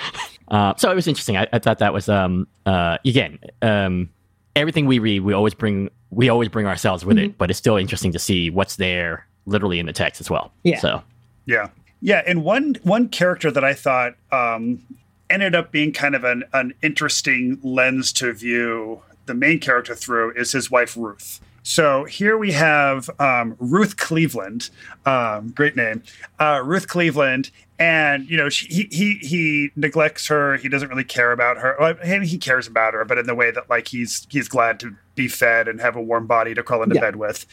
Uh, 0.48 0.74
so 0.76 0.90
it 0.90 0.96
was 0.96 1.06
interesting. 1.06 1.36
I, 1.36 1.46
I 1.52 1.60
thought 1.60 1.78
that 1.78 1.92
was 1.92 2.08
um 2.08 2.48
uh 2.66 2.98
again 3.04 3.38
um 3.62 4.08
everything 4.56 4.86
we 4.86 4.98
read 4.98 5.20
we 5.20 5.32
always 5.32 5.54
bring 5.54 5.88
we 6.10 6.28
always 6.28 6.48
bring 6.48 6.66
ourselves 6.66 7.04
with 7.04 7.18
Mm-hmm. 7.18 7.26
it, 7.26 7.38
but 7.38 7.50
it's 7.50 7.58
still 7.58 7.76
interesting 7.76 8.10
to 8.12 8.18
see 8.18 8.50
what's 8.50 8.74
there 8.74 9.26
literally 9.46 9.78
in 9.78 9.86
the 9.86 9.92
text 9.92 10.20
as 10.20 10.28
well. 10.28 10.52
Yeah. 10.64 10.80
So 10.80 11.02
Yeah. 11.46 11.68
Yeah. 12.00 12.22
And 12.26 12.42
one 12.42 12.76
one 12.82 13.08
character 13.08 13.52
that 13.52 13.62
I 13.64 13.74
thought 13.74 14.14
um, 14.32 14.80
ended 15.30 15.54
up 15.54 15.70
being 15.70 15.92
kind 15.92 16.16
of 16.16 16.24
an, 16.24 16.42
an 16.52 16.74
interesting 16.82 17.60
lens 17.62 18.12
to 18.14 18.32
view 18.32 19.02
the 19.30 19.34
main 19.34 19.60
character 19.60 19.94
through 19.94 20.32
is 20.34 20.50
his 20.52 20.70
wife 20.70 20.96
Ruth. 20.96 21.40
So 21.62 22.04
here 22.04 22.36
we 22.36 22.52
have 22.52 23.08
um, 23.20 23.54
Ruth 23.60 23.96
Cleveland, 23.96 24.70
um, 25.06 25.50
great 25.50 25.76
name, 25.76 26.02
uh, 26.40 26.62
Ruth 26.64 26.88
Cleveland, 26.88 27.50
and 27.78 28.28
you 28.28 28.36
know 28.36 28.48
she, 28.48 28.66
he 28.66 28.88
he 28.90 29.14
he 29.20 29.70
neglects 29.76 30.26
her. 30.28 30.56
He 30.56 30.68
doesn't 30.68 30.88
really 30.88 31.04
care 31.04 31.32
about 31.32 31.58
her. 31.58 31.76
Well, 31.78 31.94
he 32.22 32.38
cares 32.38 32.66
about 32.66 32.94
her, 32.94 33.04
but 33.04 33.18
in 33.18 33.26
the 33.26 33.34
way 33.34 33.50
that 33.50 33.70
like 33.70 33.88
he's 33.88 34.26
he's 34.30 34.48
glad 34.48 34.80
to 34.80 34.96
be 35.14 35.28
fed 35.28 35.68
and 35.68 35.80
have 35.80 35.96
a 35.96 36.02
warm 36.02 36.26
body 36.26 36.54
to 36.54 36.62
crawl 36.62 36.82
into 36.82 36.94
Yeah. 36.96 37.02
bed 37.02 37.16
with 37.16 37.46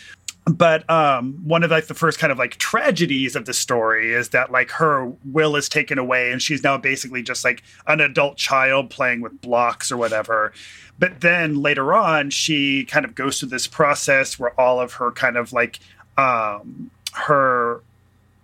but 0.49 0.89
um, 0.89 1.33
one 1.43 1.63
of 1.63 1.71
like 1.71 1.87
the 1.87 1.93
first 1.93 2.19
kind 2.19 2.31
of 2.31 2.37
like 2.37 2.57
tragedies 2.57 3.35
of 3.35 3.45
the 3.45 3.53
story 3.53 4.13
is 4.13 4.29
that 4.29 4.51
like 4.51 4.71
her 4.71 5.11
will 5.25 5.55
is 5.55 5.67
taken 5.67 5.97
away 5.97 6.31
and 6.31 6.41
she's 6.41 6.63
now 6.63 6.77
basically 6.77 7.21
just 7.21 7.43
like 7.43 7.63
an 7.87 7.99
adult 7.99 8.37
child 8.37 8.89
playing 8.89 9.21
with 9.21 9.41
blocks 9.41 9.91
or 9.91 9.97
whatever 9.97 10.53
but 10.99 11.21
then 11.21 11.61
later 11.61 11.93
on 11.93 12.29
she 12.29 12.85
kind 12.85 13.05
of 13.05 13.13
goes 13.13 13.39
through 13.39 13.49
this 13.49 13.67
process 13.67 14.39
where 14.39 14.57
all 14.59 14.79
of 14.79 14.93
her 14.93 15.11
kind 15.11 15.37
of 15.37 15.51
like 15.51 15.79
um, 16.17 16.89
her 17.13 17.81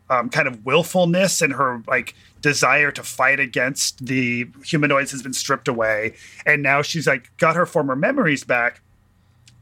um, 0.10 0.30
kind 0.30 0.48
of 0.48 0.66
willfulness 0.66 1.42
and 1.42 1.54
her 1.54 1.84
like 1.88 2.16
desire 2.42 2.92
to 2.92 3.04
fight 3.04 3.40
against 3.40 4.06
the 4.06 4.48
humanoids 4.64 5.12
has 5.12 5.24
been 5.24 5.34
stripped 5.34 5.68
away, 5.68 6.14
and 6.46 6.62
now 6.62 6.82
she's 6.82 7.08
like 7.08 7.32
got 7.38 7.56
her 7.56 7.66
former 7.66 7.96
memories 7.96 8.44
back. 8.44 8.82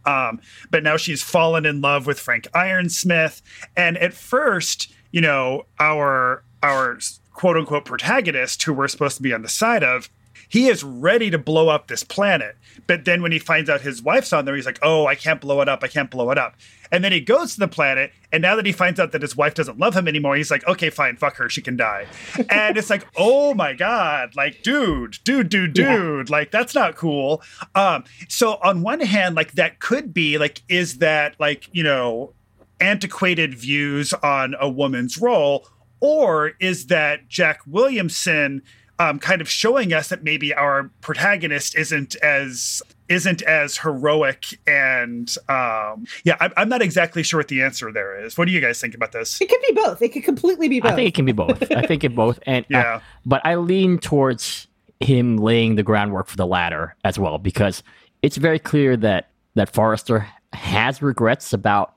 Um, 0.05 0.41
but 0.69 0.83
now 0.83 0.97
she's 0.97 1.21
fallen 1.21 1.65
in 1.65 1.81
love 1.81 2.05
with 2.07 2.19
Frank 2.19 2.47
Ironsmith, 2.53 3.41
and 3.75 3.97
at 3.97 4.13
first, 4.13 4.91
you 5.11 5.21
know, 5.21 5.65
our 5.79 6.43
our 6.63 6.99
quote 7.33 7.57
unquote 7.57 7.85
protagonist, 7.85 8.63
who 8.63 8.73
we're 8.73 8.87
supposed 8.87 9.17
to 9.17 9.23
be 9.23 9.33
on 9.33 9.41
the 9.41 9.49
side 9.49 9.83
of, 9.83 10.09
he 10.51 10.67
is 10.67 10.83
ready 10.83 11.31
to 11.31 11.37
blow 11.37 11.69
up 11.69 11.87
this 11.87 12.03
planet. 12.03 12.57
But 12.85 13.05
then 13.05 13.21
when 13.21 13.31
he 13.31 13.39
finds 13.39 13.69
out 13.69 13.79
his 13.79 14.03
wife's 14.03 14.33
on 14.33 14.43
there, 14.43 14.53
he's 14.53 14.65
like, 14.65 14.79
oh, 14.81 15.07
I 15.07 15.15
can't 15.15 15.39
blow 15.39 15.61
it 15.61 15.69
up. 15.69 15.81
I 15.81 15.87
can't 15.87 16.11
blow 16.11 16.29
it 16.29 16.37
up. 16.37 16.55
And 16.91 17.05
then 17.05 17.13
he 17.13 17.21
goes 17.21 17.53
to 17.53 17.61
the 17.61 17.69
planet. 17.69 18.11
And 18.33 18.41
now 18.41 18.57
that 18.57 18.65
he 18.65 18.73
finds 18.73 18.99
out 18.99 19.13
that 19.13 19.21
his 19.21 19.33
wife 19.33 19.53
doesn't 19.53 19.79
love 19.79 19.95
him 19.95 20.09
anymore, 20.09 20.35
he's 20.35 20.51
like, 20.51 20.67
okay, 20.67 20.89
fine, 20.89 21.15
fuck 21.15 21.37
her. 21.37 21.47
She 21.49 21.61
can 21.61 21.77
die. 21.77 22.05
and 22.49 22.75
it's 22.75 22.89
like, 22.89 23.07
oh 23.15 23.53
my 23.53 23.71
God, 23.71 24.35
like, 24.35 24.61
dude, 24.61 25.19
dude, 25.23 25.47
dude, 25.47 25.71
dude, 25.71 25.87
yeah. 26.29 26.35
like, 26.35 26.51
that's 26.51 26.75
not 26.75 26.97
cool. 26.97 27.41
Um, 27.73 28.03
so 28.27 28.59
on 28.61 28.81
one 28.81 28.99
hand, 28.99 29.35
like, 29.35 29.53
that 29.53 29.79
could 29.79 30.13
be 30.13 30.37
like, 30.37 30.63
is 30.67 30.97
that 30.97 31.39
like, 31.39 31.69
you 31.71 31.83
know, 31.83 32.33
antiquated 32.81 33.55
views 33.55 34.13
on 34.15 34.55
a 34.59 34.67
woman's 34.69 35.17
role? 35.17 35.65
Or 36.01 36.53
is 36.59 36.87
that 36.87 37.29
Jack 37.29 37.61
Williamson? 37.65 38.63
Um, 39.01 39.17
kind 39.17 39.41
of 39.41 39.49
showing 39.49 39.93
us 39.93 40.09
that 40.09 40.23
maybe 40.23 40.53
our 40.53 40.91
protagonist 41.01 41.75
isn't 41.75 42.15
as 42.17 42.83
isn't 43.09 43.41
as 43.41 43.77
heroic 43.77 44.59
and 44.67 45.35
um, 45.49 46.05
yeah 46.23 46.37
I'm, 46.39 46.53
I'm, 46.55 46.69
not 46.69 46.83
exactly 46.83 47.23
sure 47.23 47.39
what 47.39 47.47
the 47.47 47.63
answer 47.63 47.91
there 47.91 48.23
is. 48.23 48.37
What 48.37 48.45
do 48.45 48.51
you 48.51 48.61
guys 48.61 48.79
think 48.79 48.93
about 48.93 49.11
this? 49.11 49.41
It 49.41 49.49
could 49.49 49.61
be 49.67 49.73
both. 49.73 50.03
It 50.03 50.09
could 50.09 50.23
completely 50.23 50.67
be 50.67 50.79
both 50.79 50.91
i 50.91 50.95
think 50.95 51.07
it 51.07 51.15
can 51.15 51.25
be 51.25 51.31
both. 51.31 51.71
I 51.71 51.87
think 51.87 52.03
it 52.03 52.15
both. 52.15 52.39
And 52.45 52.63
yeah. 52.69 52.95
uh, 52.95 52.99
but 53.25 53.43
i 53.43 53.55
lean 53.55 53.97
towards 53.97 54.67
him 54.99 55.37
laying 55.37 55.75
the 55.75 55.83
groundwork 55.83 56.27
for 56.27 56.37
the 56.37 56.45
latter 56.45 56.95
as 57.03 57.17
well 57.17 57.39
because 57.39 57.81
it's 58.21 58.37
very 58.37 58.59
clear 58.59 58.95
that 58.97 59.29
that 59.55 59.73
Forester 59.73 60.27
has 60.53 61.01
regrets 61.01 61.53
about 61.53 61.95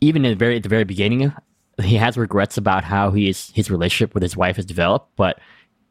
even 0.00 0.24
in 0.24 0.30
the 0.30 0.36
very 0.36 0.56
at 0.56 0.62
the 0.62 0.68
very 0.70 0.84
beginning 0.84 1.30
he 1.82 1.96
has 1.96 2.16
regrets 2.16 2.56
about 2.56 2.84
how 2.84 3.10
he 3.10 3.28
is 3.28 3.52
his 3.54 3.70
relationship 3.70 4.14
with 4.14 4.22
his 4.22 4.36
wife 4.36 4.56
has 4.56 4.64
developed 4.64 5.14
but 5.16 5.38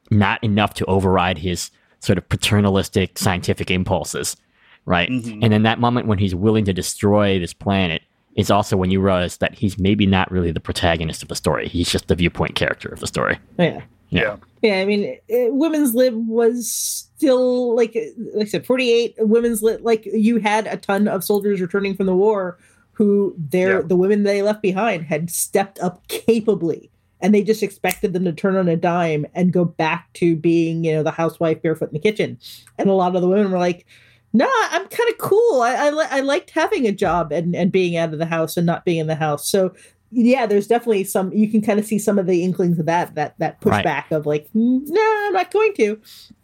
not 0.09 0.43
enough 0.43 0.73
to 0.75 0.85
override 0.85 1.37
his 1.37 1.71
sort 1.99 2.17
of 2.17 2.27
paternalistic 2.29 3.17
scientific 3.17 3.71
impulses, 3.71 4.37
right? 4.85 5.09
Mm-hmm. 5.09 5.43
And 5.43 5.51
then 5.51 5.63
that 5.63 5.79
moment 5.79 6.07
when 6.07 6.17
he's 6.17 6.35
willing 6.35 6.65
to 6.65 6.73
destroy 6.73 7.39
this 7.39 7.53
planet 7.53 8.01
is 8.35 8.51
also 8.51 8.77
when 8.77 8.91
you 8.91 9.01
realize 9.01 9.37
that 9.37 9.55
he's 9.55 9.79
maybe 9.79 10.05
not 10.05 10.31
really 10.31 10.51
the 10.51 10.59
protagonist 10.59 11.23
of 11.23 11.29
the 11.29 11.35
story. 11.35 11.67
He's 11.67 11.91
just 11.91 12.07
the 12.07 12.15
viewpoint 12.15 12.55
character 12.55 12.89
of 12.89 12.99
the 12.99 13.07
story. 13.07 13.39
Yeah. 13.57 13.81
Yeah. 14.09 14.37
Yeah, 14.61 14.79
I 14.79 14.85
mean, 14.85 15.17
it, 15.27 15.53
women's 15.53 15.93
lib 15.93 16.15
was 16.27 16.69
still 16.69 17.75
like, 17.75 17.95
like 18.33 18.47
I 18.47 18.49
said, 18.49 18.65
48 18.65 19.15
women's 19.19 19.61
lib. 19.61 19.81
Like 19.83 20.05
you 20.05 20.37
had 20.37 20.67
a 20.67 20.77
ton 20.77 21.07
of 21.07 21.23
soldiers 21.23 21.61
returning 21.61 21.95
from 21.95 22.05
the 22.05 22.15
war 22.15 22.57
who 22.93 23.35
their 23.37 23.81
yeah. 23.81 23.87
the 23.87 23.95
women 23.95 24.23
they 24.23 24.41
left 24.41 24.61
behind 24.61 25.03
had 25.03 25.29
stepped 25.29 25.79
up 25.79 26.07
capably 26.07 26.89
and 27.21 27.33
they 27.33 27.43
just 27.43 27.63
expected 27.63 28.13
them 28.13 28.25
to 28.25 28.33
turn 28.33 28.55
on 28.55 28.67
a 28.67 28.75
dime 28.75 29.25
and 29.33 29.53
go 29.53 29.65
back 29.65 30.11
to 30.13 30.35
being 30.35 30.83
you 30.83 30.93
know 30.93 31.03
the 31.03 31.11
housewife 31.11 31.61
barefoot 31.61 31.89
in 31.89 31.93
the 31.93 31.99
kitchen. 31.99 32.37
And 32.77 32.89
a 32.89 32.93
lot 32.93 33.15
of 33.15 33.21
the 33.21 33.27
women 33.27 33.51
were 33.51 33.59
like 33.59 33.85
no 34.33 34.45
nah, 34.45 34.67
i'm 34.71 34.87
kind 34.87 35.09
of 35.09 35.17
cool. 35.17 35.61
I, 35.61 35.75
I, 35.75 36.17
I 36.17 36.19
liked 36.19 36.51
having 36.51 36.85
a 36.85 36.91
job 36.91 37.31
and, 37.31 37.55
and 37.55 37.71
being 37.71 37.95
out 37.97 38.13
of 38.13 38.19
the 38.19 38.25
house 38.25 38.57
and 38.57 38.65
not 38.65 38.85
being 38.85 38.99
in 38.99 39.07
the 39.07 39.15
house. 39.15 39.47
So 39.47 39.73
yeah 40.11 40.45
there's 40.45 40.67
definitely 40.67 41.03
some 41.03 41.31
you 41.33 41.49
can 41.49 41.61
kind 41.61 41.79
of 41.79 41.85
see 41.85 41.99
some 41.99 42.17
of 42.17 42.25
the 42.25 42.43
inklings 42.43 42.79
of 42.79 42.85
that 42.85 43.13
that 43.15 43.35
that 43.39 43.59
pushback 43.61 43.85
right. 43.85 44.11
of 44.11 44.25
like 44.25 44.47
no 44.53 45.25
i'm 45.27 45.33
not 45.33 45.51
going 45.51 45.73
to 45.73 45.99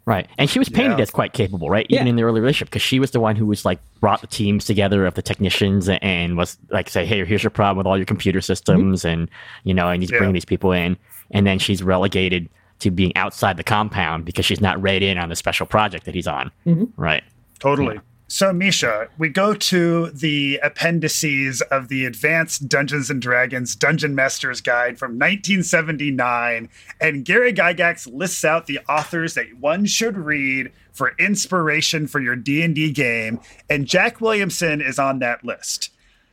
Right. 0.06 0.28
And 0.36 0.50
she 0.50 0.58
was 0.58 0.68
painted 0.68 0.98
yeah. 0.98 1.02
as 1.02 1.10
quite 1.10 1.32
capable, 1.32 1.70
right? 1.70 1.86
Even 1.88 2.06
yeah. 2.06 2.10
in 2.10 2.16
the 2.16 2.24
early 2.24 2.40
relationship, 2.40 2.68
because 2.68 2.82
she 2.82 3.00
was 3.00 3.12
the 3.12 3.20
one 3.20 3.36
who 3.36 3.46
was 3.46 3.64
like 3.64 3.80
brought 4.00 4.20
the 4.20 4.26
teams 4.26 4.66
together 4.66 5.06
of 5.06 5.14
the 5.14 5.22
technicians 5.22 5.88
and 5.88 6.36
was 6.36 6.58
like, 6.68 6.90
say, 6.90 7.06
hey, 7.06 7.24
here's 7.24 7.42
your 7.42 7.50
problem 7.50 7.78
with 7.78 7.86
all 7.86 7.96
your 7.96 8.04
computer 8.04 8.42
systems. 8.42 9.00
Mm-hmm. 9.00 9.08
And, 9.08 9.30
you 9.64 9.72
know, 9.72 9.86
I 9.86 9.96
need 9.96 10.08
to 10.08 10.14
yeah. 10.14 10.18
bring 10.18 10.32
these 10.32 10.44
people 10.44 10.72
in. 10.72 10.98
And 11.30 11.46
then 11.46 11.58
she's 11.58 11.82
relegated 11.82 12.50
to 12.80 12.90
being 12.90 13.16
outside 13.16 13.56
the 13.56 13.64
compound 13.64 14.26
because 14.26 14.44
she's 14.44 14.60
not 14.60 14.80
read 14.82 15.02
in 15.02 15.16
on 15.16 15.30
the 15.30 15.36
special 15.36 15.64
project 15.64 16.04
that 16.04 16.14
he's 16.14 16.26
on. 16.26 16.50
Mm-hmm. 16.66 17.00
Right. 17.00 17.24
Totally. 17.58 17.98
So, 18.26 18.54
Misha, 18.54 19.08
we 19.18 19.28
go 19.28 19.52
to 19.54 20.10
the 20.10 20.58
appendices 20.62 21.60
of 21.70 21.88
the 21.88 22.06
Advanced 22.06 22.68
Dungeons 22.68 23.10
and 23.10 23.20
Dragons 23.20 23.76
Dungeon 23.76 24.14
Master's 24.14 24.62
Guide 24.62 24.98
from 24.98 25.12
1979, 25.12 26.70
and 27.00 27.24
Gary 27.24 27.52
Gygax 27.52 28.10
lists 28.10 28.42
out 28.42 28.66
the 28.66 28.80
authors 28.88 29.34
that 29.34 29.58
one 29.60 29.84
should 29.84 30.16
read 30.16 30.72
for 30.92 31.12
inspiration 31.18 32.06
for 32.06 32.18
your 32.18 32.34
D&D 32.34 32.92
game, 32.92 33.40
and 33.68 33.86
Jack 33.86 34.22
Williamson 34.22 34.80
is 34.80 34.98
on 34.98 35.18
that 35.18 35.44
list. 35.44 35.90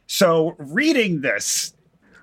So, 0.07 0.55
reading 0.57 1.21
this, 1.21 1.73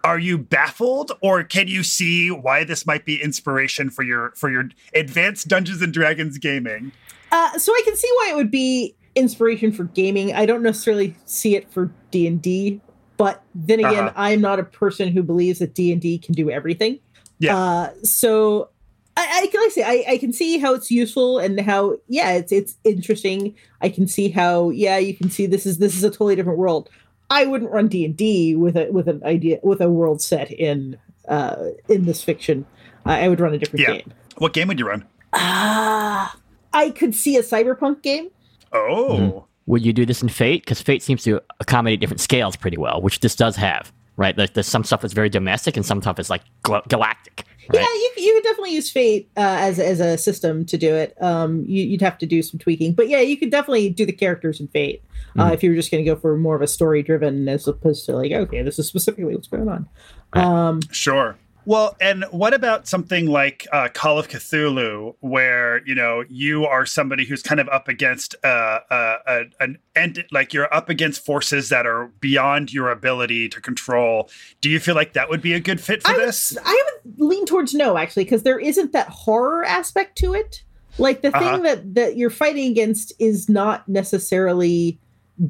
are 0.03 0.19
you 0.19 0.39
baffled 0.39 1.13
or 1.21 1.45
can 1.45 1.69
you 1.69 1.83
see 1.83 2.31
why 2.31 2.65
this 2.65 2.87
might 2.87 3.05
be 3.05 3.23
inspiration 3.23 3.91
for 3.91 4.03
your 4.03 4.31
for 4.31 4.51
your 4.51 4.71
advanced 4.95 5.49
Dungeons 5.49 5.83
and 5.83 5.93
Dragons 5.93 6.39
gaming? 6.39 6.93
Uh, 7.31 7.59
so 7.59 7.73
I 7.73 7.83
can 7.85 7.97
see 7.97 8.11
why 8.17 8.31
it 8.31 8.37
would 8.37 8.51
be 8.51 8.95
inspiration 9.19 9.73
for 9.73 9.85
gaming. 9.85 10.35
I 10.35 10.47
don't 10.47 10.63
necessarily 10.63 11.17
see 11.27 11.57
it 11.57 11.71
for 11.71 11.93
D 12.11 12.27
and 12.27 12.41
D, 12.41 12.81
but 13.17 13.43
then 13.55 13.81
again, 13.81 14.05
uh-huh. 14.05 14.13
I'm 14.17 14.41
not 14.41 14.59
a 14.59 14.65
person 14.65 15.09
who 15.09 15.23
believes 15.23 15.59
that 15.59 15.75
D 15.75 15.93
and 15.93 16.01
D 16.01 16.19
can 16.19 16.35
do 16.35 16.51
everything. 16.51 17.01
Yeah. 17.39 17.57
Uh, 17.57 17.91
so 18.03 18.71
I, 19.17 19.43
I 19.43 19.47
can 19.49 19.61
like 19.61 19.73
say 19.73 19.83
I, 19.83 20.13
I 20.13 20.19
can 20.19 20.33
see 20.33 20.59
how 20.59 20.75
it's 20.75 20.91
useful 20.91 21.39
and 21.39 21.61
how 21.61 21.99
yeah 22.07 22.33
it's 22.33 22.53
it's 22.53 22.77
interesting. 22.85 23.55
I 23.81 23.89
can 23.89 24.07
see 24.07 24.29
how 24.29 24.71
yeah 24.71 24.99
you 24.99 25.15
can 25.15 25.31
see 25.31 25.47
this 25.47 25.67
is 25.67 25.79
this 25.79 25.97
is 25.97 26.05
a 26.05 26.11
totally 26.11 26.37
different 26.37 26.59
world. 26.59 26.89
I 27.31 27.45
wouldn't 27.45 27.71
run 27.71 27.89
D 27.89 28.05
and 28.05 28.17
D 28.17 28.55
with 28.55 28.77
a 28.77 28.91
with 28.91 29.09
an 29.09 29.23
idea 29.25 29.59
with 29.63 29.81
a 29.81 29.91
world 29.91 30.23
set 30.23 30.51
in 30.53 30.97
uh, 31.29 31.57
in 31.89 32.05
this 32.05 32.23
fiction. 32.23 32.65
I, 33.05 33.25
I 33.25 33.29
would 33.29 33.41
run 33.41 33.53
a 33.53 33.59
different 33.59 33.81
yeah. 33.81 33.97
game. 33.97 34.13
What 34.37 34.53
game 34.53 34.69
would 34.69 34.79
you 34.79 34.87
run? 34.87 35.05
Ah, 35.33 36.35
uh, 36.35 36.39
I 36.73 36.91
could 36.91 37.15
see 37.15 37.37
a 37.37 37.43
cyberpunk 37.43 38.03
game. 38.03 38.31
Oh. 38.73 39.09
Mm-hmm. 39.11 39.39
Would 39.67 39.85
you 39.85 39.93
do 39.93 40.07
this 40.07 40.23
in 40.23 40.29
Fate? 40.29 40.63
Because 40.63 40.81
Fate 40.81 41.03
seems 41.03 41.23
to 41.25 41.43
accommodate 41.61 42.01
different 42.01 42.21
scales 42.21 42.57
pretty 42.57 42.79
well, 42.79 43.03
which 43.03 43.21
this 43.21 43.37
does 43.37 43.55
have, 43.57 43.93
right? 44.17 44.35
There's, 44.35 44.51
there's 44.53 44.67
some 44.67 44.83
stuff 44.83 45.03
that's 45.03 45.13
very 45.13 45.29
domestic 45.29 45.77
and 45.77 45.85
some 45.85 46.01
stuff 46.01 46.19
is 46.19 46.31
like 46.31 46.43
galactic. 46.63 47.45
Right? 47.69 47.81
Yeah, 47.81 47.83
you, 47.83 48.13
you 48.17 48.35
could 48.35 48.45
definitely 48.45 48.73
use 48.73 48.91
Fate 48.91 49.31
uh, 49.37 49.59
as, 49.61 49.79
as 49.79 50.01
a 50.01 50.17
system 50.17 50.65
to 50.65 50.79
do 50.79 50.95
it. 50.95 51.15
Um, 51.21 51.67
you, 51.67 51.91
would 51.91 52.01
have 52.01 52.17
to 52.19 52.25
do 52.25 52.41
some 52.41 52.59
tweaking. 52.59 52.95
But 52.95 53.11
yeah, 53.11 53.21
you 53.21 53.37
could 53.37 53.51
definitely 53.51 53.91
do 53.91 54.07
the 54.07 54.13
characters 54.13 54.59
in 54.59 54.69
Fate 54.69 55.05
uh, 55.37 55.45
mm-hmm. 55.45 55.53
if 55.53 55.63
you 55.63 55.69
were 55.69 55.77
just 55.77 55.91
going 55.91 56.03
to 56.03 56.11
go 56.11 56.19
for 56.19 56.35
more 56.39 56.57
of 56.57 56.63
a 56.63 56.67
story 56.67 57.03
driven 57.03 57.47
as 57.47 57.69
opposed 57.69 58.07
to 58.07 58.17
like, 58.17 58.33
okay, 58.33 58.63
this 58.63 58.79
is 58.79 58.89
specifically 58.89 59.35
what's 59.35 59.49
going 59.49 59.69
on. 59.69 59.87
Right. 60.35 60.45
Um, 60.45 60.81
sure. 60.91 61.37
Well, 61.69 61.99
and 62.01 62.25
what 62.31 62.55
about 62.55 62.89
something 62.89 63.27
like 63.27 63.67
uh, 63.71 63.91
Call 63.93 64.19
of 64.19 64.29
Cthulhu, 64.29 65.17
where 65.21 65.87
you 65.87 65.95
know 65.95 66.25
you 66.31 66.65
are 66.65 66.87
somebody 66.87 67.27
who's 67.27 67.43
kind 67.43 67.61
of 67.61 67.69
up 67.69 67.89
against 67.89 68.35
uh, 68.43 68.81
uh, 68.91 69.45
an 69.61 69.77
end, 69.95 70.25
like 70.33 70.55
you're 70.55 70.73
up 70.73 70.89
against 70.89 71.27
forces 71.27 71.69
that 71.69 71.85
are 71.85 72.07
beyond 72.21 72.73
your 72.73 72.91
ability 72.91 73.51
to 73.51 73.61
control. 73.61 74.31
Do 74.63 74.71
you 74.71 74.81
feel 74.81 74.95
like 74.95 75.13
that 75.13 75.29
would 75.29 75.43
be 75.43 75.53
a 75.53 75.61
good 75.61 75.79
fit 75.79 76.03
for 76.03 76.13
I 76.13 76.17
this? 76.17 76.53
Would, 76.53 76.63
I 76.65 76.85
would 77.05 77.21
lean 77.21 77.45
towards 77.45 77.75
no, 77.75 77.99
actually, 77.99 78.25
because 78.25 78.45
there 78.45 78.59
isn't 78.59 78.93
that 78.93 79.11
horror 79.11 79.63
aspect 79.63 80.17
to 80.21 80.33
it. 80.33 80.63
Like 80.97 81.21
the 81.21 81.37
uh-huh. 81.37 81.53
thing 81.53 81.63
that 81.65 81.95
that 81.97 82.17
you're 82.17 82.31
fighting 82.31 82.71
against 82.71 83.13
is 83.19 83.47
not 83.47 83.87
necessarily 83.87 84.99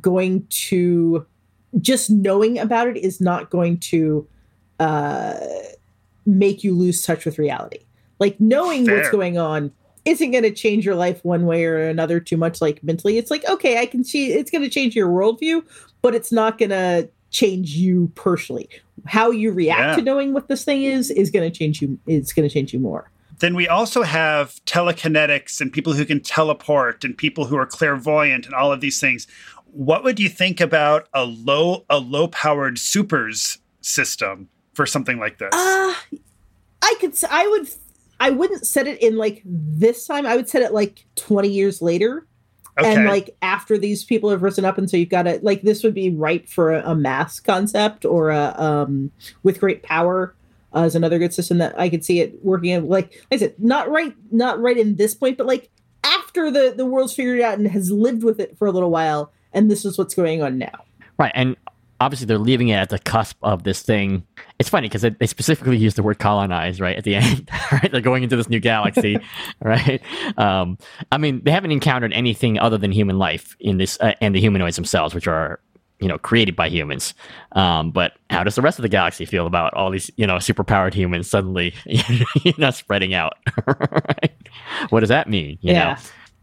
going 0.00 0.48
to 0.48 1.24
just 1.81 2.11
knowing 2.11 2.59
about 2.59 2.88
it 2.88 2.96
is 2.96 3.20
not 3.20 3.50
going 3.50 3.78
to 3.78 4.26
uh 4.81 5.37
make 6.28 6.62
you 6.62 6.74
lose 6.74 7.02
touch 7.02 7.24
with 7.24 7.38
reality. 7.38 7.80
Like 8.18 8.40
knowing 8.40 8.86
Fair. 8.86 8.96
what's 8.96 9.10
going 9.10 9.38
on 9.38 9.72
isn't 10.04 10.30
going 10.30 10.44
to 10.44 10.52
change 10.52 10.84
your 10.84 10.94
life 10.94 11.24
one 11.24 11.46
way 11.46 11.64
or 11.64 11.78
another 11.88 12.20
too 12.20 12.36
much 12.36 12.60
like 12.60 12.82
mentally. 12.82 13.18
It's 13.18 13.30
like, 13.30 13.48
okay, 13.48 13.78
I 13.78 13.86
can 13.86 14.04
see 14.04 14.32
it's 14.32 14.50
going 14.50 14.62
to 14.62 14.70
change 14.70 14.96
your 14.96 15.08
worldview, 15.08 15.62
but 16.02 16.14
it's 16.14 16.32
not 16.32 16.58
going 16.58 16.70
to 16.70 17.08
change 17.30 17.72
you 17.72 18.10
personally. 18.14 18.68
How 19.06 19.30
you 19.30 19.52
react 19.52 19.80
yeah. 19.80 19.96
to 19.96 20.02
knowing 20.02 20.32
what 20.32 20.48
this 20.48 20.64
thing 20.64 20.82
is 20.82 21.10
is 21.10 21.30
going 21.30 21.50
to 21.50 21.56
change 21.56 21.82
you. 21.82 21.98
It's 22.06 22.32
going 22.32 22.48
to 22.48 22.52
change 22.52 22.72
you 22.72 22.78
more. 22.78 23.10
Then 23.40 23.54
we 23.54 23.68
also 23.68 24.02
have 24.02 24.54
telekinetics 24.64 25.61
and 25.61 25.72
people 25.72 25.92
who 25.92 26.05
can 26.05 26.20
teleport 26.20 27.05
and 27.05 27.16
people 27.16 27.44
who 27.44 27.57
are 27.57 27.66
clairvoyant 27.66 28.46
and 28.46 28.55
all 28.55 28.72
of 28.72 28.80
these 28.80 28.98
things. 28.98 29.26
What 29.66 30.03
would 30.03 30.18
you 30.18 30.28
think 30.28 30.61
about 30.61 31.09
a 31.12 31.24
low 31.24 31.84
a 31.88 31.98
low 31.98 32.28
powered 32.28 32.78
supers 32.78 33.59
system? 33.80 34.48
For 34.79 34.87
something 34.87 35.18
like 35.18 35.39
this? 35.39 35.51
Uh, 35.53 35.93
I 36.83 36.95
could. 37.01 37.12
I 37.29 37.49
would. 37.49 37.68
I 38.20 38.31
wouldn't 38.31 38.64
set 38.64 38.87
it 38.87 39.03
in 39.03 39.16
like 39.16 39.43
this 39.45 40.07
time. 40.07 40.24
I 40.24 40.37
would 40.37 40.49
set 40.49 40.62
it 40.62 40.72
like 40.72 41.05
twenty 41.16 41.49
years 41.49 41.83
later. 41.83 42.29
Okay. 42.79 42.95
And 42.95 43.07
like 43.07 43.37
after 43.43 43.76
these 43.76 44.05
people 44.05 44.31
have 44.31 44.45
risen 44.45 44.64
up, 44.64 44.79
and 44.79 44.89
so 44.89 44.97
you've 44.97 45.09
got 45.09 45.24
to 45.24 45.41
like 45.43 45.62
this 45.62 45.83
would 45.83 45.95
be 45.95 46.11
ripe 46.11 46.49
for 46.49 46.72
a, 46.72 46.93
a 46.93 46.95
mass 46.95 47.41
concept 47.41 48.05
or 48.05 48.31
a 48.31 48.55
um 48.57 49.11
with 49.43 49.59
great 49.59 49.83
power 49.83 50.37
uh, 50.76 50.83
is 50.83 50.95
another 50.95 51.18
good 51.18 51.35
system 51.35 51.59
that 51.59 51.76
I 51.76 51.89
could 51.89 52.05
see 52.05 52.20
it 52.20 52.39
working 52.45 52.70
in. 52.70 52.89
Like, 52.89 53.20
like 53.33 53.33
I 53.33 53.37
said, 53.39 53.55
not 53.59 53.91
right, 53.91 54.14
not 54.31 54.61
right 54.61 54.79
in 54.79 54.95
this 54.95 55.12
point, 55.12 55.39
but 55.39 55.49
like 55.49 55.70
after 56.05 56.53
the 56.53 56.72
the 56.76 56.87
world's 56.87 57.14
figured 57.14 57.41
it 57.41 57.43
out 57.43 57.59
and 57.59 57.66
has 57.66 57.91
lived 57.91 58.22
with 58.22 58.39
it 58.39 58.57
for 58.57 58.68
a 58.68 58.70
little 58.70 58.93
while, 58.93 59.33
and 59.53 59.68
this 59.68 59.85
is 59.85 59.99
what's 59.99 60.14
going 60.14 60.41
on 60.41 60.57
now. 60.57 60.85
Right, 61.18 61.33
and 61.35 61.57
obviously 62.01 62.26
they're 62.26 62.38
leaving 62.38 62.68
it 62.68 62.74
at 62.74 62.88
the 62.90 62.99
cusp 62.99 63.36
of 63.42 63.64
this 63.64 63.82
thing. 63.82 64.24
It's 64.59 64.68
funny 64.68 64.88
because 64.88 65.03
they 65.03 65.26
specifically 65.26 65.76
use 65.76 65.94
the 65.94 66.03
word 66.03 66.18
colonize 66.18 66.80
right 66.80 66.96
at 66.96 67.05
the 67.05 67.14
end. 67.16 67.51
right, 67.72 67.90
they're 67.90 68.01
going 68.01 68.22
into 68.22 68.36
this 68.36 68.49
new 68.49 68.61
galaxy. 68.61 69.18
right. 69.62 70.01
Um, 70.36 70.78
I 71.12 71.18
mean, 71.18 71.42
they 71.44 71.51
haven't 71.51 71.72
encountered 71.72 72.12
anything 72.12 72.59
other 72.59 72.78
than 72.78 72.92
human 72.92 73.18
life 73.18 73.57
in 73.61 73.78
this, 73.78 73.99
uh, 74.01 74.12
and 74.20 74.34
the 74.34 74.40
humanoids 74.40 74.76
themselves, 74.76 75.14
which 75.14 75.26
are 75.26 75.61
you 76.01 76.07
know 76.07 76.18
created 76.18 76.55
by 76.55 76.68
humans. 76.68 77.14
Um, 77.53 77.90
but 77.90 78.12
how 78.30 78.44
does 78.44 78.55
the 78.55 78.62
rest 78.62 78.78
of 78.78 78.84
the 78.84 78.88
galaxy 78.88 79.24
feel 79.24 79.46
about 79.49 79.74
all 79.74 79.90
these 79.90 80.11
you 80.16 80.26
know 80.28 80.36
superpowered 80.36 80.94
humans 80.94 81.28
suddenly 81.28 81.74
you 81.86 82.53
know 82.59 82.70
spreading 82.70 83.14
out? 83.14 83.34
right? 83.66 84.32
What 84.90 85.01
does 85.01 85.09
that 85.09 85.28
mean? 85.28 85.59
You 85.61 85.72
Yeah. 85.72 85.84
know 85.94 85.96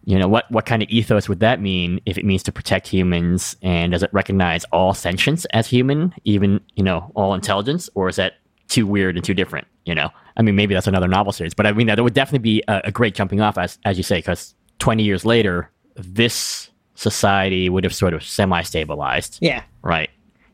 you 0.05 0.17
know 0.17 0.27
what 0.27 0.49
what 0.51 0.65
kind 0.65 0.81
of 0.81 0.89
ethos 0.89 1.27
would 1.27 1.39
that 1.39 1.59
mean 1.59 1.99
if 2.05 2.17
it 2.17 2.25
means 2.25 2.43
to 2.43 2.51
protect 2.51 2.87
humans? 2.87 3.55
And 3.61 3.91
does 3.91 4.03
it 4.03 4.13
recognize 4.13 4.63
all 4.65 4.93
sentience 4.93 5.45
as 5.45 5.67
human 5.67 6.13
even 6.23 6.61
you 6.75 6.83
know 6.83 7.11
all 7.15 7.33
intelligence? 7.33 7.89
Or 7.95 8.07
is 8.09 8.15
that 8.15 8.33
too 8.67 8.87
weird 8.87 9.15
and 9.15 9.23
too 9.23 9.33
different 9.33 9.67
you 9.85 9.93
know? 9.95 10.09
I 10.37 10.41
mean 10.41 10.55
maybe 10.55 10.73
that's 10.73 10.87
another 10.87 11.07
novel 11.07 11.31
series 11.31 11.53
but 11.53 11.65
i 11.65 11.71
mean 11.71 11.87
that 11.87 12.01
would 12.01 12.13
definitely 12.13 12.39
be 12.39 12.63
a, 12.67 12.81
a 12.85 12.91
great 12.91 13.15
jumping 13.15 13.39
off 13.39 13.57
as 13.57 13.79
as 13.85 13.95
you 13.95 14.03
say 14.03 14.17
because 14.17 14.53
20 14.79 15.03
years 15.03 15.23
later 15.23 15.71
this 15.95 16.69
society 16.95 17.69
would 17.69 17.83
have 17.83 17.93
sort 17.93 18.13
of 18.13 18.23
semi-stabilized. 18.23 19.37
Yeah. 19.41 19.63
right? 19.81 20.09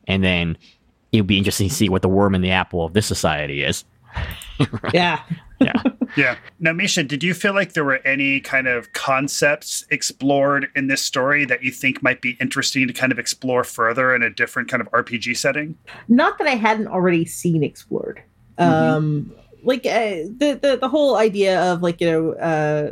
And 0.07 0.23
then 0.23 0.57
it 1.11 1.21
would 1.21 1.27
be 1.27 1.37
interesting 1.37 1.69
to 1.69 1.73
see 1.73 1.89
what 1.89 2.01
the 2.01 2.09
worm 2.09 2.35
in 2.35 2.41
the 2.41 2.51
apple 2.51 2.83
of 2.85 2.93
this 2.93 3.05
society 3.05 3.63
is. 3.63 3.85
Yeah. 4.93 5.23
yeah 5.59 5.73
Yeah. 6.15 6.35
Now, 6.59 6.73
Misha, 6.73 7.03
did 7.03 7.23
you 7.23 7.33
feel 7.33 7.53
like 7.53 7.73
there 7.73 7.83
were 7.85 7.99
any 8.05 8.39
kind 8.39 8.67
of 8.67 8.91
concepts 8.93 9.85
explored 9.89 10.67
in 10.75 10.87
this 10.87 11.01
story 11.01 11.45
that 11.45 11.63
you 11.63 11.71
think 11.71 12.03
might 12.03 12.21
be 12.21 12.37
interesting 12.41 12.87
to 12.87 12.93
kind 12.93 13.11
of 13.11 13.19
explore 13.19 13.63
further 13.63 14.13
in 14.13 14.21
a 14.21 14.29
different 14.29 14.69
kind 14.69 14.81
of 14.81 14.91
RPG 14.91 15.37
setting? 15.37 15.75
not 16.07 16.37
that 16.37 16.47
I 16.47 16.55
hadn't 16.55 16.87
already 16.87 17.25
seen 17.25 17.63
explored. 17.63 18.21
Um, 18.57 19.31
like 19.63 19.85
uh, 19.85 20.27
the, 20.37 20.59
the 20.61 20.77
the 20.81 20.89
whole 20.89 21.15
idea 21.17 21.61
of 21.71 21.81
like 21.81 22.01
you 22.01 22.11
know, 22.11 22.31
uh, 22.33 22.91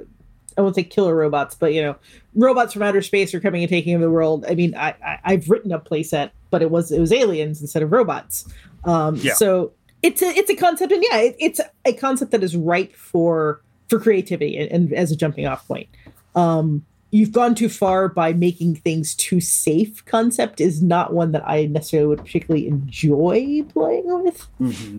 I 0.57 0.61
won't 0.61 0.75
say 0.75 0.83
killer 0.83 1.15
robots, 1.15 1.55
but 1.55 1.73
you 1.73 1.81
know, 1.81 1.95
robots 2.35 2.73
from 2.73 2.83
outer 2.83 3.01
space 3.01 3.33
are 3.33 3.39
coming 3.39 3.63
and 3.63 3.69
taking 3.69 3.95
over 3.95 4.03
the 4.05 4.11
world. 4.11 4.45
I 4.47 4.55
mean, 4.55 4.75
I, 4.75 4.95
I 5.05 5.19
I've 5.23 5.49
written 5.49 5.71
a 5.71 5.79
playset, 5.79 6.31
but 6.49 6.61
it 6.61 6.71
was 6.71 6.91
it 6.91 6.99
was 6.99 7.11
aliens 7.11 7.61
instead 7.61 7.83
of 7.83 7.91
robots. 7.91 8.45
Um, 8.85 9.15
Yeah. 9.15 9.33
so 9.33 9.71
it's 10.01 10.21
a 10.21 10.27
it's 10.27 10.49
a 10.49 10.55
concept, 10.55 10.91
and 10.91 11.03
yeah, 11.09 11.17
it, 11.17 11.35
it's 11.39 11.61
a 11.85 11.93
concept 11.93 12.31
that 12.31 12.43
is 12.43 12.55
ripe 12.55 12.95
for 12.95 13.61
for 13.87 13.99
creativity 13.99 14.57
and, 14.57 14.71
and 14.71 14.93
as 14.93 15.11
a 15.11 15.15
jumping 15.15 15.47
off 15.47 15.67
point. 15.67 15.89
Um, 16.35 16.85
you've 17.11 17.31
gone 17.31 17.55
too 17.55 17.69
far 17.69 18.07
by 18.07 18.33
making 18.33 18.75
things 18.75 19.15
too 19.15 19.41
safe 19.41 20.05
concept 20.05 20.61
is 20.61 20.81
not 20.81 21.13
one 21.13 21.31
that 21.31 21.47
I 21.47 21.65
necessarily 21.65 22.07
would 22.07 22.19
particularly 22.19 22.67
enjoy 22.67 23.63
playing 23.69 24.23
with. 24.23 24.47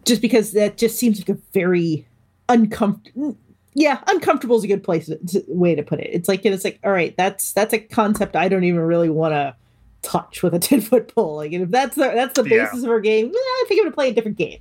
Just 0.04 0.20
because 0.20 0.52
that 0.52 0.76
just 0.76 0.98
seems 0.98 1.18
like 1.18 1.28
a 1.28 1.40
very 1.52 2.06
uncomfortable 2.48 3.36
yeah, 3.74 4.02
uncomfortable 4.08 4.56
is 4.56 4.64
a 4.64 4.68
good 4.68 4.82
place 4.82 5.06
to, 5.06 5.44
way 5.46 5.74
to 5.74 5.82
put 5.82 6.00
it. 6.00 6.10
It's 6.12 6.28
like 6.28 6.44
it's 6.44 6.64
like 6.64 6.80
all 6.84 6.90
right, 6.90 7.16
that's 7.16 7.52
that's 7.52 7.72
a 7.72 7.78
concept 7.78 8.36
I 8.36 8.48
don't 8.48 8.64
even 8.64 8.80
really 8.80 9.10
want 9.10 9.32
to 9.32 9.54
touch 10.02 10.42
with 10.42 10.54
a 10.54 10.58
10 10.70 10.80
foot 10.80 11.14
pole. 11.14 11.36
Like 11.36 11.52
and 11.52 11.62
if 11.64 11.70
that's 11.70 11.94
the 11.96 12.02
that's 12.14 12.34
the 12.40 12.48
Yeah. 12.48 12.64
basis 12.64 12.84
of 12.84 12.90
our 12.90 13.00
game, 13.00 13.26
eh, 13.26 13.30
I 13.34 13.64
think 13.68 13.80
I'm 13.80 13.86
gonna 13.86 13.94
play 13.94 14.10
a 14.10 14.14
different 14.14 14.38
game. 14.38 14.58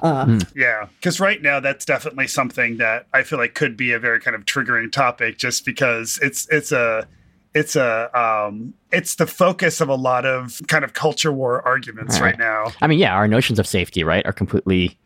Uh, 0.00 0.40
Yeah, 0.54 0.86
because 0.98 1.20
right 1.20 1.40
now 1.42 1.60
that's 1.60 1.84
definitely 1.84 2.26
something 2.26 2.78
that 2.78 3.06
I 3.12 3.22
feel 3.22 3.38
like 3.38 3.54
could 3.54 3.76
be 3.76 3.92
a 3.92 3.98
very 3.98 4.20
kind 4.20 4.34
of 4.34 4.44
triggering 4.44 4.90
topic, 4.90 5.38
just 5.38 5.64
because 5.64 6.18
it's 6.22 6.48
it's 6.50 6.72
a 6.72 7.06
it's 7.54 7.74
a 7.76 8.08
um 8.18 8.74
it's 8.92 9.16
the 9.16 9.26
focus 9.26 9.80
of 9.80 9.88
a 9.88 9.94
lot 9.94 10.24
of 10.24 10.60
kind 10.68 10.84
of 10.84 10.92
culture 10.92 11.32
war 11.32 11.62
arguments 11.66 12.20
Right. 12.20 12.28
right 12.30 12.38
now. 12.38 12.72
I 12.80 12.86
mean, 12.86 12.98
yeah, 12.98 13.14
our 13.14 13.26
notions 13.28 13.58
of 13.58 13.66
safety, 13.66 14.04
right, 14.04 14.24
are 14.26 14.32
completely 14.32 14.96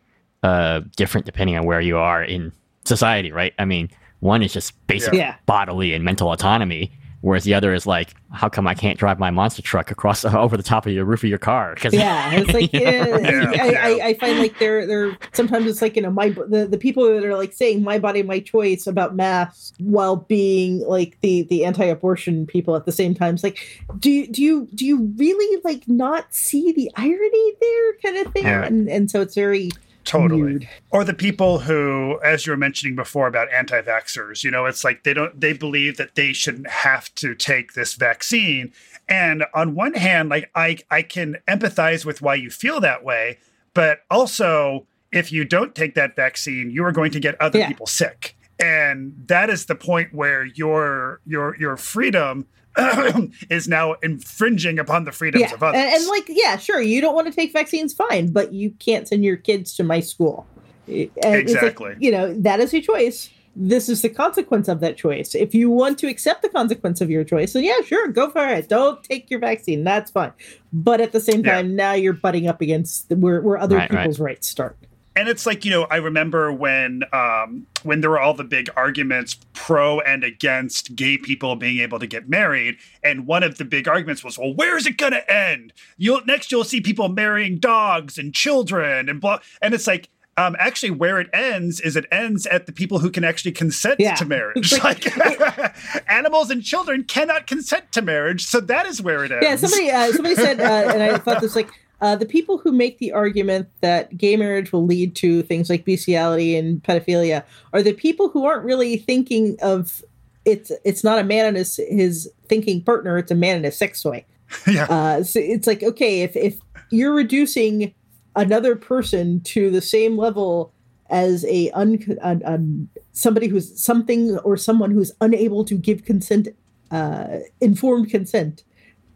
uh, 0.43 0.81
different 0.95 1.25
depending 1.25 1.57
on 1.57 1.65
where 1.65 1.81
you 1.81 1.97
are 1.97 2.23
in 2.23 2.51
society, 2.83 3.31
right? 3.31 3.53
I 3.57 3.65
mean, 3.65 3.89
one 4.19 4.43
is 4.43 4.53
just 4.53 4.73
basic 4.85 5.13
Yeah. 5.13 5.19
Yeah. 5.19 5.35
bodily 5.47 5.93
and 5.93 6.03
mental 6.05 6.31
autonomy, 6.31 6.91
whereas 7.25 7.43
the 7.43 7.53
other 7.55 7.73
is 7.73 7.87
like, 7.87 8.13
how 8.31 8.47
come 8.47 8.67
I 8.67 8.75
can't 8.75 8.99
drive 8.99 9.17
my 9.19 9.31
monster 9.31 9.61
truck 9.61 9.89
across 9.91 10.23
over 10.43 10.55
the 10.55 10.63
top 10.63 10.85
of 10.85 10.91
your 10.93 11.05
roof 11.05 11.23
of 11.23 11.29
your 11.29 11.39
car? 11.39 11.73
Because 11.73 11.93
yeah 11.93 12.31
it's 12.33 12.53
like 12.53 12.71
You 12.71 12.79
know? 12.81 12.85
eh, 12.87 13.51
Yeah, 13.55 13.63
I, 13.63 13.69
yeah. 13.71 13.85
I, 14.05 14.07
I 14.09 14.13
find 14.13 14.37
like 14.39 14.57
they're 14.59 14.85
they're 14.85 15.17
sometimes 15.33 15.65
it's 15.67 15.81
like 15.81 15.95
you 15.95 16.01
know 16.03 16.11
my 16.11 16.29
the, 16.29 16.67
the 16.69 16.77
people 16.77 17.03
that 17.13 17.25
are 17.25 17.35
like 17.35 17.53
saying 17.53 17.83
my 17.83 17.97
body 17.99 18.21
my 18.23 18.39
choice 18.39 18.85
about 18.87 19.15
masks 19.15 19.73
while 19.79 20.15
being 20.17 20.79
like 20.87 21.17
the 21.21 21.41
the 21.43 21.65
anti-abortion 21.65 22.45
people 22.45 22.75
at 22.75 22.85
the 22.85 22.91
same 22.91 23.13
time 23.15 23.33
it's 23.35 23.43
like 23.43 23.59
do 23.99 24.11
you 24.11 24.27
do 24.27 24.43
you 24.43 24.67
do 24.75 24.85
you 24.85 25.11
really 25.17 25.61
like 25.63 25.87
not 25.87 26.31
see 26.33 26.71
the 26.73 26.91
irony 26.95 27.51
there 27.61 27.93
kind 28.03 28.17
of 28.25 28.33
thing 28.33 28.43
Yeah. 28.43 28.63
and 28.65 28.87
and 28.89 29.09
so 29.09 29.21
it's 29.21 29.33
very 29.35 29.71
Totally. 30.05 30.41
weird. 30.41 30.69
Or 30.91 31.03
the 31.03 31.13
people 31.13 31.59
who, 31.59 32.19
as 32.23 32.45
you 32.45 32.51
were 32.51 32.57
mentioning 32.57 32.95
before 32.95 33.27
about 33.27 33.51
anti 33.51 33.81
vaxxers, 33.81 34.43
you 34.43 34.51
know, 34.51 34.65
it's 34.65 34.83
like 34.83 35.03
they 35.03 35.13
don't, 35.13 35.39
they 35.39 35.53
believe 35.53 35.97
that 35.97 36.15
they 36.15 36.31
shouldn't 36.33 36.69
have 36.69 37.13
to 37.15 37.35
take 37.35 37.73
this 37.73 37.95
vaccine. 37.95 38.71
And 39.09 39.45
on 39.53 39.75
one 39.75 39.93
hand, 39.93 40.29
like 40.29 40.49
I, 40.55 40.77
I 40.89 41.01
can 41.01 41.37
empathize 41.47 42.05
with 42.05 42.21
why 42.21 42.35
you 42.35 42.49
feel 42.49 42.79
that 42.81 43.03
way. 43.03 43.39
But 43.73 43.99
also, 44.09 44.87
if 45.11 45.31
you 45.31 45.43
don't 45.45 45.75
take 45.75 45.95
that 45.95 46.15
vaccine, 46.15 46.69
you 46.69 46.83
are 46.85 46.91
going 46.91 47.11
to 47.11 47.19
get 47.19 47.39
other 47.41 47.59
Yeah. 47.59 47.67
people 47.67 47.85
sick. 47.87 48.35
And 48.59 49.13
that 49.27 49.49
is 49.49 49.65
the 49.65 49.75
point 49.75 50.13
where 50.13 50.45
your, 50.45 51.19
your, 51.25 51.57
your 51.57 51.75
freedom 51.77 52.45
is 53.49 53.67
now 53.67 53.93
infringing 54.03 54.79
upon 54.79 55.03
the 55.05 55.11
freedoms 55.11 55.41
yeah 55.41 55.53
of 55.53 55.63
others. 55.63 55.79
and, 55.81 55.93
and 55.93 56.07
like 56.07 56.25
yeah 56.27 56.57
sure 56.57 56.81
you 56.81 57.01
don't 57.01 57.15
want 57.15 57.27
to 57.27 57.33
take 57.33 57.53
vaccines 57.53 57.93
fine 57.93 58.31
but 58.31 58.53
you 58.53 58.71
can't 58.79 59.07
send 59.07 59.23
your 59.23 59.37
kids 59.37 59.75
to 59.75 59.83
my 59.83 59.99
school 59.99 60.49
eh, 60.87 61.07
And 61.23 61.35
it's 61.35 61.53
like, 61.53 61.63
Exactly. 61.63 61.95
you 61.99 62.11
know 62.11 62.33
that 62.41 62.59
is 62.59 62.73
your 62.73 62.81
choice 62.81 63.29
this 63.57 63.87
is 63.87 64.01
the 64.01 64.09
consequence 64.09 64.67
of 64.67 64.81
that 64.81 64.97
choice 64.97 65.33
if 65.33 65.55
you 65.55 65.69
want 65.69 65.97
to 65.99 66.07
accept 66.07 66.41
the 66.41 66.49
consequence 66.49 66.99
of 66.99 67.09
your 67.09 67.23
choice 67.23 67.53
then 67.53 67.63
yeah 67.63 67.79
sure 67.85 68.07
go 68.09 68.29
for 68.29 68.45
it 68.47 68.67
don't 68.67 69.01
take 69.03 69.29
your 69.29 69.39
vaccine 69.39 69.83
that's 69.85 70.11
fine 70.11 70.33
but 70.73 70.99
at 70.99 71.13
the 71.13 71.21
same 71.21 71.41
Yeah. 71.45 71.53
time 71.55 71.75
now 71.75 71.93
you're 71.93 72.11
butting 72.13 72.47
up 72.47 72.59
against 72.59 73.07
the, 73.07 73.15
where, 73.15 73.41
where 73.41 73.57
other 73.57 73.77
Right, 73.77 73.89
right. 73.89 73.99
people's 74.01 74.19
rights 74.19 74.47
start 74.47 74.75
and 75.15 75.27
it's 75.29 75.45
like 75.45 75.63
you 75.65 75.71
know 75.71 75.83
i 75.85 75.95
remember 75.95 76.51
when 76.51 77.03
um 77.13 77.65
when 77.83 78.01
there 78.01 78.09
were 78.09 78.19
all 78.19 78.33
the 78.33 78.43
big 78.43 78.69
arguments 78.75 79.37
pro 79.53 79.99
and 80.01 80.23
against 80.23 80.95
gay 80.95 81.17
people 81.17 81.55
being 81.55 81.79
able 81.79 81.99
to 81.99 82.07
get 82.07 82.27
married 82.29 82.77
and 83.03 83.25
one 83.27 83.43
of 83.43 83.57
the 83.57 83.65
big 83.65 83.87
arguments 83.87 84.23
was 84.23 84.37
well 84.37 84.53
where's 84.53 84.85
it 84.85 84.97
going 84.97 85.11
to 85.13 85.31
end 85.31 85.73
you'll 85.97 86.23
next 86.25 86.51
you'll 86.51 86.63
see 86.63 86.81
people 86.81 87.07
marrying 87.09 87.57
dogs 87.57 88.17
and 88.17 88.33
children 88.33 89.09
and 89.09 89.21
blah 89.21 89.39
and 89.61 89.73
it's 89.73 89.87
like 89.87 90.09
um, 90.37 90.55
actually, 90.59 90.89
where 90.91 91.21
it 91.21 91.29
ends 91.33 91.79
is 91.79 91.95
it 91.95 92.05
ends 92.11 92.45
at 92.47 92.65
the 92.65 92.73
people 92.73 92.99
who 92.99 93.09
can 93.09 93.23
actually 93.23 93.53
consent 93.53 93.99
Yeah. 93.99 94.15
to 94.15 94.25
marriage. 94.25 94.73
Like, 94.83 95.05
animals 96.11 96.49
and 96.51 96.61
children 96.61 97.05
cannot 97.05 97.47
consent 97.47 97.91
to 97.93 98.01
marriage, 98.01 98.45
so 98.45 98.59
that 98.59 98.85
is 98.85 99.01
where 99.01 99.23
it 99.23 99.31
ends. 99.31 99.45
Yeah, 99.45 99.55
somebody 99.55 99.89
uh, 99.91 100.11
somebody 100.11 100.35
said, 100.35 100.59
uh, 100.59 100.91
and 100.93 101.01
I 101.01 101.17
thought 101.19 101.39
this 101.41 101.55
like 101.55 101.69
uh, 102.05 102.15
the 102.15 102.25
people 102.25 102.59
who 102.59 102.71
make 102.71 102.99
the 102.99 103.11
argument 103.11 103.67
that 103.81 104.15
gay 104.15 104.35
marriage 104.37 104.71
will 104.71 104.85
lead 104.85 105.15
to 105.15 105.41
things 105.41 105.71
like 105.71 105.85
bestiality 105.85 106.55
and 106.55 106.83
pedophilia 106.83 107.43
are 107.73 107.81
the 107.81 107.93
people 107.93 108.29
who 108.29 108.45
aren't 108.45 108.63
really 108.63 108.95
thinking 108.95 109.57
of 109.63 110.03
it's 110.45 110.71
it's 110.83 111.03
not 111.03 111.17
a 111.17 111.23
man 111.23 111.47
and 111.47 111.57
his 111.57 111.79
his 111.89 112.31
thinking 112.47 112.83
partner; 112.83 113.17
it's 113.17 113.31
a 113.31 113.35
man 113.35 113.55
and 113.55 113.65
a 113.65 113.71
sex 113.71 114.03
toy. 114.03 114.23
yeah. 114.67 114.85
Uh, 114.87 115.23
so 115.23 115.39
it's 115.39 115.65
like 115.65 115.81
okay, 115.81 116.21
if 116.21 116.35
if 116.35 116.59
you're 116.91 117.11
reducing 117.11 117.91
another 118.35 118.75
person 118.75 119.41
to 119.41 119.71
the 119.71 119.81
same 119.81 120.15
level 120.15 120.71
as 121.09 121.43
a 121.45 121.71
un, 121.71 121.97
un, 122.21 122.43
un 122.45 122.87
somebody 123.13 123.47
who's 123.47 123.81
something 123.81 124.37
or 124.39 124.57
someone 124.57 124.91
who's 124.91 125.11
unable 125.21 125.65
to 125.65 125.75
give 125.75 126.05
consent, 126.05 126.49
uh, 126.91 127.39
informed 127.61 128.11
consent, 128.11 128.63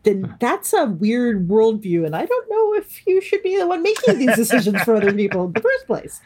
then 0.03 0.35
that's 0.39 0.73
a 0.73 0.85
weird 0.85 1.47
worldview, 1.47 2.05
and 2.05 2.15
I 2.15 2.25
don't 2.25 2.49
know 2.49 2.73
if 2.75 3.05
you 3.05 3.21
should 3.21 3.43
be 3.43 3.57
the 3.57 3.67
one 3.67 3.83
making 3.83 4.19
these 4.19 4.35
decisions 4.35 4.81
for 4.83 4.95
other 4.95 5.13
people 5.13 5.45
in 5.45 5.53
the 5.53 5.61
first 5.61 5.87
place. 5.87 6.21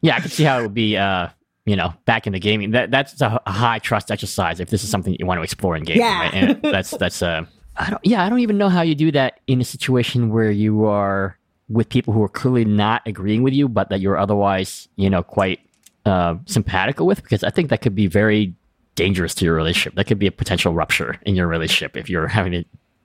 Yeah, 0.00 0.16
I 0.16 0.20
can 0.20 0.30
see 0.30 0.44
how 0.44 0.60
it 0.60 0.62
would 0.62 0.74
be, 0.74 0.96
uh, 0.96 1.28
you 1.66 1.76
know, 1.76 1.92
back 2.04 2.26
in 2.26 2.32
the 2.32 2.38
gaming. 2.38 2.70
That 2.70 2.90
that's 2.90 3.20
a, 3.20 3.40
high 3.46 3.78
trust 3.80 4.10
exercise 4.10 4.60
if 4.60 4.70
this 4.70 4.84
is 4.84 4.90
something 4.90 5.16
you 5.18 5.26
want 5.26 5.38
to 5.38 5.42
explore 5.42 5.76
in 5.76 5.82
gaming. 5.82 6.02
Yeah. 6.02 6.20
Right? 6.20 6.34
And 6.34 6.62
that's 6.62 6.90
that's 6.92 7.22
uh, 7.22 7.44
I 7.76 7.90
don't. 7.90 8.04
Yeah, 8.04 8.24
I 8.24 8.28
don't 8.28 8.40
even 8.40 8.58
know 8.58 8.68
how 8.68 8.82
you 8.82 8.94
do 8.94 9.10
that 9.12 9.40
in 9.46 9.60
a 9.60 9.64
situation 9.64 10.30
where 10.30 10.50
you 10.50 10.84
are 10.84 11.36
with 11.68 11.88
people 11.88 12.14
who 12.14 12.22
are 12.22 12.28
clearly 12.28 12.64
not 12.64 13.02
agreeing 13.06 13.42
with 13.42 13.54
you, 13.54 13.68
but 13.68 13.90
that 13.90 14.00
you're 14.00 14.16
otherwise, 14.16 14.88
you 14.96 15.10
know, 15.10 15.22
quite 15.22 15.60
uh, 16.06 16.34
simpatical 16.44 17.06
with. 17.06 17.22
Because 17.22 17.42
I 17.42 17.50
think 17.50 17.70
that 17.70 17.82
could 17.82 17.94
be 17.94 18.06
very 18.06 18.54
dangerous 18.98 19.34
to 19.36 19.44
your 19.46 19.54
relationship. 19.54 19.94
That 19.94 20.04
could 20.06 20.18
be 20.18 20.26
a 20.26 20.32
potential 20.32 20.74
rupture 20.74 21.18
in 21.22 21.34
your 21.34 21.46
relationship 21.46 21.96
if 21.96 22.10
you're 22.10 22.26
having 22.28 22.52
to 22.52 22.64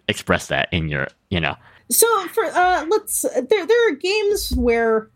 express 0.09 0.47
that 0.47 0.67
in 0.73 0.89
your, 0.89 1.07
you 1.29 1.39
know. 1.39 1.55
So 1.89 2.07
for 2.29 2.43
uh 2.45 2.85
let's 2.89 3.21
there 3.21 3.65
there 3.65 3.87
are 3.89 3.95
games 3.95 4.51
where 4.57 5.09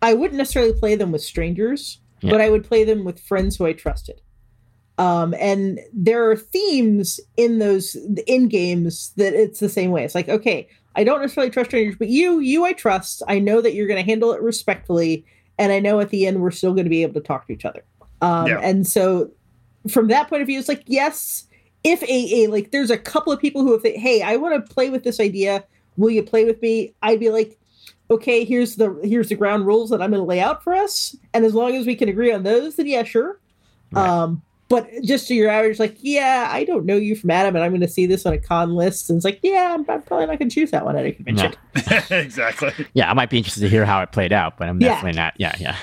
I 0.00 0.14
wouldn't 0.14 0.38
necessarily 0.38 0.72
play 0.72 0.94
them 0.96 1.12
with 1.12 1.22
strangers, 1.22 2.00
Yeah. 2.22 2.30
but 2.30 2.40
I 2.40 2.48
would 2.50 2.64
play 2.64 2.84
them 2.84 3.04
with 3.04 3.20
friends 3.20 3.56
who 3.56 3.66
I 3.66 3.72
trusted. 3.72 4.20
Um, 4.98 5.34
and 5.38 5.80
there 5.92 6.30
are 6.30 6.36
themes 6.36 7.18
in 7.36 7.58
those 7.58 7.96
in 8.26 8.48
games 8.48 9.12
that 9.16 9.32
it's 9.34 9.58
the 9.60 9.68
same 9.68 9.90
way. 9.90 10.04
It's 10.04 10.14
like, 10.14 10.28
okay, 10.28 10.68
I 10.94 11.04
don't 11.04 11.20
necessarily 11.20 11.50
trust 11.50 11.70
strangers, 11.70 11.96
but 11.98 12.08
you, 12.08 12.40
you, 12.40 12.64
I 12.66 12.72
trust. 12.74 13.22
I 13.26 13.38
know 13.38 13.60
that 13.62 13.72
you're 13.74 13.86
going 13.88 14.04
to 14.04 14.10
handle 14.10 14.32
it 14.32 14.42
respectfully, 14.42 15.24
and 15.58 15.72
I 15.72 15.80
know 15.80 15.98
at 16.00 16.10
the 16.10 16.26
end 16.26 16.40
we're 16.42 16.50
still 16.50 16.74
going 16.74 16.84
to 16.84 16.90
be 16.90 17.02
able 17.02 17.14
to 17.14 17.26
talk 17.26 17.46
to 17.46 17.52
each 17.54 17.64
other. 17.64 17.82
Um, 18.20 18.46
Yeah. 18.48 18.58
And 18.60 18.86
so, 18.86 19.30
from 19.88 20.08
that 20.08 20.28
point 20.28 20.42
of 20.42 20.46
view, 20.48 20.58
it's 20.58 20.68
like, 20.68 20.82
yes, 20.86 21.46
if 21.84 22.02
a, 22.04 22.44
a 22.44 22.46
like, 22.48 22.70
there's 22.70 22.90
a 22.90 22.98
couple 22.98 23.32
of 23.32 23.40
people 23.40 23.62
who, 23.62 23.74
if 23.74 23.82
they, 23.82 23.96
hey, 23.96 24.22
I 24.22 24.36
want 24.36 24.66
to 24.66 24.74
play 24.74 24.90
with 24.90 25.04
this 25.04 25.18
idea, 25.20 25.64
will 25.96 26.10
you 26.10 26.22
play 26.22 26.44
with 26.44 26.60
me? 26.62 26.94
I'd 27.02 27.20
be 27.20 27.30
like, 27.30 27.58
okay, 28.10 28.44
here's 28.44 28.76
the 28.76 28.98
here's 29.02 29.28
the 29.30 29.34
ground 29.34 29.66
rules 29.66 29.90
that 29.90 30.02
I'm 30.02 30.10
going 30.10 30.20
to 30.22 30.26
lay 30.26 30.40
out 30.40 30.62
for 30.62 30.74
us, 30.74 31.16
and 31.34 31.44
as 31.44 31.54
long 31.54 31.74
as 31.74 31.86
we 31.86 31.96
can 31.96 32.08
agree 32.08 32.30
on 32.32 32.42
those, 32.42 32.76
then 32.76 32.86
yeah, 32.86 33.02
sure. 33.04 33.40
Um, 33.94 34.42
but 34.68 34.88
just 35.02 35.28
to 35.28 35.34
your 35.34 35.50
average, 35.50 35.78
like, 35.78 35.96
yeah, 36.00 36.48
I 36.50 36.64
don't 36.64 36.86
know 36.86 36.96
you 36.96 37.14
from 37.14 37.30
Adam, 37.30 37.56
and 37.56 37.62
I'm 37.64 37.72
going 37.72 37.82
to 37.82 37.88
see 37.88 38.06
this 38.06 38.24
on 38.24 38.32
a 38.32 38.38
con 38.38 38.74
list, 38.74 39.10
and 39.10 39.16
it's 39.18 39.24
like, 39.24 39.38
yeah, 39.42 39.74
I'm, 39.74 39.84
I'm 39.90 40.00
probably 40.02 40.26
not 40.26 40.38
going 40.38 40.48
to 40.48 40.54
choose 40.54 40.70
that 40.70 40.84
one 40.86 40.96
at 40.96 41.04
a 41.04 41.12
convention. 41.12 41.52
exactly. 42.10 42.72
Yeah, 42.94 43.10
I 43.10 43.14
might 43.14 43.28
be 43.28 43.36
interested 43.36 43.60
to 43.60 43.68
hear 43.68 43.84
how 43.84 44.00
it 44.00 44.12
played 44.12 44.32
out, 44.32 44.56
but 44.56 44.68
I'm 44.68 44.80
Yeah. 44.80 44.88
definitely 44.88 45.18
not. 45.18 45.34
Yeah, 45.36 45.54
yeah. 45.58 45.76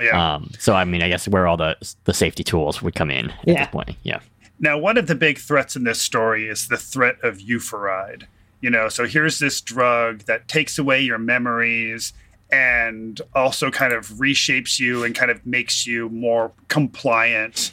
Yeah. 0.00 0.34
Um, 0.34 0.50
so 0.58 0.74
I 0.74 0.84
mean, 0.84 1.02
I 1.02 1.08
guess 1.08 1.26
where 1.28 1.46
all 1.46 1.56
the 1.56 1.76
the 2.04 2.14
safety 2.14 2.42
tools 2.44 2.82
would 2.82 2.94
come 2.94 3.10
in 3.10 3.30
at 3.30 3.38
Yeah. 3.46 3.54
this 3.64 3.68
point. 3.68 3.96
Yeah. 4.02 4.20
Now, 4.58 4.76
one 4.76 4.98
of 4.98 5.06
the 5.06 5.14
big 5.14 5.38
threats 5.38 5.74
in 5.76 5.84
this 5.84 6.00
story 6.00 6.46
is 6.48 6.68
the 6.68 6.76
threat 6.76 7.16
of 7.22 7.38
euphoride. 7.38 8.24
You 8.60 8.68
know, 8.70 8.88
so 8.90 9.06
here's 9.06 9.38
this 9.38 9.60
drug 9.62 10.20
that 10.26 10.46
takes 10.48 10.78
away 10.78 11.00
your 11.00 11.16
memories 11.18 12.12
and 12.52 13.20
also 13.34 13.70
kind 13.70 13.92
of 13.94 14.06
reshapes 14.08 14.78
you 14.78 15.02
and 15.04 15.14
kind 15.14 15.30
of 15.30 15.46
makes 15.46 15.86
you 15.86 16.08
more 16.10 16.52
compliant. 16.68 17.72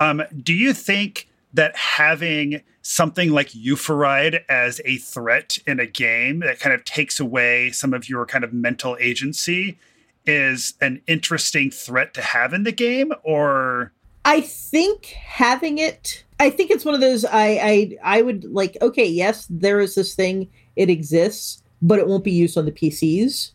Um, 0.00 0.22
do 0.42 0.52
you 0.52 0.74
think 0.74 1.26
that 1.54 1.74
having 1.76 2.60
something 2.82 3.30
like 3.30 3.48
euphoride 3.50 4.42
as 4.48 4.80
a 4.84 4.98
threat 4.98 5.58
in 5.66 5.80
a 5.80 5.86
game 5.86 6.40
that 6.40 6.60
kind 6.60 6.74
of 6.74 6.84
takes 6.84 7.18
away 7.18 7.70
some 7.70 7.94
of 7.94 8.08
your 8.08 8.26
kind 8.26 8.44
of 8.44 8.52
mental 8.52 8.96
agency 9.00 9.78
is 10.26 10.74
an 10.80 11.00
interesting 11.06 11.70
threat 11.70 12.14
to 12.14 12.22
have 12.22 12.52
in 12.52 12.64
the 12.64 12.72
game 12.72 13.12
or 13.22 13.92
I 14.26 14.40
think 14.40 15.06
having 15.06 15.78
it, 15.78 16.24
I 16.40 16.50
think 16.50 16.72
it's 16.72 16.84
one 16.84 16.96
of 16.96 17.00
those. 17.00 17.24
I 17.24 17.46
I 17.46 17.98
I 18.02 18.22
would 18.22 18.44
like. 18.44 18.76
Okay, 18.82 19.06
yes, 19.06 19.46
there 19.48 19.80
is 19.80 19.94
this 19.94 20.16
thing. 20.16 20.50
It 20.74 20.90
exists, 20.90 21.62
but 21.80 22.00
it 22.00 22.08
won't 22.08 22.24
be 22.24 22.32
used 22.32 22.58
on 22.58 22.64
the 22.64 22.72
PCs. 22.72 23.52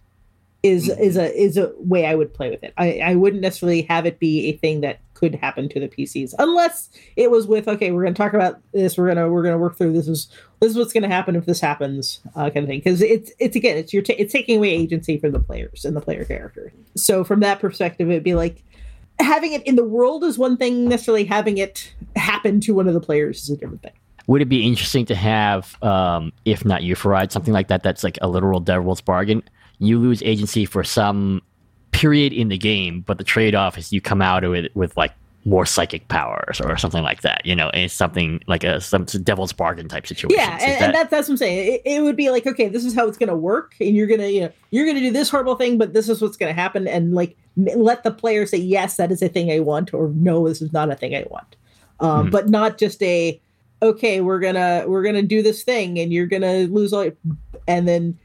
Is 0.63 0.87
is 0.87 0.87
mm-hmm. 0.89 1.19
a 1.19 1.25
is 1.25 1.57
a 1.57 1.73
way 1.77 2.05
I 2.05 2.15
would 2.15 2.33
play 2.33 2.49
with 2.49 2.63
it. 2.63 2.73
I 2.77 2.99
I 2.99 3.15
wouldn't 3.15 3.41
necessarily 3.41 3.81
have 3.83 4.05
it 4.05 4.17
be 4.17 4.47
a 4.47 4.53
thing 4.53 4.79
that 4.81 4.99
could 5.21 5.35
happen 5.35 5.69
to 5.69 5.79
the 5.79 5.87
PCs 5.87 6.33
unless 6.39 6.89
it 7.15 7.31
was 7.31 7.47
with 7.47 7.67
okay, 7.67 7.91
we're 7.91 8.01
going 8.01 8.13
to 8.13 8.17
talk 8.17 8.33
about 8.33 8.59
this. 8.73 8.97
We're 8.97 9.07
gonna 9.07 9.29
we're 9.29 9.43
gonna 9.43 9.57
work 9.57 9.77
through 9.77 9.93
this. 9.93 10.07
Is 10.07 10.27
this 10.59 10.71
is 10.71 10.77
what's 10.77 10.91
going 10.91 11.03
to 11.03 11.09
happen 11.09 11.35
if 11.37 11.45
this 11.45 11.61
happens? 11.61 12.19
Uh, 12.35 12.49
kind 12.49 12.57
of 12.57 12.67
thing. 12.67 12.79
Because 12.79 13.01
it's 13.01 13.31
it's 13.39 13.55
again 13.55 13.77
it's 13.77 13.93
you're 13.93 14.03
ta- 14.03 14.15
it's 14.17 14.33
taking 14.33 14.57
away 14.57 14.71
agency 14.71 15.17
from 15.17 15.31
the 15.31 15.39
players 15.39 15.85
and 15.85 15.95
the 15.95 16.01
player 16.01 16.25
character. 16.25 16.73
So 16.97 17.23
from 17.23 17.39
that 17.39 17.59
perspective, 17.61 18.09
it'd 18.09 18.23
be 18.23 18.33
like 18.33 18.63
having 19.19 19.53
it 19.53 19.65
in 19.67 19.75
the 19.75 19.83
world 19.83 20.23
is 20.23 20.37
one 20.37 20.57
thing 20.57 20.89
necessarily 20.89 21.23
having 21.23 21.57
it 21.57 21.93
happen 22.15 22.59
to 22.61 22.73
one 22.73 22.87
of 22.87 22.93
the 22.93 22.99
players 22.99 23.43
is 23.43 23.51
a 23.51 23.57
different 23.57 23.83
thing 23.83 23.91
Would 24.25 24.41
it 24.41 24.49
be 24.49 24.67
interesting 24.67 25.05
to 25.05 25.15
have, 25.15 25.81
um, 25.83 26.33
if 26.45 26.65
not 26.65 26.81
euphoride, 26.81 27.31
something 27.31 27.53
like 27.53 27.67
that? 27.67 27.83
That's 27.83 28.03
like 28.03 28.17
a 28.21 28.27
literal 28.27 28.59
devil's 28.59 29.01
bargain. 29.01 29.43
You 29.77 29.99
lose 29.99 30.23
agency 30.23 30.65
for 30.65 30.83
some 30.83 31.41
period 32.01 32.33
in 32.33 32.47
the 32.49 32.57
game, 32.57 33.01
but 33.07 33.17
the 33.17 33.23
trade-off 33.23 33.77
is 33.77 33.93
you 33.93 34.01
come 34.01 34.21
out 34.21 34.43
of 34.43 34.53
it 34.55 34.75
with 34.75 34.95
like 34.97 35.13
more 35.45 35.65
psychic 35.65 36.07
powers 36.07 36.59
or 36.61 36.77
something 36.77 37.03
like 37.03 37.21
that. 37.21 37.45
You 37.45 37.55
know, 37.55 37.69
and 37.69 37.83
it's 37.85 37.93
something 37.93 38.39
like 38.47 38.63
a 38.63 38.79
some 38.81 39.05
devil's 39.05 39.53
bargain 39.53 39.87
type 39.87 40.05
situation. 40.07 40.37
yeah 40.39 40.57
and, 40.61 40.83
and 40.83 40.93
that, 40.95 41.09
that's 41.09 41.27
what 41.27 41.33
i'm 41.33 41.37
saying 41.37 41.73
it, 41.75 41.81
it 41.85 42.01
would 42.01 42.15
be 42.15 42.29
like 42.29 42.45
okay 42.45 42.67
this 42.69 42.85
is 42.85 42.93
how 42.93 43.07
it's 43.07 43.17
going 43.17 43.29
to 43.29 43.35
work 43.35 43.73
and 43.79 43.95
you're 43.95 44.05
going 44.07 44.19
to 44.19 44.31
you 44.31 44.41
know 44.41 44.51
you're 44.71 44.85
to 44.93 44.99
do 44.99 45.11
this 45.11 45.29
horrible 45.31 45.55
thing 45.55 45.77
but 45.79 45.93
this 45.93 46.07
is 46.09 46.21
what's 46.21 46.37
going 46.37 46.53
to 46.55 46.59
happen 46.61 46.87
and 46.87 47.13
like 47.15 47.35
m- 47.57 47.79
let 47.89 48.03
the 48.03 48.11
player 48.11 48.45
say 48.45 48.57
yes 48.57 48.97
that 48.97 49.11
is 49.11 49.21
a 49.23 49.29
thing 49.29 49.51
i 49.51 49.59
want 49.59 49.93
or 49.93 50.09
no 50.15 50.47
this 50.47 50.61
is 50.61 50.71
not 50.73 50.91
a 50.91 50.95
thing 50.95 51.15
i 51.15 51.23
want 51.31 51.55
um, 51.99 52.27
Mhm. 52.27 52.31
but 52.31 52.49
not 52.49 52.77
just 52.77 53.01
a 53.03 53.39
okay 53.81 54.21
we're 54.21 54.39
gonna 54.39 54.83
we're 54.87 55.03
gonna 55.03 55.23
do 55.35 55.41
this 55.41 55.63
thing 55.63 55.97
and 55.99 56.13
you're 56.13 56.27
gonna 56.27 56.59
lose 56.77 56.93
all 56.93 57.09
and 57.67 57.87
then 57.87 58.17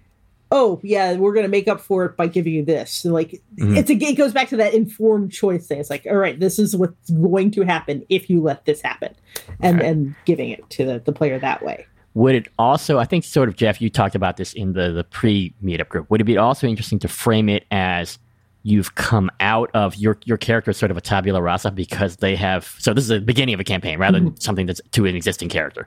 oh 0.53 0.81
yeah 0.83 1.15
we're 1.15 1.35
gonna 1.35 1.49
make 1.49 1.67
up 1.69 1.81
for 1.81 2.05
it 2.05 2.17
by 2.17 2.27
giving 2.27 2.53
you 2.53 2.65
this 2.65 3.05
And, 3.05 3.13
like 3.15 3.43
Mhm. 3.59 3.77
it's 3.77 3.91
a 3.91 3.95
it 3.95 4.15
goes 4.17 4.33
back 4.33 4.49
to 4.51 4.57
that 4.59 4.75
informed 4.75 5.33
choice 5.33 5.67
thing 5.67 5.81
it's 5.81 5.91
like 5.91 6.07
all 6.09 6.17
right 6.17 6.39
this 6.39 6.59
is 6.59 6.77
what's 6.77 7.11
going 7.11 7.51
to 7.53 7.63
happen 7.63 8.05
if 8.09 8.31
you 8.31 8.41
let 8.41 8.65
this 8.65 8.81
happen 8.81 9.15
and 9.61 9.79
Right. 9.79 9.87
and 9.87 10.15
giving 10.25 10.51
it 10.51 10.69
to 10.71 10.85
the, 10.85 10.99
the 11.05 11.13
player 11.13 11.39
that 11.39 11.63
way 11.65 11.87
Would 12.15 12.35
it 12.35 12.49
also? 12.59 12.99
I 12.99 13.05
think 13.05 13.25
sort 13.25 13.49
of 13.51 13.57
Jeff, 13.57 13.81
you 13.83 13.91
talked 13.91 14.15
about 14.15 14.37
this 14.39 14.55
in 14.55 14.73
the 14.73 14.91
the 14.91 15.05
pre 15.05 15.53
meetup 15.63 15.89
group. 15.91 16.09
Would 16.11 16.21
it 16.23 16.25
be 16.25 16.39
also 16.39 16.67
interesting 16.67 16.99
to 17.01 17.09
frame 17.09 17.49
it 17.51 17.65
as 17.71 18.19
you've 18.63 18.95
come 18.95 19.29
out 19.41 19.69
of 19.75 19.95
your 19.97 20.17
your 20.25 20.39
character 20.39 20.71
is 20.71 20.79
sort 20.79 20.91
of 20.91 20.97
a 20.97 21.01
tabula 21.03 21.43
rasa 21.43 21.71
because 21.71 22.17
they 22.17 22.35
have 22.35 22.75
so 22.79 22.95
this 22.95 23.05
is 23.05 23.09
the 23.09 23.21
beginning 23.21 23.53
of 23.55 23.61
a 23.61 23.65
campaign 23.65 23.99
rather 23.99 24.19
than 24.19 24.35
something 24.41 24.65
that's 24.67 24.81
to 24.93 25.05
an 25.05 25.15
existing 25.15 25.51
character. 25.51 25.87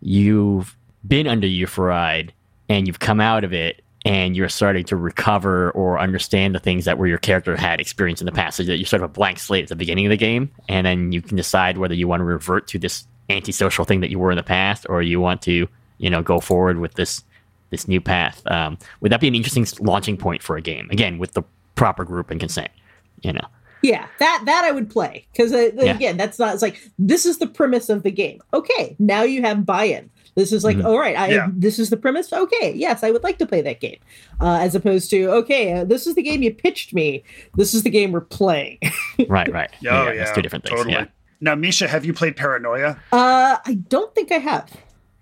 You've 0.00 0.76
been 1.06 1.26
under 1.26 1.46
euphoride 1.46 2.30
and 2.70 2.86
you've 2.86 2.98
come 3.00 3.20
out 3.20 3.44
of 3.44 3.52
it 3.52 3.82
and 4.04 4.36
you're 4.36 4.48
starting 4.48 4.84
to 4.84 4.96
recover 4.96 5.70
or 5.72 5.98
understand 5.98 6.54
the 6.54 6.60
things 6.60 6.84
that 6.84 6.98
were 6.98 7.06
your 7.06 7.18
character 7.18 7.56
had 7.56 7.80
experienced 7.80 8.22
in 8.22 8.26
the 8.26 8.32
past. 8.32 8.56
So 8.56 8.62
that 8.62 8.76
you're 8.76 8.86
sort 8.86 9.02
of 9.02 9.10
a 9.10 9.12
blank 9.12 9.38
slate 9.38 9.64
at 9.64 9.68
the 9.68 9.76
beginning 9.76 10.06
of 10.06 10.10
the 10.10 10.16
game, 10.16 10.50
and 10.68 10.86
then 10.86 11.12
you 11.12 11.20
can 11.22 11.36
decide 11.36 11.78
whether 11.78 11.94
you 11.94 12.06
want 12.08 12.20
to 12.20 12.24
revert 12.24 12.66
to 12.68 12.78
this 12.78 13.06
antisocial 13.30 13.84
thing 13.84 14.00
that 14.00 14.10
you 14.10 14.18
were 14.18 14.30
in 14.30 14.36
the 14.36 14.42
past, 14.42 14.86
or 14.88 15.02
you 15.02 15.20
want 15.20 15.42
to, 15.42 15.68
you 15.98 16.10
know, 16.10 16.22
go 16.22 16.40
forward 16.40 16.78
with 16.78 16.94
this 16.94 17.22
this 17.70 17.86
new 17.86 18.00
path. 18.00 18.40
Um, 18.46 18.78
would 19.00 19.12
that 19.12 19.20
be 19.20 19.28
an 19.28 19.34
interesting 19.34 19.66
launching 19.84 20.16
point 20.16 20.42
for 20.42 20.56
a 20.56 20.62
game? 20.62 20.88
Again, 20.90 21.18
with 21.18 21.32
the 21.32 21.42
proper 21.74 22.04
group 22.04 22.30
and 22.30 22.40
consent. 22.40 22.70
You 23.22 23.32
know, 23.32 23.46
Yeah, 23.82 24.06
that 24.20 24.42
that 24.46 24.64
I 24.64 24.70
would 24.70 24.88
play 24.88 25.26
because 25.32 25.52
uh, 25.52 25.70
Yeah. 25.74 25.94
again, 25.94 26.16
that's 26.16 26.38
not. 26.38 26.54
It's 26.54 26.62
like 26.62 26.80
this 26.98 27.26
is 27.26 27.38
the 27.38 27.46
premise 27.46 27.88
of 27.88 28.04
the 28.04 28.10
game. 28.10 28.40
Okay, 28.54 28.96
now 28.98 29.22
you 29.22 29.42
have 29.42 29.66
buy-in. 29.66 30.08
This 30.38 30.52
is 30.52 30.62
like, 30.62 30.76
Mhm. 30.76 30.84
all 30.84 30.98
right, 30.98 31.16
I, 31.18 31.28
Yeah. 31.30 31.48
this 31.52 31.80
is 31.80 31.90
the 31.90 31.96
premise. 31.96 32.32
Okay, 32.32 32.72
yes, 32.76 33.02
I 33.02 33.10
would 33.10 33.24
like 33.24 33.38
to 33.38 33.46
play 33.46 33.60
that 33.62 33.80
game, 33.80 33.98
uh, 34.40 34.58
as 34.62 34.76
opposed 34.76 35.10
to 35.10 35.28
okay, 35.40 35.72
uh, 35.72 35.84
this 35.84 36.06
is 36.06 36.14
the 36.14 36.22
game 36.22 36.42
you 36.44 36.54
pitched 36.54 36.94
me. 36.94 37.24
This 37.56 37.74
is 37.74 37.82
the 37.82 37.90
game 37.90 38.12
we're 38.12 38.20
playing. 38.20 38.78
right, 39.28 39.50
right. 39.52 39.70
Oh, 39.80 39.82
yeah, 40.06 40.14
that's 40.14 40.32
two 40.32 40.42
different 40.42 40.64
things. 40.64 40.76
Totally. 40.78 40.94
Yeah. 40.94 41.06
Now, 41.40 41.54
Misha, 41.56 41.88
have 41.88 42.04
you 42.04 42.12
played 42.12 42.36
Paranoia? 42.36 42.98
uh, 43.12 43.56
I 43.64 43.74
don't 43.88 44.14
think 44.14 44.30
I 44.30 44.38
have. 44.38 44.70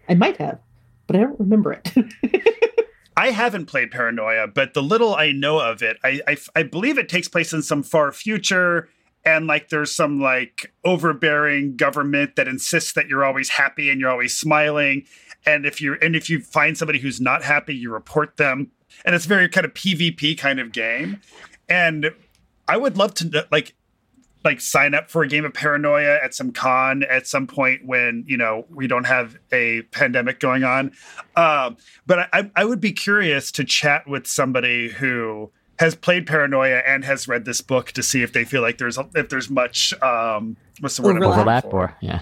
I 0.08 0.14
might 0.14 0.36
have, 0.36 0.58
but 1.06 1.16
I 1.16 1.20
don't 1.20 1.40
remember 1.40 1.72
it. 1.72 1.92
I 3.18 3.30
haven't 3.30 3.64
played 3.66 3.90
Paranoia, 3.90 4.46
but 4.48 4.74
the 4.74 4.82
little 4.82 5.14
I 5.16 5.32
know 5.32 5.58
of 5.58 5.82
it, 5.82 5.96
I, 6.04 6.20
I 6.28 6.36
I 6.54 6.62
believe 6.62 6.98
it 6.98 7.08
takes 7.08 7.28
place 7.28 7.54
in 7.54 7.62
some 7.62 7.82
far 7.82 8.12
future, 8.12 8.90
and 9.27 9.49
like 9.49 9.68
there's 9.68 9.93
some 9.93 10.20
like 10.20 10.72
overbearing 10.85 11.77
government 11.77 12.37
that 12.37 12.47
insists 12.47 12.93
that 12.93 13.09
you're 13.09 13.24
always 13.24 13.51
happy 13.51 13.91
and 13.91 14.01
you're 14.01 14.09
always 14.09 14.35
smiling, 14.35 15.05
and 15.45 15.66
if 15.66 15.81
you 15.81 15.97
and 16.01 16.16
if 16.16 16.31
you 16.31 16.41
find 16.41 16.79
somebody 16.79 17.01
who's 17.01 17.20
not 17.20 17.43
happy, 17.43 17.74
you 17.74 17.93
report 17.93 18.37
them, 18.37 18.70
and 19.05 19.14
it's 19.14 19.27
very 19.27 19.49
kind 19.49 19.66
of 19.66 19.74
PvP 19.74 20.39
kind 20.39 20.61
of 20.61 20.72
game, 20.72 21.20
and 21.68 22.12
I 22.68 22.77
would 22.77 22.97
love 22.97 23.14
to 23.14 23.47
like 23.51 23.74
like 24.45 24.61
sign 24.61 24.95
up 24.95 25.11
for 25.11 25.24
a 25.24 25.29
game 25.29 25.45
of 25.45 25.53
paranoia 25.53 26.18
at 26.22 26.33
some 26.33 26.53
con 26.53 27.03
at 27.03 27.27
some 27.27 27.49
point 27.49 27.85
when 27.85 28.24
you 28.29 28.37
know 28.37 28.64
we 28.70 28.87
don't 28.87 29.05
have 29.05 29.37
a 29.53 29.83
pandemic 29.91 30.39
going 30.39 30.62
on. 30.62 30.93
Um, 31.35 31.77
but 32.07 32.29
I, 32.33 32.51
I 32.55 32.64
would 32.64 32.81
be 32.81 32.93
curious 32.93 33.51
to 33.53 33.64
chat 33.64 34.07
with 34.07 34.27
somebody 34.27 34.89
who 34.89 35.51
has 35.79 35.95
played 35.95 36.27
paranoia 36.27 36.79
and 36.87 37.05
has 37.05 37.29
read 37.29 37.45
this 37.45 37.61
book 37.61 37.93
to 37.93 38.03
see 38.03 38.22
if 38.22 38.33
they 38.33 38.45
feel 38.45 38.62
like 38.62 38.79
there's 38.79 38.99
if 39.14 39.29
there's 39.29 39.51
much 39.51 39.93
um 40.03 40.57
what's 40.81 40.97
the 40.97 41.03
word 41.03 41.16
I'm 41.16 41.22
Overlap 41.24 41.64
for? 41.64 41.70
or 41.89 41.97
yeah. 42.01 42.20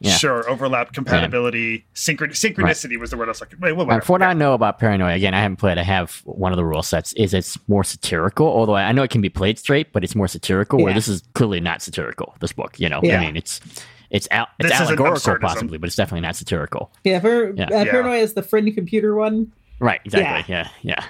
Yeah. 0.00 0.12
Sure, 0.12 0.46
overlap, 0.50 0.92
compatibility, 0.92 1.86
synchron- 1.94 2.32
synchronicity 2.32 2.98
was 3.00 3.10
the 3.10 3.16
word 3.16 3.28
I 3.28 3.30
was 3.30 3.40
looking. 3.40 3.58
Wait, 3.60 3.72
what? 3.72 3.88
And 3.88 4.04
for 4.04 4.12
what 4.12 4.22
I 4.22 4.34
know 4.34 4.52
about 4.52 4.78
Paranoia, 4.78 5.14
again, 5.14 5.32
I 5.32 5.40
haven't 5.40 5.56
played. 5.56 5.78
I 5.78 5.82
have 5.82 6.20
one 6.24 6.52
of 6.52 6.56
the 6.58 6.64
rule 6.64 6.82
sets. 6.82 7.14
Is 7.14 7.32
it's 7.32 7.56
more 7.68 7.84
satirical, 7.84 8.46
although 8.46 8.74
I 8.74 8.92
know 8.92 9.02
it 9.02 9.10
can 9.10 9.22
be 9.22 9.30
played 9.30 9.58
straight, 9.58 9.92
but 9.94 10.04
it's 10.04 10.14
more 10.14 10.28
satirical. 10.28 10.82
Where 10.82 10.92
this 10.92 11.08
is 11.08 11.22
clearly 11.34 11.60
not 11.60 11.80
satirical. 11.80 12.34
This 12.40 12.52
book, 12.52 12.78
you 12.78 12.88
know, 12.90 13.00
Yeah. 13.02 13.20
I 13.20 13.26
mean, 13.26 13.36
it's 13.36 13.60
it's 14.10 14.28
al- 14.30 14.48
it's 14.58 14.68
This 14.68 14.72
is 14.80 14.80
an 14.80 14.86
allegorical 14.98 15.32
absurdism. 15.34 15.40
possibly, 15.40 15.78
but 15.78 15.86
it's 15.86 15.96
definitely 15.96 16.20
not 16.20 16.36
satirical. 16.36 16.90
yeah, 17.04 17.20
for, 17.20 17.54
Yeah. 17.54 17.64
Uh, 17.64 17.84
Yeah. 17.84 17.90
Paranoia 17.90 18.18
is 18.18 18.34
the 18.34 18.42
friend 18.42 18.74
computer 18.74 19.14
one. 19.14 19.52
Right? 19.78 20.00
Exactly. 20.04 20.52
Yeah. 20.54 20.68
Yeah. 20.82 21.02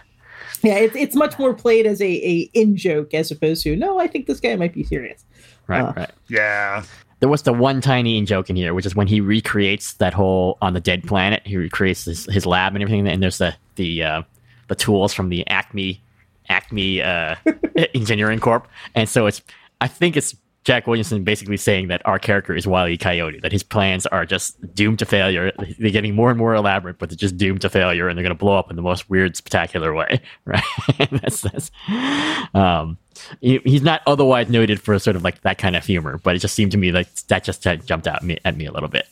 Yeah, 0.62 0.76
it's 0.76 0.96
it's 0.96 1.14
much 1.14 1.38
more 1.38 1.52
played 1.54 1.86
as 1.86 2.00
a, 2.00 2.06
a 2.06 2.50
in 2.54 2.76
joke 2.76 3.12
as 3.12 3.30
opposed 3.30 3.62
to 3.64 3.76
no. 3.76 3.98
I 3.98 4.06
think 4.06 4.26
this 4.26 4.40
guy 4.40 4.56
might 4.56 4.72
be 4.72 4.84
serious. 4.84 5.24
Right. 5.66 5.82
Uh, 5.82 5.92
right. 5.96 6.10
Yeah, 6.28 6.84
There 7.20 7.28
was 7.28 7.42
the 7.42 7.52
one 7.52 7.80
tiny 7.80 8.18
in 8.18 8.26
joke 8.26 8.50
in 8.50 8.56
here, 8.56 8.74
which 8.74 8.86
is 8.86 8.94
when 8.94 9.06
he 9.06 9.20
recreates 9.20 9.94
that 9.94 10.12
whole 10.14 10.58
on 10.60 10.74
the 10.74 10.80
dead 10.80 11.04
planet. 11.04 11.42
He 11.46 11.56
recreates 11.56 12.04
his, 12.04 12.26
his 12.26 12.46
lab 12.46 12.74
and 12.74 12.82
everything, 12.82 13.06
and 13.08 13.22
there's 13.22 13.38
the 13.38 13.54
the 13.76 14.02
uh, 14.02 14.22
the 14.68 14.74
tools 14.74 15.12
from 15.12 15.28
the 15.28 15.46
Acme 15.48 16.02
Acme 16.48 17.02
uh, 17.02 17.36
Engineering 17.94 18.40
Corp, 18.40 18.68
and 18.94 19.08
so 19.08 19.26
it's 19.26 19.42
I 19.80 19.88
think 19.88 20.16
it's 20.16 20.34
Jack 20.64 20.86
Williamson 20.86 21.24
basically 21.24 21.58
saying 21.58 21.88
that 21.88 22.00
our 22.06 22.18
character 22.18 22.54
is 22.54 22.66
Wile 22.66 22.88
E. 22.88 22.96
Coyote, 22.96 23.38
that 23.40 23.52
his 23.52 23.62
plans 23.62 24.06
are 24.06 24.24
just 24.24 24.74
doomed 24.74 24.98
to 24.98 25.04
failure. 25.04 25.52
They're 25.78 25.90
getting 25.90 26.14
more 26.14 26.30
and 26.30 26.38
more 26.38 26.54
elaborate, 26.54 26.98
but 26.98 27.10
they're 27.10 27.16
just 27.16 27.36
doomed 27.36 27.60
to 27.60 27.68
failure, 27.68 28.08
and 28.08 28.16
they're 28.16 28.22
going 28.22 28.34
to 28.34 28.38
blow 28.38 28.58
up 28.58 28.70
in 28.70 28.76
the 28.76 28.82
most 28.82 29.10
weird, 29.10 29.36
spectacular 29.36 29.92
way, 29.92 30.22
right? 30.46 30.62
that's 31.10 31.42
that's. 31.42 31.70
Um, 32.54 32.96
he, 33.40 33.60
he's 33.64 33.82
not 33.82 34.00
otherwise 34.06 34.48
noted 34.48 34.80
for 34.80 34.98
sort 34.98 35.16
of 35.16 35.22
like 35.22 35.42
that 35.42 35.58
kind 35.58 35.76
of 35.76 35.84
humor, 35.84 36.18
but 36.22 36.34
it 36.34 36.38
just 36.38 36.54
seemed 36.54 36.72
to 36.72 36.78
me 36.78 36.92
like 36.92 37.12
that 37.26 37.44
just 37.44 37.62
jumped 37.62 38.08
out 38.08 38.22
me, 38.22 38.38
at 38.44 38.56
me 38.56 38.64
a 38.64 38.72
little 38.72 38.88
bit. 38.88 39.06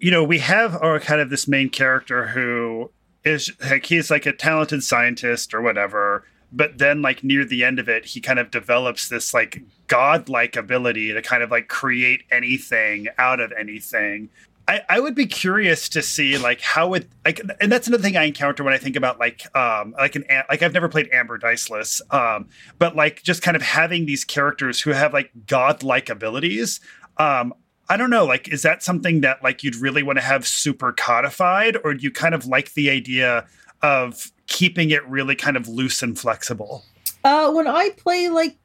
You 0.00 0.10
know, 0.10 0.22
we 0.22 0.38
have 0.40 0.76
our 0.76 1.00
kind 1.00 1.20
of 1.20 1.30
this 1.30 1.48
main 1.48 1.70
character 1.70 2.28
who 2.28 2.90
is 3.24 3.50
like 3.70 3.86
he's 3.86 4.10
like 4.10 4.26
a 4.26 4.32
talented 4.32 4.84
scientist 4.84 5.54
or 5.54 5.62
whatever 5.62 6.24
but 6.52 6.78
then 6.78 7.02
like 7.02 7.22
near 7.22 7.44
the 7.44 7.64
end 7.64 7.78
of 7.78 7.88
it 7.88 8.04
he 8.04 8.20
kind 8.20 8.38
of 8.38 8.50
develops 8.50 9.08
this 9.08 9.34
like 9.34 9.62
godlike 9.86 10.56
ability 10.56 11.12
to 11.12 11.22
kind 11.22 11.42
of 11.42 11.50
like 11.50 11.68
create 11.68 12.22
anything 12.30 13.08
out 13.18 13.40
of 13.40 13.52
anything. 13.58 14.28
I, 14.68 14.82
I 14.90 15.00
would 15.00 15.14
be 15.14 15.24
curious 15.26 15.88
to 15.90 16.02
see 16.02 16.36
like 16.36 16.60
how 16.60 16.92
it 16.92 17.08
like 17.24 17.40
and 17.60 17.72
that's 17.72 17.88
another 17.88 18.02
thing 18.02 18.18
I 18.18 18.24
encounter 18.24 18.62
when 18.62 18.74
I 18.74 18.78
think 18.78 18.96
about 18.96 19.18
like 19.18 19.44
um 19.56 19.94
like 19.98 20.14
an 20.14 20.24
like 20.50 20.62
I've 20.62 20.74
never 20.74 20.90
played 20.90 21.08
Amber 21.10 21.38
Diceless 21.38 22.02
um 22.12 22.48
but 22.78 22.94
like 22.94 23.22
just 23.22 23.42
kind 23.42 23.56
of 23.56 23.62
having 23.62 24.04
these 24.04 24.24
characters 24.24 24.80
who 24.80 24.90
have 24.90 25.14
like 25.14 25.30
godlike 25.46 26.10
abilities 26.10 26.80
um 27.16 27.54
I 27.88 27.96
don't 27.96 28.10
know 28.10 28.26
like 28.26 28.48
is 28.48 28.60
that 28.62 28.82
something 28.82 29.22
that 29.22 29.42
like 29.42 29.64
you'd 29.64 29.76
really 29.76 30.02
want 30.02 30.18
to 30.18 30.24
have 30.24 30.46
super 30.46 30.92
codified 30.92 31.78
or 31.82 31.94
do 31.94 32.02
you 32.02 32.10
kind 32.10 32.34
of 32.34 32.46
like 32.46 32.74
the 32.74 32.90
idea 32.90 33.46
of 33.80 34.30
keeping 34.48 34.90
it 34.90 35.06
really 35.06 35.36
kind 35.36 35.56
of 35.56 35.68
loose 35.68 36.02
and 36.02 36.18
flexible? 36.18 36.84
Uh, 37.24 37.50
when 37.50 37.66
I 37.66 37.90
play 37.90 38.28
like 38.28 38.56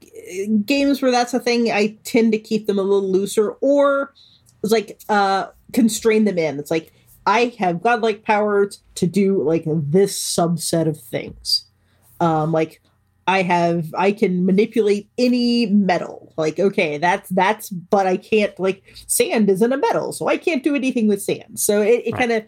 games 0.65 1.01
where 1.01 1.11
that's 1.11 1.33
a 1.33 1.39
thing, 1.39 1.71
I 1.71 1.97
tend 2.03 2.31
to 2.31 2.39
keep 2.39 2.67
them 2.67 2.79
a 2.79 2.83
little 2.83 3.09
looser 3.09 3.51
or 3.61 4.13
like 4.63 5.01
uh, 5.09 5.47
constrain 5.73 6.25
them 6.25 6.37
in. 6.37 6.59
It's 6.59 6.71
like 6.71 6.93
I 7.25 7.55
have 7.59 7.81
godlike 7.81 8.23
powers 8.23 8.81
to 8.95 9.07
do 9.07 9.41
like 9.43 9.63
this 9.67 10.19
subset 10.19 10.87
of 10.87 10.99
things. 10.99 11.65
Um, 12.19 12.51
like 12.51 12.81
I 13.27 13.41
have 13.41 13.93
I 13.97 14.11
can 14.11 14.45
manipulate 14.45 15.09
any 15.17 15.65
metal. 15.67 16.33
Like 16.37 16.59
okay, 16.59 16.97
that's 16.97 17.29
that's 17.29 17.69
but 17.69 18.07
I 18.07 18.17
can't 18.17 18.57
like 18.59 18.83
sand 19.07 19.49
isn't 19.49 19.73
a 19.73 19.77
metal, 19.77 20.11
so 20.13 20.27
I 20.27 20.37
can't 20.37 20.63
do 20.63 20.75
anything 20.75 21.07
with 21.07 21.21
sand. 21.21 21.59
So 21.59 21.81
it, 21.81 22.03
it 22.05 22.11
right. 22.13 22.19
kind 22.19 22.31
of 22.31 22.45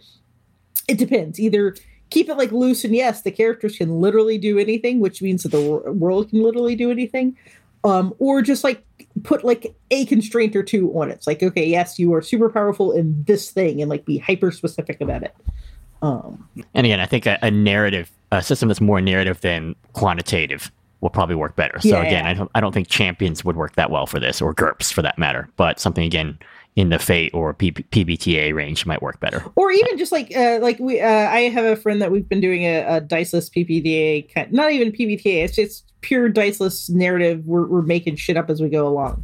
it 0.88 0.98
depends. 0.98 1.40
Either 1.40 1.76
keep 2.16 2.30
it 2.30 2.38
like 2.38 2.54
loose 2.54 2.86
and 2.86 2.96
yes 2.96 3.24
the 3.24 3.32
characters 3.32 3.76
can 3.78 4.00
literally 4.00 4.38
do 4.38 4.58
anything 4.58 5.02
which 5.02 5.22
means 5.22 5.44
that 5.44 5.50
the 5.50 5.62
world 5.92 6.30
can 6.30 6.42
literally 6.42 6.74
do 6.76 6.90
anything. 6.90 7.36
Um, 7.84 8.16
or 8.18 8.42
just 8.42 8.64
like 8.64 8.84
put 9.24 9.44
like 9.44 9.76
a 9.92 10.06
constraint 10.06 10.56
or 10.56 10.64
two 10.64 10.90
on 11.00 11.12
it. 11.12 11.16
It's 11.16 11.28
like 11.28 11.44
okay 11.44 11.66
yes 11.68 12.00
you 12.00 12.14
are 12.14 12.22
super 12.22 12.50
powerful 12.50 12.94
in 12.94 13.22
this 13.28 13.52
thing 13.52 13.82
and 13.82 13.90
like 13.90 14.06
be 14.06 14.18
hyper 14.18 14.50
specific 14.52 15.02
about 15.02 15.24
it. 15.24 15.36
Um, 16.02 16.48
and 16.74 16.86
again 16.86 17.00
i 17.00 17.06
think 17.06 17.26
a, 17.26 17.38
a, 17.42 17.50
narrative 17.50 18.12
a 18.32 18.42
system 18.42 18.68
that's 18.70 18.82
more 18.82 19.02
narrative 19.02 19.42
than 19.42 19.76
quantitative 19.94 20.72
will 21.02 21.10
probably 21.10 21.36
work 21.36 21.56
better. 21.58 21.80
So 21.82 21.90
yeah, 21.90 22.02
again 22.02 22.24
yeah. 22.24 22.30
I, 22.30 22.34
don't, 22.34 22.52
I 22.56 22.62
don't 22.62 22.72
think 22.72 22.88
champions 22.88 23.44
would 23.44 23.58
work 23.58 23.76
that 23.76 23.92
well 23.92 24.06
for 24.06 24.22
this 24.22 24.42
or 24.42 24.54
GURPS 24.54 24.94
for 24.94 25.02
that 25.02 25.18
matter. 25.18 25.50
But 25.58 25.82
something 25.82 26.06
again 26.06 26.40
in 26.76 26.90
the 26.90 27.00
Fate 27.00 27.34
or 27.34 27.54
P- 27.54 27.72
PBTA 27.72 28.54
range 28.54 28.86
might 28.86 29.02
work 29.02 29.20
better. 29.20 29.44
Or 29.56 29.72
even 29.72 29.98
just 29.98 30.12
like 30.12 30.36
uh, 30.36 30.60
like 30.62 30.78
we, 30.80 31.00
uh, 31.00 31.08
I 31.08 31.42
have 31.50 31.66
a 31.66 31.76
friend 31.76 32.02
that 32.02 32.12
we've 32.12 32.28
been 32.28 32.42
doing 32.42 32.64
a, 32.64 32.98
a 32.98 33.02
diceless 33.02 33.50
PBTA, 33.50 34.34
kind, 34.34 34.52
not 34.52 34.72
even 34.72 34.92
PBTA. 34.92 35.44
It's 35.46 35.56
just 35.56 35.92
pure 36.02 36.28
diceless 36.30 36.90
narrative. 36.90 37.46
We're 37.46 37.66
we're 37.66 37.82
making 37.82 38.18
shit 38.18 38.36
up 38.38 38.50
as 38.50 38.62
we 38.62 38.70
go 38.70 38.88
along. 38.88 39.24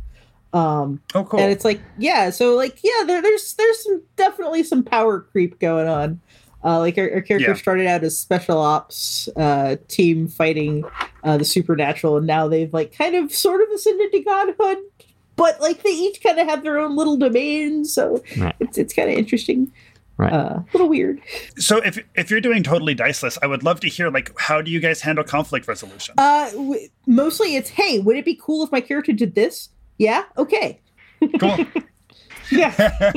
Um, 0.54 1.02
oh, 1.14 1.24
cool. 1.24 1.40
And 1.40 1.52
it's 1.52 1.64
like, 1.64 1.82
yeah, 1.98 2.30
so 2.30 2.56
like, 2.56 2.80
yeah, 2.84 3.04
there, 3.06 3.22
there's 3.22 3.54
there's 3.54 3.84
some 3.84 4.02
definitely 4.16 4.64
some 4.64 4.84
power 4.84 5.20
creep 5.20 5.60
going 5.60 5.88
on. 5.88 6.22
Uh, 6.64 6.78
like 6.78 6.96
our, 6.98 7.12
our 7.12 7.22
character 7.22 7.50
yeah. 7.50 7.56
started 7.56 7.88
out 7.88 8.04
as 8.04 8.18
special 8.18 8.60
ops 8.60 9.28
uh, 9.36 9.76
team 9.88 10.28
fighting 10.28 10.84
uh, 11.24 11.36
the 11.38 11.46
supernatural, 11.46 12.18
and 12.18 12.28
now 12.28 12.48
they've 12.48 12.74
like 12.74 12.96
kind 12.96 13.16
of 13.16 13.34
sort 13.34 13.62
of 13.62 13.70
ascended 13.70 14.12
to 14.12 14.20
godhood 14.22 14.78
but 15.36 15.60
like 15.62 15.84
they 15.84 15.90
each 15.90 16.22
kind 16.24 16.40
of 16.40 16.48
have 16.48 16.64
their 16.64 16.78
own 16.80 16.96
little 16.96 17.18
domains, 17.18 17.94
so 17.94 18.24
right. 18.38 18.56
it's 18.60 18.78
it's 18.78 18.94
kind 18.94 19.10
of 19.10 19.18
interesting. 19.18 19.72
Right. 20.18 20.34
Uh, 20.34 20.60
a 20.60 20.66
little 20.74 20.90
weird. 20.90 21.20
So 21.58 21.78
if 21.78 21.98
if 22.16 22.30
you're 22.30 22.42
doing 22.42 22.62
totally 22.62 22.94
diceless, 22.94 23.40
I 23.42 23.48
would 23.48 23.64
love 23.64 23.80
to 23.80 23.90
hear 23.90 24.12
like 24.12 24.32
how 24.38 24.62
do 24.62 24.70
you 24.70 24.80
guys 24.80 25.02
handle 25.02 25.24
conflict 25.24 25.68
resolution? 25.68 26.16
Uh, 26.18 26.52
w- 26.52 26.90
mostly 27.08 27.56
it's 27.56 27.70
hey, 27.70 28.00
would 28.00 28.18
it 28.18 28.26
be 28.26 28.40
cool 28.40 28.64
if 28.64 28.72
my 28.72 28.82
character 28.82 29.14
did 29.14 29.34
this? 29.34 29.70
Yeah, 29.98 30.24
okay. 30.38 30.80
Cool. 31.40 31.66
yeah, 32.52 32.74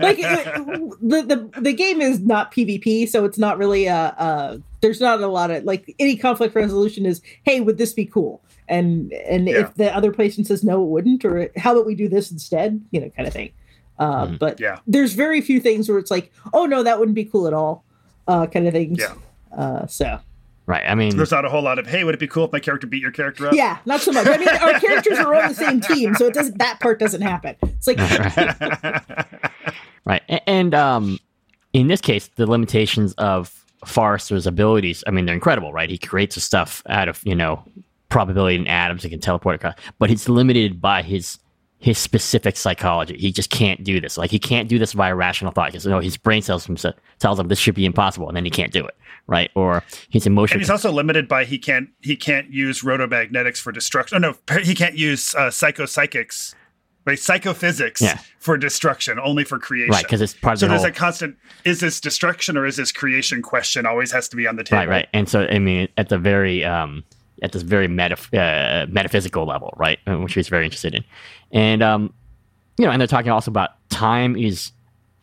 like 0.00 0.18
the, 0.18 1.24
the 1.26 1.60
the 1.60 1.72
game 1.72 2.00
is 2.00 2.20
not 2.20 2.52
PvP, 2.52 3.08
so 3.08 3.24
it's 3.24 3.38
not 3.38 3.58
really 3.58 3.86
a. 3.86 3.94
Uh, 3.94 4.22
uh, 4.22 4.58
there's 4.82 5.00
not 5.00 5.20
a 5.20 5.26
lot 5.26 5.50
of 5.50 5.64
like 5.64 5.94
any 5.98 6.16
conflict 6.16 6.54
resolution 6.54 7.06
is 7.06 7.20
hey, 7.44 7.60
would 7.60 7.78
this 7.78 7.92
be 7.92 8.06
cool? 8.06 8.42
And 8.70 9.12
and 9.12 9.48
yeah. 9.48 9.58
if 9.58 9.74
the 9.74 9.94
other 9.94 10.12
person 10.12 10.44
says 10.44 10.62
no, 10.62 10.82
it 10.82 10.86
wouldn't, 10.86 11.24
or 11.24 11.50
how 11.56 11.72
about 11.72 11.86
we 11.86 11.96
do 11.96 12.08
this 12.08 12.30
instead, 12.30 12.80
you 12.92 13.00
know, 13.00 13.10
kind 13.10 13.26
of 13.26 13.34
thing. 13.34 13.50
Uh, 13.98 14.26
mm, 14.26 14.38
but 14.38 14.60
yeah. 14.60 14.78
there's 14.86 15.12
very 15.12 15.40
few 15.40 15.60
things 15.60 15.88
where 15.88 15.98
it's 15.98 16.10
like, 16.10 16.32
oh 16.54 16.66
no, 16.66 16.84
that 16.84 16.98
wouldn't 16.98 17.16
be 17.16 17.24
cool 17.24 17.48
at 17.48 17.52
all, 17.52 17.84
uh, 18.28 18.46
kind 18.46 18.68
of 18.68 18.72
things. 18.72 18.98
Yeah. 18.98 19.14
Uh, 19.54 19.86
so. 19.86 20.20
Right. 20.66 20.84
I 20.86 20.94
mean, 20.94 21.16
there's 21.16 21.32
not 21.32 21.44
a 21.44 21.48
whole 21.48 21.62
lot 21.62 21.80
of 21.80 21.88
hey, 21.88 22.04
would 22.04 22.14
it 22.14 22.20
be 22.20 22.28
cool 22.28 22.44
if 22.44 22.52
my 22.52 22.60
character 22.60 22.86
beat 22.86 23.02
your 23.02 23.10
character 23.10 23.48
up? 23.48 23.54
Yeah, 23.54 23.78
not 23.86 24.02
so 24.02 24.12
much. 24.12 24.28
I 24.28 24.38
mean, 24.38 24.48
our 24.48 24.78
characters 24.78 25.18
are 25.18 25.34
on 25.34 25.48
the 25.48 25.54
same 25.54 25.80
team, 25.80 26.14
so 26.14 26.26
it 26.26 26.34
doesn't. 26.34 26.58
That 26.58 26.78
part 26.78 27.00
doesn't 27.00 27.22
happen. 27.22 27.56
It's 27.62 27.88
like 27.88 27.98
right. 30.04 30.22
And 30.46 30.76
um, 30.76 31.18
in 31.72 31.88
this 31.88 32.00
case, 32.00 32.28
the 32.36 32.48
limitations 32.48 33.14
of 33.14 33.64
Forester's 33.84 34.46
abilities. 34.46 35.02
I 35.08 35.10
mean, 35.10 35.26
they're 35.26 35.34
incredible, 35.34 35.72
right? 35.72 35.90
He 35.90 35.98
creates 35.98 36.36
the 36.36 36.40
stuff 36.40 36.84
out 36.88 37.08
of 37.08 37.20
you 37.24 37.34
know 37.34 37.64
probability 38.10 38.56
in 38.56 38.66
atoms 38.66 39.04
and 39.04 39.10
can 39.10 39.20
teleport 39.20 39.54
across, 39.54 39.74
but 39.98 40.10
he's 40.10 40.28
limited 40.28 40.80
by 40.80 41.02
his 41.02 41.38
his 41.80 41.96
specific 41.96 42.58
psychology. 42.58 43.16
He 43.16 43.32
just 43.32 43.48
can't 43.48 43.82
do 43.82 44.00
this. 44.00 44.18
Like 44.18 44.30
he 44.30 44.38
can't 44.38 44.68
do 44.68 44.78
this 44.78 44.92
via 44.92 45.14
rational 45.14 45.50
thought 45.50 45.70
because 45.70 45.86
you 45.86 45.90
know, 45.90 46.00
his 46.00 46.18
brain 46.18 46.42
tells 46.42 46.66
him 46.66 46.76
tells 47.18 47.40
him 47.40 47.48
this 47.48 47.58
should 47.58 47.74
be 47.74 47.86
impossible, 47.86 48.28
and 48.28 48.36
then 48.36 48.44
he 48.44 48.50
can't 48.50 48.72
do 48.72 48.86
it. 48.86 48.94
Right? 49.26 49.50
Or 49.54 49.82
his 50.10 50.26
emotion. 50.26 50.56
And 50.56 50.60
he's 50.60 50.70
also 50.70 50.92
limited 50.92 51.26
by 51.26 51.44
he 51.44 51.58
can't 51.58 51.88
he 52.02 52.16
can't 52.16 52.50
use 52.50 52.82
rhodomagnetics 52.82 53.58
for 53.58 53.72
destruction. 53.72 54.22
Oh 54.22 54.36
no, 54.50 54.60
he 54.60 54.74
can't 54.74 54.96
use 54.96 55.34
uh, 55.34 55.48
psychopsychics. 55.48 56.54
Right, 57.06 57.18
psychophysics 57.18 58.02
yeah. 58.02 58.18
for 58.38 58.58
destruction, 58.58 59.18
only 59.18 59.42
for 59.42 59.58
creation. 59.58 59.90
Right, 59.90 60.04
because 60.04 60.20
it's 60.20 60.34
part 60.34 60.54
of 60.54 60.58
so 60.60 60.66
the 60.66 60.70
there's 60.70 60.82
whole... 60.82 60.90
a 60.90 60.94
constant: 60.94 61.36
is 61.64 61.80
this 61.80 61.98
destruction 61.98 62.58
or 62.58 62.66
is 62.66 62.76
this 62.76 62.92
creation? 62.92 63.40
Question 63.40 63.86
always 63.86 64.12
has 64.12 64.28
to 64.28 64.36
be 64.36 64.46
on 64.46 64.56
the 64.56 64.64
table. 64.64 64.80
Right, 64.80 64.88
right. 64.88 65.08
And 65.14 65.26
so, 65.26 65.46
I 65.50 65.58
mean, 65.58 65.88
at 65.96 66.10
the 66.10 66.18
very 66.18 66.62
um, 66.62 67.02
at 67.42 67.52
this 67.52 67.62
very 67.62 67.88
metaph- 67.88 68.32
uh, 68.34 68.86
metaphysical 68.90 69.46
level, 69.46 69.74
right? 69.76 69.98
Uh, 70.06 70.16
which 70.18 70.34
he's 70.34 70.48
very 70.48 70.64
interested 70.64 70.94
in. 70.94 71.04
And, 71.52 71.82
um, 71.82 72.12
you 72.78 72.84
know, 72.84 72.92
and 72.92 73.00
they're 73.00 73.06
talking 73.08 73.30
also 73.30 73.50
about 73.50 73.70
time 73.90 74.36
is 74.36 74.72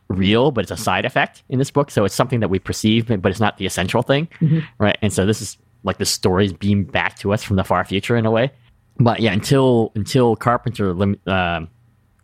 real, 0.10 0.52
but 0.52 0.64
it's 0.64 0.72
a 0.72 0.78
side 0.78 1.06
effect 1.06 1.44
in 1.50 1.60
this 1.60 1.72
book. 1.72 1.92
So 1.92 2.06
it's 2.06 2.16
something 2.16 2.40
that 2.40 2.50
we 2.50 2.60
perceive, 2.60 3.08
but 3.08 3.26
it's 3.32 3.40
not 3.40 3.58
the 3.58 3.66
essential 3.66 4.02
thing, 4.02 4.28
mm-hmm. 4.40 4.60
right? 4.78 4.98
And 5.02 5.12
so 5.12 5.26
this 5.26 5.42
is 5.42 5.58
like 5.84 5.98
the 5.98 6.06
stories 6.06 6.54
beamed 6.54 6.92
back 6.92 7.18
to 7.20 7.34
us 7.34 7.44
from 7.44 7.56
the 7.56 7.64
far 7.64 7.84
future 7.86 8.16
in 8.16 8.26
a 8.26 8.32
way. 8.32 8.52
But 9.00 9.20
yeah, 9.20 9.32
until 9.32 9.92
until 9.96 10.36
Carpenter, 10.36 10.94
lim- 10.94 11.20
uh, 11.28 11.62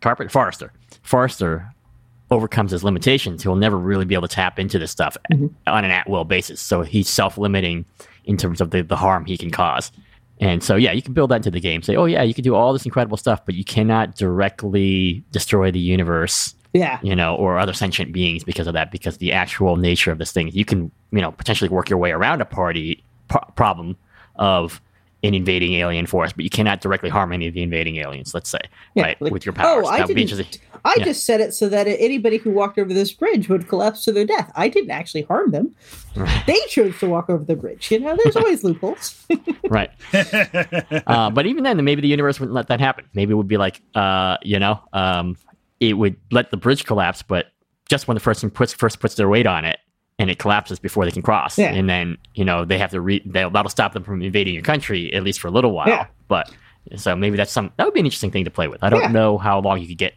Carpenter 0.00 0.28
Forester, 0.28 0.72
Forester 1.02 1.72
overcomes 2.30 2.72
his 2.72 2.82
limitations, 2.82 3.42
he'll 3.42 3.54
never 3.54 3.78
really 3.78 4.04
be 4.04 4.14
able 4.14 4.26
to 4.26 4.34
tap 4.34 4.58
into 4.58 4.78
this 4.78 4.90
stuff 4.90 5.16
mm-hmm. 5.32 5.46
on 5.66 5.84
an 5.84 5.90
at 5.90 6.08
will 6.08 6.24
basis. 6.24 6.60
So 6.60 6.82
he's 6.82 7.08
self 7.08 7.38
limiting 7.38 7.84
in 8.24 8.36
terms 8.36 8.60
of 8.60 8.70
the, 8.70 8.82
the 8.82 8.96
harm 8.96 9.24
he 9.24 9.36
can 9.36 9.50
cause. 9.50 9.92
And 10.40 10.64
so, 10.64 10.74
yeah, 10.74 10.90
you 10.92 11.00
can 11.00 11.14
build 11.14 11.30
that 11.30 11.36
into 11.36 11.50
the 11.50 11.60
game. 11.60 11.80
Say, 11.82 11.94
oh, 11.94 12.06
yeah, 12.06 12.22
you 12.22 12.34
can 12.34 12.42
do 12.42 12.54
all 12.54 12.72
this 12.72 12.84
incredible 12.84 13.16
stuff, 13.16 13.44
but 13.46 13.54
you 13.54 13.64
cannot 13.64 14.16
directly 14.16 15.24
destroy 15.30 15.70
the 15.70 15.78
universe, 15.78 16.54
yeah, 16.72 16.98
you 17.02 17.14
know, 17.14 17.36
or 17.36 17.58
other 17.58 17.72
sentient 17.72 18.12
beings 18.12 18.42
because 18.42 18.66
of 18.66 18.74
that. 18.74 18.90
Because 18.90 19.18
the 19.18 19.32
actual 19.32 19.76
nature 19.76 20.10
of 20.10 20.18
this 20.18 20.32
thing, 20.32 20.48
you 20.48 20.64
can, 20.64 20.90
you 21.12 21.20
know, 21.20 21.30
potentially 21.30 21.68
work 21.68 21.88
your 21.88 22.00
way 22.00 22.10
around 22.10 22.40
a 22.40 22.44
party 22.44 23.04
pro- 23.28 23.44
problem 23.54 23.96
of 24.36 24.80
an 25.22 25.34
invading 25.34 25.74
alien 25.74 26.04
force, 26.04 26.32
but 26.32 26.42
you 26.42 26.50
cannot 26.50 26.80
directly 26.80 27.08
harm 27.08 27.32
any 27.32 27.46
of 27.46 27.54
the 27.54 27.62
invading 27.62 27.96
aliens. 27.96 28.34
Let's 28.34 28.50
say, 28.50 28.58
yeah, 28.94 29.04
right, 29.04 29.22
like, 29.22 29.32
with 29.32 29.46
your 29.46 29.52
powers. 29.52 29.86
Oh, 29.86 29.88
I, 29.88 30.04
didn't, 30.04 30.58
I 30.84 30.94
yeah. 30.98 31.04
just 31.04 31.24
said 31.24 31.40
it 31.40 31.54
so 31.54 31.68
that 31.70 31.86
anybody 31.86 32.36
who 32.36 32.50
walked 32.50 32.78
over 32.78 32.92
this 32.92 33.12
bridge 33.12 33.48
would 33.48 33.68
collapse 33.68 34.04
to 34.04 34.12
their 34.12 34.26
death. 34.26 34.52
I 34.54 34.68
didn't 34.68 34.90
actually 34.90 35.22
harm 35.22 35.50
them. 35.50 35.74
they 36.46 36.60
chose 36.68 36.98
to 36.98 37.08
walk 37.08 37.30
over 37.30 37.42
the 37.44 37.56
bridge. 37.56 37.90
You 37.90 38.00
know, 38.00 38.16
there's 38.22 38.36
always 38.36 38.62
loopholes. 38.64 39.26
right. 39.70 39.90
uh, 41.06 41.30
but 41.30 41.46
even 41.46 41.64
then, 41.64 41.82
maybe 41.84 42.02
the 42.02 42.08
universe 42.08 42.38
wouldn't 42.40 42.54
let 42.54 42.68
that 42.68 42.80
happen. 42.80 43.06
Maybe 43.14 43.32
it 43.32 43.36
would 43.36 43.48
be 43.48 43.56
like, 43.56 43.80
uh, 43.94 44.36
you 44.42 44.58
know, 44.58 44.80
um, 44.92 45.36
it 45.80 45.94
would 45.94 46.16
let 46.30 46.50
the 46.50 46.56
bridge 46.56 46.84
collapse, 46.84 47.22
but 47.22 47.46
just 47.88 48.08
when 48.08 48.14
the 48.14 48.20
person 48.20 48.50
puts 48.50 48.72
first 48.72 49.00
puts 49.00 49.14
their 49.14 49.28
weight 49.28 49.46
on 49.46 49.64
it, 49.64 49.78
and 50.18 50.30
it 50.30 50.38
collapses 50.38 50.78
before 50.78 51.04
they 51.04 51.10
can 51.10 51.22
cross. 51.22 51.58
Yeah. 51.58 51.72
And 51.72 51.88
then 51.88 52.18
you 52.34 52.44
know 52.44 52.64
they 52.64 52.78
have 52.78 52.90
to 52.92 53.00
re- 53.00 53.22
they'll, 53.26 53.50
that'll 53.50 53.70
stop 53.70 53.92
them 53.92 54.04
from 54.04 54.22
invading 54.22 54.54
your 54.54 54.62
country 54.62 55.12
at 55.12 55.22
least 55.22 55.40
for 55.40 55.48
a 55.48 55.50
little 55.50 55.72
while. 55.72 55.88
Yeah. 55.88 56.06
But 56.28 56.50
so 56.96 57.16
maybe 57.16 57.36
that's 57.36 57.52
some 57.52 57.72
that 57.76 57.84
would 57.84 57.94
be 57.94 58.00
an 58.00 58.06
interesting 58.06 58.30
thing 58.30 58.44
to 58.44 58.50
play 58.50 58.68
with. 58.68 58.82
I 58.82 58.90
don't 58.90 59.02
Yeah. 59.02 59.08
know 59.08 59.38
how 59.38 59.60
long 59.60 59.80
you 59.80 59.88
could 59.88 59.98
get, 59.98 60.14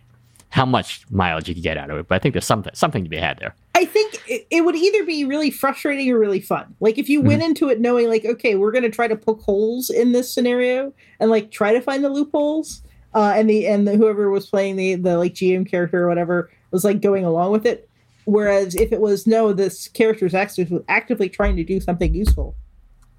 how 0.57 0.65
much 0.65 1.05
mileage 1.11 1.47
you 1.47 1.53
could 1.53 1.63
get 1.63 1.77
out 1.77 1.89
of 1.89 1.97
it, 1.97 2.07
but 2.07 2.15
I 2.15 2.19
think 2.19 2.33
there's 2.33 2.45
something 2.45 2.73
something 2.73 3.03
to 3.03 3.09
be 3.09 3.17
had 3.17 3.37
there. 3.39 3.55
I 3.75 3.85
think 3.85 4.21
it, 4.27 4.47
it 4.49 4.61
would 4.65 4.75
either 4.75 5.05
be 5.05 5.23
really 5.23 5.51
frustrating 5.51 6.11
or 6.11 6.17
really 6.17 6.39
fun. 6.41 6.75
Like 6.79 6.97
if 6.97 7.09
you 7.09 7.21
went 7.21 7.43
into 7.43 7.69
it 7.69 7.79
knowing 7.79 8.09
like, 8.09 8.25
okay, 8.25 8.55
we're 8.55 8.71
going 8.71 8.83
to 8.83 8.89
try 8.89 9.07
to 9.07 9.15
poke 9.15 9.41
holes 9.41 9.89
in 9.91 10.13
this 10.13 10.33
scenario 10.33 10.91
and 11.19 11.29
like 11.29 11.51
try 11.51 11.73
to 11.73 11.81
find 11.81 12.03
the 12.03 12.09
loopholes. 12.09 12.81
Uh, 13.13 13.33
and 13.35 13.49
the 13.49 13.67
and 13.67 13.87
the, 13.87 13.95
whoever 13.95 14.29
was 14.29 14.47
playing 14.47 14.75
the 14.75 14.95
the 14.95 15.17
like 15.17 15.33
GM 15.33 15.69
character 15.69 16.03
or 16.03 16.07
whatever 16.09 16.51
was 16.71 16.83
like 16.83 17.01
going 17.01 17.23
along 17.23 17.51
with 17.51 17.65
it. 17.65 17.87
Whereas 18.25 18.75
if 18.75 18.91
it 18.91 18.99
was 18.99 19.25
no, 19.25 19.53
this 19.53 19.87
character 19.87 20.25
is 20.25 20.33
actively 20.33 20.81
actively 20.89 21.29
trying 21.29 21.55
to 21.55 21.63
do 21.63 21.79
something 21.79 22.13
useful, 22.13 22.55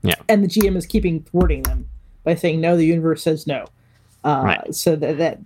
Yeah. 0.02 0.16
and 0.28 0.44
the 0.44 0.48
GM 0.48 0.76
is 0.76 0.86
keeping 0.86 1.22
thwarting 1.22 1.62
them 1.62 1.88
by 2.24 2.34
saying 2.34 2.60
no, 2.60 2.76
the 2.76 2.84
universe 2.84 3.22
says 3.22 3.46
no. 3.46 3.64
Uh, 4.24 4.42
Right. 4.44 4.74
So 4.74 4.94
that 4.96 5.16
that 5.18 5.38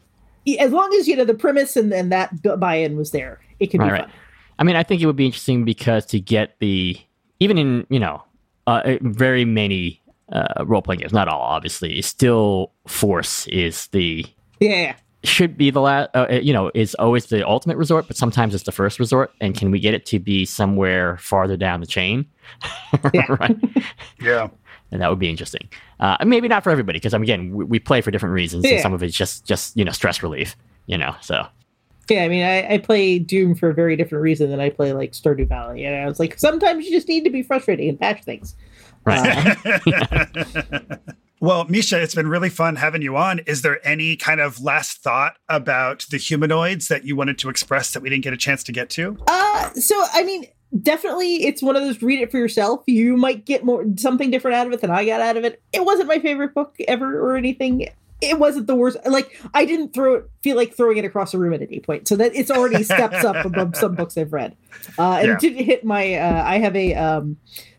as 0.58 0.72
long 0.72 0.92
as 0.94 1.06
you 1.08 1.16
know 1.16 1.24
the 1.24 1.34
premise 1.34 1.76
and, 1.76 1.92
and 1.92 2.10
that 2.12 2.30
buy-in 2.58 2.96
was 2.96 3.10
there, 3.12 3.40
it 3.60 3.68
could 3.68 3.78
be 3.80 3.84
Right, 3.84 4.00
fun. 4.00 4.08
right. 4.08 4.14
I 4.58 4.64
mean, 4.64 4.76
I 4.76 4.82
think 4.82 5.00
it 5.02 5.06
would 5.06 5.16
be 5.16 5.26
interesting 5.26 5.64
because 5.64 6.06
to 6.06 6.20
get 6.20 6.56
the 6.60 6.96
even 7.40 7.58
in 7.58 7.86
you 7.90 7.98
know 8.00 8.22
uh, 8.66 8.96
very 9.00 9.44
many 9.44 10.00
uh, 10.32 10.64
role 10.64 10.82
playing 10.82 11.00
games, 11.00 11.12
not 11.12 11.28
all 11.28 11.40
obviously, 11.40 12.00
still 12.02 12.72
force 12.86 13.46
is 13.48 13.86
the 13.88 14.24
Yeah, 14.60 14.70
yeah. 14.70 14.94
should 15.24 15.56
be 15.58 15.70
the 15.70 15.80
last 15.80 16.10
uh, 16.14 16.26
you 16.42 16.52
know 16.52 16.70
is 16.74 16.94
always 16.96 17.26
the 17.26 17.46
ultimate 17.46 17.76
resort, 17.76 18.06
but 18.06 18.16
sometimes 18.16 18.54
it's 18.54 18.64
the 18.64 18.72
first 18.72 18.98
resort. 19.00 19.32
And 19.40 19.56
can 19.56 19.70
we 19.70 19.80
get 19.80 19.94
it 19.94 20.06
to 20.06 20.18
be 20.18 20.44
somewhere 20.44 21.16
farther 21.18 21.56
down 21.56 21.80
the 21.80 21.86
chain? 21.86 22.26
Yeah. 23.14 23.26
right. 23.40 23.56
Yeah. 24.20 24.48
And 24.92 25.00
that 25.00 25.10
would 25.10 25.18
be 25.18 25.28
interesting. 25.28 25.68
Uh, 25.98 26.16
maybe 26.24 26.46
not 26.48 26.62
for 26.62 26.70
everybody 26.70 26.98
because 26.98 27.14
um, 27.14 27.22
again 27.22 27.52
we, 27.52 27.64
we 27.64 27.78
play 27.78 28.00
for 28.00 28.10
different 28.10 28.34
reasons, 28.34 28.64
and 28.64 28.80
some 28.80 28.92
of 28.92 29.02
it's 29.02 29.16
just 29.16 29.44
just 29.44 29.76
you 29.76 29.84
know 29.84 29.92
stress 29.92 30.22
relief. 30.22 30.54
You 30.86 30.98
know, 30.98 31.14
so 31.20 31.46
Yeah, 32.08 32.24
I 32.24 32.28
mean, 32.28 32.44
I, 32.44 32.74
I 32.74 32.78
play 32.78 33.18
Doom 33.18 33.54
for 33.54 33.70
a 33.70 33.74
very 33.74 33.96
different 33.96 34.22
reason 34.22 34.50
than 34.50 34.60
I 34.60 34.70
play 34.70 34.92
like 34.92 35.12
Stardew 35.12 35.48
Valley. 35.48 35.84
And 35.84 35.96
I 35.96 36.06
was 36.06 36.20
like, 36.20 36.38
sometimes 36.38 36.84
you 36.84 36.92
just 36.92 37.08
need 37.08 37.24
to 37.24 37.30
be 37.30 37.42
frustrating 37.42 37.88
and 37.88 37.98
patch 37.98 38.22
things. 38.24 38.54
right. 39.04 39.56
Well, 41.42 41.64
Misha, 41.64 42.00
it's 42.00 42.14
been 42.14 42.28
really 42.28 42.50
fun 42.50 42.76
having 42.76 43.02
you 43.02 43.16
on. 43.16 43.40
Is 43.40 43.62
there 43.62 43.84
any 43.84 44.14
kind 44.14 44.40
of 44.40 44.62
last 44.62 45.02
thought 45.02 45.38
about 45.48 46.06
the 46.08 46.16
humanoids 46.16 46.86
that 46.86 47.04
you 47.04 47.16
wanted 47.16 47.36
to 47.38 47.48
express 47.48 47.94
that 47.94 48.00
we 48.00 48.10
didn't 48.10 48.22
get 48.22 48.32
a 48.32 48.36
chance 48.36 48.62
to 48.62 48.70
get 48.70 48.88
to? 48.90 49.18
Uh, 49.26 49.72
so 49.72 50.00
I 50.12 50.22
mean, 50.22 50.46
definitely, 50.80 51.44
it's 51.44 51.62
one 51.62 51.76
of 51.76 51.82
those 51.82 52.00
read 52.02 52.20
it 52.20 52.30
for 52.30 52.38
yourself. 52.38 52.82
You 52.86 53.16
might 53.16 53.44
get 53.44 53.64
more 53.64 53.84
something 53.96 54.30
different 54.30 54.56
out 54.56 54.66
of 54.66 54.72
it 54.72 54.80
than 54.80 54.90
I 54.90 55.04
got 55.04 55.20
out 55.20 55.36
of 55.36 55.44
it. 55.44 55.62
It 55.72 55.84
wasn't 55.84 56.08
my 56.08 56.18
favorite 56.18 56.54
book 56.54 56.76
ever 56.88 57.20
or 57.20 57.36
anything. 57.36 57.88
It 58.20 58.38
wasn't 58.38 58.68
the 58.68 58.76
worst. 58.76 58.98
Like 59.04 59.40
I 59.52 59.64
didn't 59.64 59.92
throw 59.92 60.14
it, 60.14 60.30
feel 60.42 60.56
like 60.56 60.74
throwing 60.74 60.96
it 60.96 61.04
across 61.04 61.32
the 61.32 61.38
room 61.38 61.52
at 61.52 61.62
any 61.62 61.80
point. 61.80 62.06
So 62.06 62.16
that 62.16 62.34
it's 62.34 62.50
already 62.50 62.82
steps 62.84 63.24
up 63.24 63.44
above 63.44 63.76
some 63.76 63.94
books 63.94 64.16
I've 64.16 64.32
read. 64.32 64.56
Uh, 64.98 65.16
and 65.18 65.26
Yeah. 65.28 65.34
it 65.34 65.40
didn't 65.40 65.64
hit 65.64 65.84
my. 65.84 66.14
Uh, 66.14 66.42
I 66.44 66.58
have 66.58 66.76
a 66.76 66.94
um, 66.94 67.36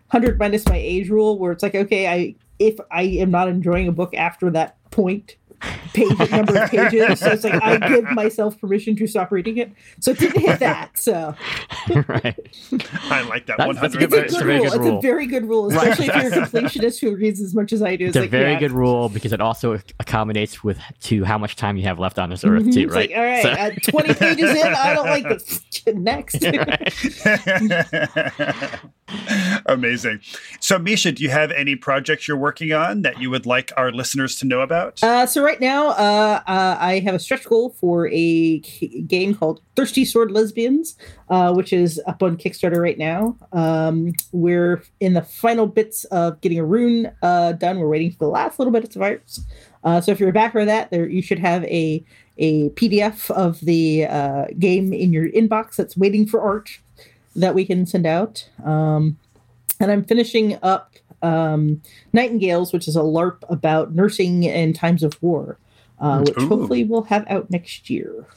hundred 0.10 0.38
minus 0.38 0.68
my 0.68 0.78
age 0.78 1.10
rule 1.10 1.40
where 1.40 1.52
it's 1.52 1.64
like, 1.64 1.76
okay, 1.76 2.08
I 2.08 2.36
if 2.60 2.78
I 2.92 3.04
am 3.04 3.32
not 3.32 3.48
enjoying 3.48 3.88
a 3.88 3.92
book 3.92 4.14
after 4.14 4.50
that 4.52 4.78
point, 4.92 5.38
page 5.94 6.32
number 6.32 6.58
of 6.64 6.70
pages, 6.70 7.20
so 7.20 7.32
it's 7.32 7.44
like 7.44 7.62
I 7.64 7.78
give 7.88 8.06
myself 8.12 8.60
permission 8.60 8.96
to 8.98 9.08
stop 9.08 9.32
reading 9.32 9.58
it. 9.58 9.72
So 10.00 10.12
it 10.12 10.20
didn't 10.20 10.42
hit 10.42 10.60
that. 10.60 10.98
So 10.98 11.36
right. 12.08 12.36
I 13.10 13.22
like 13.24 13.46
that 13.48 13.58
That's- 13.58 13.76
100. 13.76 13.82
that's 13.82 13.96
it's 13.96 14.04
a 14.04 14.08
very- 14.08 14.24
it's 14.26 14.34
good 14.34 14.42
a 14.42 14.46
very 14.46 14.58
rule. 14.60 14.70
good 14.70 14.76
It's 14.76 14.86
rule. 14.88 14.98
a 14.98 15.02
very 15.02 15.26
good 15.28 15.46
rule, 15.48 15.70
Right. 15.70 15.88
especially 15.90 16.08
if 16.08 16.16
you're 16.34 16.44
a 16.44 16.48
completionist 16.48 17.00
who 17.02 17.16
reads 17.16 17.42
as 17.42 17.54
much 17.56 17.74
as 17.74 17.82
I 17.82 17.96
do. 17.96 18.08
It's 18.08 18.18
a 18.18 18.22
like, 18.22 18.30
very 18.30 18.54
yeah. 18.54 18.60
good 18.60 18.72
rule 18.72 19.10
because 19.10 19.34
it 19.34 19.42
also 19.42 19.80
accommodates 20.00 20.64
with 20.64 20.80
to 21.02 21.24
how 21.24 21.38
much 21.38 21.56
time 21.56 21.78
you 21.78 21.84
have 21.84 22.00
left 22.00 22.20
on 22.20 22.30
this 22.30 22.44
earth 22.44 22.64
Mhm. 22.64 22.74
too, 22.74 22.82
It's 22.88 22.94
right? 22.96 23.10
like, 23.10 23.18
all 23.18 23.24
right, 23.26 23.44
So- 23.44 23.50
uh, 23.52 23.72
20 24.02 24.14
pages 24.16 24.50
in, 24.52 24.74
I 24.74 24.94
don't 24.94 25.06
like 25.08 25.24
this. 25.30 25.62
Next. 25.94 26.44
Amazing. 29.66 30.20
So, 30.60 30.80
Misha, 30.80 31.12
do 31.12 31.24
you 31.24 31.30
have 31.30 31.52
any 31.52 31.76
projects 31.76 32.28
you're 32.28 32.38
working 32.38 32.74
on 32.74 33.02
that 33.04 33.22
you 33.22 33.30
would 33.30 33.46
like 33.46 33.72
our 33.78 33.92
listeners 33.92 34.36
to 34.38 34.46
know 34.48 34.62
about? 34.62 35.02
Uh, 35.04 35.26
so 35.26 35.44
right 35.44 35.53
now, 35.60 35.90
uh, 35.90 36.42
uh, 36.48 36.78
I 36.80 37.00
have 37.00 37.16
a 37.16 37.20
stretch 37.20 37.46
goal 37.46 37.72
for 37.72 38.08
a 38.10 38.60
game 38.60 39.36
called 39.36 39.62
Thirsty 39.76 40.06
Sword 40.06 40.32
Lesbians, 40.32 40.98
uh, 41.30 41.54
which 41.54 41.74
is 41.74 42.02
up 42.08 42.22
on 42.24 42.38
Kickstarter 42.38 42.78
right 42.78 42.98
now. 42.98 43.36
Um, 43.52 44.14
we're 44.32 44.84
in 45.00 45.14
the 45.14 45.22
final 45.22 45.68
bits 45.68 46.06
of 46.06 46.40
getting 46.42 46.60
a 46.60 46.66
rune 46.66 47.12
uh, 47.22 47.54
done. 47.54 47.80
We're 47.80 47.90
waiting 47.90 48.12
for 48.12 48.20
the 48.20 48.28
last 48.28 48.60
little 48.60 48.72
bit 48.72 48.96
of 48.96 49.02
arts. 49.02 49.42
Uh, 49.84 50.02
so 50.02 50.12
if 50.12 50.20
you're 50.20 50.30
a 50.30 50.34
backer 50.34 50.60
of 50.60 50.68
that, 50.68 50.92
there 50.92 51.08
you 51.08 51.22
should 51.22 51.40
have 51.40 51.64
a 51.66 52.04
a 52.38 52.70
PDF 52.72 53.30
of 53.32 53.60
the 53.62 54.06
uh, 54.06 54.46
game 54.58 54.92
in 54.92 55.14
your 55.14 55.30
inbox 55.30 55.76
that's 55.76 55.96
waiting 55.96 56.26
for 56.26 56.42
art 56.42 56.80
that 57.36 57.54
we 57.54 57.66
can 57.66 57.86
send 57.86 58.06
out. 58.06 58.50
Um, 58.64 59.18
and 59.80 59.92
I'm 59.92 60.04
finishing 60.04 60.58
up 60.64 60.94
um, 61.24 61.82
Nightingales, 62.14 62.72
which 62.74 62.88
is 62.88 62.96
a 62.96 63.02
LARP 63.02 63.38
about 63.50 63.94
nursing 63.96 64.44
in 64.44 64.74
times 64.74 65.02
of 65.04 65.22
war, 65.22 65.58
uh, 66.00 66.20
which 66.20 66.38
Ooh. 66.38 66.48
hopefully 66.48 66.84
we'll 66.84 67.04
have 67.04 67.26
out 67.30 67.50
next 67.50 67.90
year. 67.90 68.28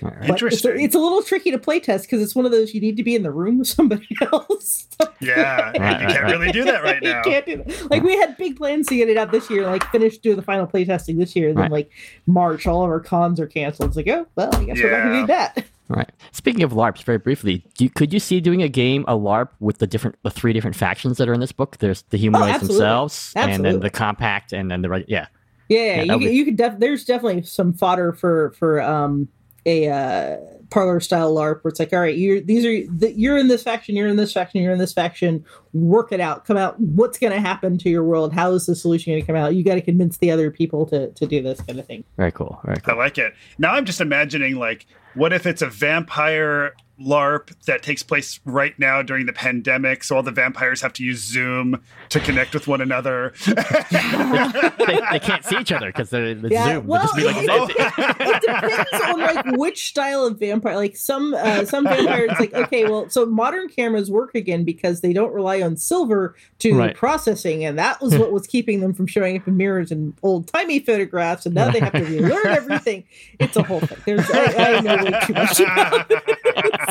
But 0.00 0.12
it's 0.12 0.28
a, 0.28 0.32
Interesting. 0.32 0.80
it's 0.80 0.94
a 0.94 0.98
little 0.98 1.22
tricky 1.22 1.50
to 1.52 1.58
play 1.58 1.78
test 1.78 2.04
because 2.06 2.20
it's 2.20 2.34
one 2.34 2.44
of 2.44 2.50
those 2.50 2.74
you 2.74 2.80
need 2.80 2.96
to 2.96 3.02
be 3.04 3.14
in 3.14 3.22
the 3.22 3.30
room 3.30 3.58
with 3.58 3.68
somebody 3.68 4.08
else. 4.32 4.88
yeah, 5.20 5.70
and 5.74 5.82
Right, 5.82 6.00
you 6.00 6.06
can't 6.08 6.24
really 6.24 6.52
do 6.52 6.64
that 6.64 6.82
right 6.82 7.00
you 7.02 7.12
now. 7.12 7.22
can't 7.22 7.46
do 7.46 7.56
that. 7.58 7.90
Like 7.90 8.02
we 8.02 8.16
had 8.16 8.36
big 8.36 8.56
plans 8.56 8.86
to 8.88 8.96
get 8.96 9.08
it 9.08 9.16
out 9.16 9.30
this 9.30 9.48
year, 9.50 9.66
like 9.66 9.84
finish 9.90 10.18
do 10.18 10.34
the 10.34 10.42
final 10.42 10.66
play 10.66 10.84
testing 10.84 11.16
this 11.18 11.36
year. 11.36 11.48
And 11.50 11.58
then 11.58 11.70
like 11.70 11.90
March, 12.26 12.66
all 12.66 12.82
of 12.82 12.90
our 12.90 12.98
cons 13.00 13.38
are 13.38 13.46
canceled. 13.46 13.88
It's 13.90 13.96
like, 13.96 14.08
oh 14.08 14.26
well, 14.36 14.54
I 14.54 14.64
guess 14.64 14.78
we're 14.82 14.90
not 14.90 15.04
gonna 15.04 15.20
do 15.22 15.26
that. 15.28 15.64
Right. 15.88 16.10
Speaking 16.32 16.62
of 16.62 16.72
LARPs, 16.72 17.02
very 17.02 17.18
briefly, 17.18 17.64
do 17.76 17.84
you, 17.84 17.90
could 17.90 18.12
you 18.12 18.18
see 18.18 18.40
doing 18.40 18.62
a 18.62 18.68
game, 18.68 19.04
a 19.06 19.12
LARP, 19.18 19.48
with 19.60 19.78
the 19.78 19.86
different, 19.86 20.16
the 20.22 20.30
three 20.30 20.54
different 20.54 20.76
factions 20.76 21.18
that 21.18 21.28
are 21.28 21.34
in 21.34 21.40
this 21.40 21.52
book? 21.52 21.76
There's 21.78 22.02
the 22.08 22.16
humanoids 22.16 22.46
Oh, 22.46 22.54
absolutely. 22.54 22.76
themselves, 22.78 23.32
and 23.36 23.64
then 23.64 23.80
the 23.80 23.90
compact, 23.90 24.52
and 24.54 24.70
then 24.70 24.80
the 24.82 24.88
right. 24.88 25.04
Yeah. 25.08 25.26
Yeah, 25.68 25.78
Yeah, 25.96 26.02
you 26.02 26.18
would- 26.18 26.32
you 26.32 26.44
could 26.46 26.56
def- 26.56 26.78
there's 26.78 27.04
definitely 27.04 27.42
some 27.42 27.72
fodder 27.74 28.12
for 28.12 28.52
for 28.58 28.80
um 28.82 29.28
a 29.66 29.88
uh 29.88 30.36
parlor 30.70 31.00
style 31.00 31.34
LARP 31.34 31.62
where 31.62 31.70
it's 31.70 31.78
like, 31.78 31.92
all 31.92 32.00
right, 32.00 32.16
you're 32.16 32.40
these 32.40 32.64
are 32.64 32.92
the, 32.92 33.12
you're 33.12 33.36
in 33.36 33.48
this 33.48 33.62
faction, 33.62 33.96
you're 33.96 34.08
in 34.08 34.16
this 34.16 34.32
faction, 34.32 34.62
you're 34.62 34.72
in 34.72 34.78
this 34.78 34.92
faction. 34.92 35.44
Work 35.72 36.12
it 36.12 36.20
out, 36.20 36.44
come 36.44 36.56
out. 36.56 36.78
What's 36.78 37.18
going 37.18 37.32
to 37.32 37.40
happen 37.40 37.78
to 37.78 37.90
your 37.90 38.04
world? 38.04 38.32
How 38.32 38.52
is 38.52 38.66
the 38.66 38.76
solution 38.76 39.12
going 39.12 39.22
to 39.22 39.26
come 39.26 39.36
out? 39.36 39.54
You 39.54 39.64
got 39.64 39.74
to 39.74 39.80
convince 39.80 40.18
the 40.18 40.30
other 40.30 40.50
people 40.50 40.86
to 40.86 41.10
to 41.10 41.26
do 41.26 41.42
this 41.42 41.60
kind 41.60 41.78
of 41.78 41.86
thing. 41.86 42.04
Very 42.16 42.32
cool. 42.32 42.60
Very 42.64 42.78
I 42.86 42.92
like 42.92 43.18
it. 43.18 43.34
Now 43.58 43.74
I'm 43.74 43.84
just 43.84 44.00
imagining 44.00 44.56
like, 44.56 44.86
what 45.14 45.32
if 45.32 45.46
it's 45.46 45.62
a 45.62 45.68
vampire 45.68 46.74
LARP 47.00 47.50
that 47.66 47.82
takes 47.82 48.02
place 48.02 48.38
right 48.44 48.78
now 48.78 49.02
during 49.02 49.26
the 49.26 49.32
pandemic, 49.32 50.04
so 50.04 50.16
all 50.16 50.22
the 50.22 50.30
vampires 50.30 50.80
have 50.82 50.92
to 50.94 51.02
use 51.04 51.20
Zoom 51.20 51.82
to 52.10 52.20
connect 52.20 52.54
with 52.54 52.68
one 52.68 52.80
another. 52.80 53.34
they, 53.46 55.00
they 55.12 55.18
can't 55.20 55.44
see 55.44 55.56
each 55.58 55.72
other 55.72 55.86
because 55.88 56.10
they're 56.10 56.34
the 56.34 56.48
Yeah, 56.50 56.74
Zoom. 56.74 56.86
well, 56.86 57.08
They'll 57.16 57.32
just 57.32 57.40
be 57.40 57.46
like, 57.46 57.70
it- 57.70 58.24
it 58.34 58.42
depends 58.42 59.04
on 59.04 59.20
like 59.20 59.44
which 59.58 59.88
style 59.88 60.24
of 60.24 60.38
vampire. 60.38 60.76
Like 60.76 60.96
some 60.96 61.34
uh, 61.34 61.64
some 61.64 61.84
vampires, 61.84 62.30
like 62.38 62.54
okay, 62.54 62.84
well, 62.84 63.08
so 63.10 63.26
modern 63.26 63.68
cameras 63.68 64.10
work 64.10 64.34
again 64.34 64.64
because 64.64 65.00
they 65.00 65.12
don't 65.12 65.32
rely 65.32 65.60
on 65.62 65.76
silver 65.76 66.36
to 66.60 66.78
Right. 66.78 66.94
processing, 66.96 67.64
and 67.64 67.78
that 67.78 68.00
was 68.00 68.16
what 68.16 68.32
was 68.32 68.46
keeping 68.46 68.80
them 68.80 68.94
from 68.94 69.06
showing 69.06 69.36
up 69.36 69.46
in 69.48 69.56
mirrors 69.56 69.90
and 69.90 70.14
old 70.22 70.46
timey 70.48 70.78
photographs. 70.80 71.46
And 71.46 71.54
now 71.54 71.70
they 71.70 71.80
have 71.80 71.92
to 71.92 72.04
relearn 72.04 72.46
everything. 72.46 73.04
It's 73.40 73.56
a 73.56 73.62
whole 73.62 73.80
thing. 73.80 73.98
There's 74.04 74.30
I, 74.30 74.76
I 74.76 74.80
know 74.80 74.96
way 75.04 75.20
too 75.26 75.32
much 75.34 75.60
about 75.60 76.06
it. 76.10 76.83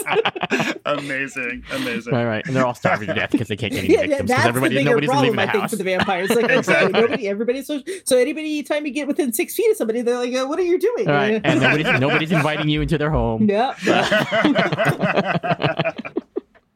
Amazing, 0.85 1.63
amazing. 1.71 2.13
right, 2.13 2.25
right, 2.25 2.45
and 2.47 2.55
they're 2.55 2.65
all 2.65 2.73
starving 2.73 3.07
to 3.07 3.13
death 3.13 3.31
because 3.31 3.47
they 3.47 3.55
can't 3.55 3.73
get 3.73 3.83
any 3.85 3.89
Yeah, 3.93 4.01
yeah, 4.01 4.07
victims 4.07 4.21
because 4.29 4.37
that's 4.37 4.47
everybody, 4.47 4.75
the 4.75 4.79
bigger 4.81 4.89
nobody's 4.91 5.09
leaving 5.09 5.35
problem, 5.35 5.37
the 5.37 5.41
I 5.41 5.51
think, 5.51 5.69
for 5.69 5.75
the 5.75 5.83
vampires. 5.83 6.29
Like, 6.29 6.45
okay, 6.45 6.57
Exactly. 6.57 7.01
nobody, 7.01 7.27
everybody's 7.27 7.67
so, 7.67 7.81
so 8.05 8.17
anybody, 8.17 8.63
time 8.63 8.85
you 8.85 8.91
get 8.91 9.07
within 9.07 9.33
six 9.33 9.55
feet 9.55 9.69
of 9.71 9.77
somebody, 9.77 10.01
they're 10.01 10.17
like, 10.17 10.33
uh, 10.33 10.45
"What 10.47 10.59
are 10.59 10.63
you 10.63 10.79
doing?" 10.79 11.07
All 11.07 11.13
right, 11.13 11.41
and 11.43 11.61
nobody's, 11.61 11.99
nobody's 11.99 12.31
inviting 12.31 12.69
you 12.69 12.81
into 12.81 12.97
their 12.97 13.11
home. 13.11 13.43
yeah, 13.49 13.73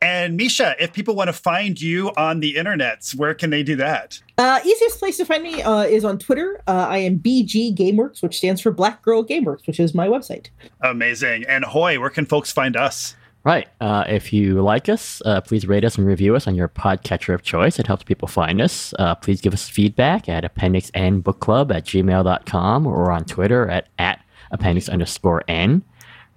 and 0.01 0.37
Misha, 0.37 0.75
if 0.79 0.93
people 0.93 1.15
want 1.15 1.27
to 1.27 1.33
find 1.33 1.79
you 1.81 2.11
on 2.17 2.39
the 2.39 2.55
internets, 2.55 3.15
where 3.15 3.33
can 3.33 3.49
they 3.49 3.63
do 3.63 3.75
that? 3.77 4.21
Uh, 4.37 4.59
easiest 4.63 4.99
place 4.99 5.17
to 5.17 5.25
find 5.25 5.43
me 5.43 5.61
uh, 5.61 5.81
is 5.81 6.05
on 6.05 6.19
Twitter. 6.19 6.61
Uh, 6.67 6.87
I 6.89 6.99
am 6.99 7.19
BG 7.19 7.75
Gameworks, 7.75 8.21
which 8.21 8.37
stands 8.37 8.61
for 8.61 8.71
Black 8.71 9.01
Girl 9.01 9.23
Gameworks, 9.23 9.65
which 9.65 9.79
is 9.79 9.95
my 9.95 10.07
website. 10.07 10.47
Amazing. 10.81 11.45
And 11.47 11.65
Hoy, 11.65 11.99
where 11.99 12.09
can 12.09 12.25
folks 12.25 12.51
find 12.51 12.75
us? 12.75 13.15
Right. 13.43 13.69
Uh, 13.79 14.03
if 14.09 14.33
you 14.33 14.61
like 14.61 14.89
us, 14.89 15.21
uh, 15.25 15.39
please 15.39 15.65
rate 15.65 15.85
us 15.85 15.97
and 15.97 16.05
review 16.05 16.35
us 16.35 16.47
on 16.47 16.55
your 16.55 16.67
podcatcher 16.67 17.33
of 17.33 17.43
choice. 17.43 17.79
It 17.79 17.87
helps 17.87 18.03
people 18.03 18.27
find 18.27 18.59
us. 18.59 18.93
Uh, 18.99 19.15
please 19.15 19.39
give 19.39 19.53
us 19.53 19.69
feedback 19.69 20.27
at 20.27 20.43
appendix 20.43 20.91
n 20.93 21.21
book 21.21 21.39
club 21.39 21.71
at 21.71 21.85
gmail.com 21.85 22.85
or 22.85 23.09
on 23.09 23.23
Twitter 23.23 23.69
at, 23.69 23.87
at 23.97 24.19
appendix 24.51 24.89
underscore 24.89 25.43
n. 25.47 25.83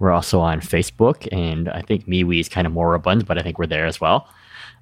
We're 0.01 0.11
also 0.11 0.41
on 0.41 0.61
Facebook, 0.61 1.29
and 1.31 1.69
I 1.69 1.83
think 1.83 2.07
MeWe 2.07 2.41
is 2.41 2.49
kind 2.49 2.67
of 2.67 2.73
moribund, 2.73 3.27
but 3.27 3.39
I 3.39 3.43
think 3.43 3.59
we're 3.59 3.67
there 3.67 3.87
as 3.87 4.01
well. 4.01 4.29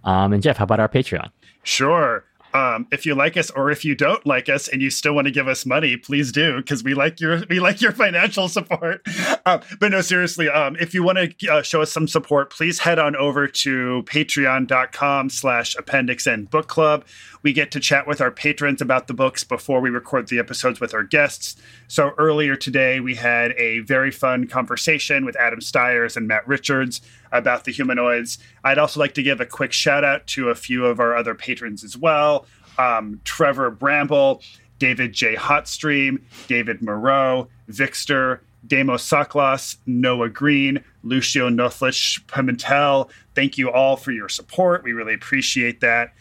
Um, 0.04 0.32
and 0.32 0.42
Jeff, 0.42 0.56
how 0.56 0.64
about 0.64 0.80
our 0.80 0.88
Patreon? 0.88 1.30
Sure. 1.64 2.24
Um, 2.54 2.86
if 2.90 3.04
you 3.04 3.14
like 3.14 3.36
us 3.36 3.50
or 3.50 3.70
if 3.70 3.84
you 3.84 3.94
don't 3.94 4.24
like 4.24 4.48
us 4.48 4.68
and 4.68 4.80
you 4.80 4.88
still 4.88 5.14
want 5.14 5.26
to 5.26 5.30
give 5.30 5.48
us 5.48 5.66
money, 5.66 5.96
please 5.96 6.32
do 6.32 6.56
because 6.56 6.82
we 6.82 6.94
like 6.94 7.20
your 7.20 7.42
we 7.50 7.60
like 7.60 7.82
your 7.82 7.92
financial 7.92 8.48
support. 8.48 9.06
Um, 9.44 9.60
but 9.78 9.90
no, 9.90 10.00
seriously, 10.00 10.48
um, 10.48 10.76
if 10.80 10.94
you 10.94 11.02
want 11.02 11.18
to 11.18 11.48
uh, 11.48 11.62
show 11.62 11.82
us 11.82 11.92
some 11.92 12.08
support, 12.08 12.50
please 12.50 12.78
head 12.78 12.98
on 12.98 13.16
over 13.16 13.46
to 13.46 14.02
patreon.com 14.06 15.30
slash 15.30 15.76
appendix 15.76 16.26
n 16.26 16.44
book 16.44 16.68
club. 16.68 17.04
We 17.42 17.52
get 17.52 17.70
to 17.72 17.80
chat 17.80 18.06
with 18.06 18.20
our 18.20 18.30
patrons 18.30 18.80
about 18.80 19.06
the 19.06 19.14
books 19.14 19.44
before 19.44 19.80
we 19.80 19.90
record 19.90 20.28
the 20.28 20.38
episodes 20.38 20.80
with 20.80 20.94
our 20.94 21.04
guests. 21.04 21.56
So 21.86 22.12
earlier 22.18 22.56
today, 22.56 23.00
we 23.00 23.14
had 23.14 23.52
a 23.52 23.80
very 23.80 24.10
fun 24.10 24.46
conversation 24.46 25.24
with 25.24 25.36
Adam 25.36 25.60
Stiers 25.60 26.16
and 26.16 26.26
Matt 26.26 26.46
Richards 26.46 27.00
about 27.32 27.64
the 27.64 27.72
humanoids. 27.72 28.38
I'd 28.64 28.78
also 28.78 29.00
like 29.00 29.14
to 29.14 29.22
give 29.22 29.40
a 29.40 29.46
quick 29.46 29.72
shout 29.72 30.04
out 30.04 30.26
to 30.28 30.50
a 30.50 30.54
few 30.54 30.86
of 30.86 31.00
our 31.00 31.16
other 31.16 31.34
patrons 31.34 31.84
as 31.84 31.96
well 31.96 32.46
um, 32.78 33.20
Trevor 33.24 33.70
Bramble, 33.70 34.40
David 34.78 35.12
J. 35.12 35.34
Hotstream, 35.34 36.22
David 36.46 36.80
Moreau, 36.80 37.48
Vixter, 37.68 38.40
Demos 38.66 39.08
Saklas, 39.08 39.76
Noah 39.86 40.28
Green, 40.28 40.82
Lucio 41.02 41.48
Nothlish 41.48 42.24
Pimentel. 42.26 43.10
Thank 43.34 43.58
you 43.58 43.70
all 43.70 43.96
for 43.96 44.12
your 44.12 44.28
support. 44.28 44.84
We 44.84 44.92
really 44.92 45.14
appreciate 45.14 45.80
that. 45.80 46.14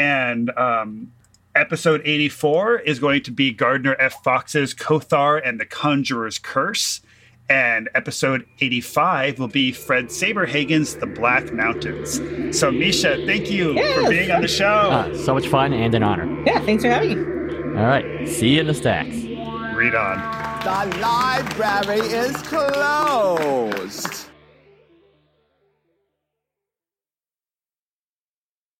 And 0.00 0.48
um, 0.56 1.12
episode 1.54 2.00
84 2.06 2.78
is 2.80 2.98
going 2.98 3.22
to 3.24 3.30
be 3.30 3.52
Gardner 3.52 3.96
F. 3.98 4.22
Fox's 4.24 4.74
Kothar 4.74 5.46
and 5.46 5.60
the 5.60 5.66
Conjurer's 5.66 6.38
Curse. 6.38 7.02
And 7.50 7.90
episode 7.94 8.46
85 8.60 9.38
will 9.38 9.48
be 9.48 9.72
Fred 9.72 10.06
Saberhagen's 10.06 10.94
The 10.96 11.06
Black 11.06 11.52
Mountains. 11.52 12.18
So, 12.58 12.70
Misha, 12.70 13.26
thank 13.26 13.50
you 13.50 13.74
Yes. 13.74 14.02
for 14.04 14.08
being 14.08 14.30
on 14.30 14.40
the 14.40 14.48
show. 14.48 14.64
Uh, 14.66 15.14
so 15.18 15.34
much 15.34 15.48
fun 15.48 15.74
and 15.74 15.94
an 15.94 16.02
honor. 16.02 16.44
Yeah, 16.46 16.60
thanks 16.60 16.82
for 16.84 16.88
having 16.90 17.18
me. 17.18 17.78
All 17.78 17.86
right. 17.86 18.26
See 18.26 18.50
you 18.54 18.60
in 18.60 18.68
the 18.68 18.74
stacks. 18.74 19.16
Read 19.74 19.94
on. 19.94 20.16
The 20.64 20.98
library 21.00 22.00
is 22.06 22.36
closed. 22.38 24.29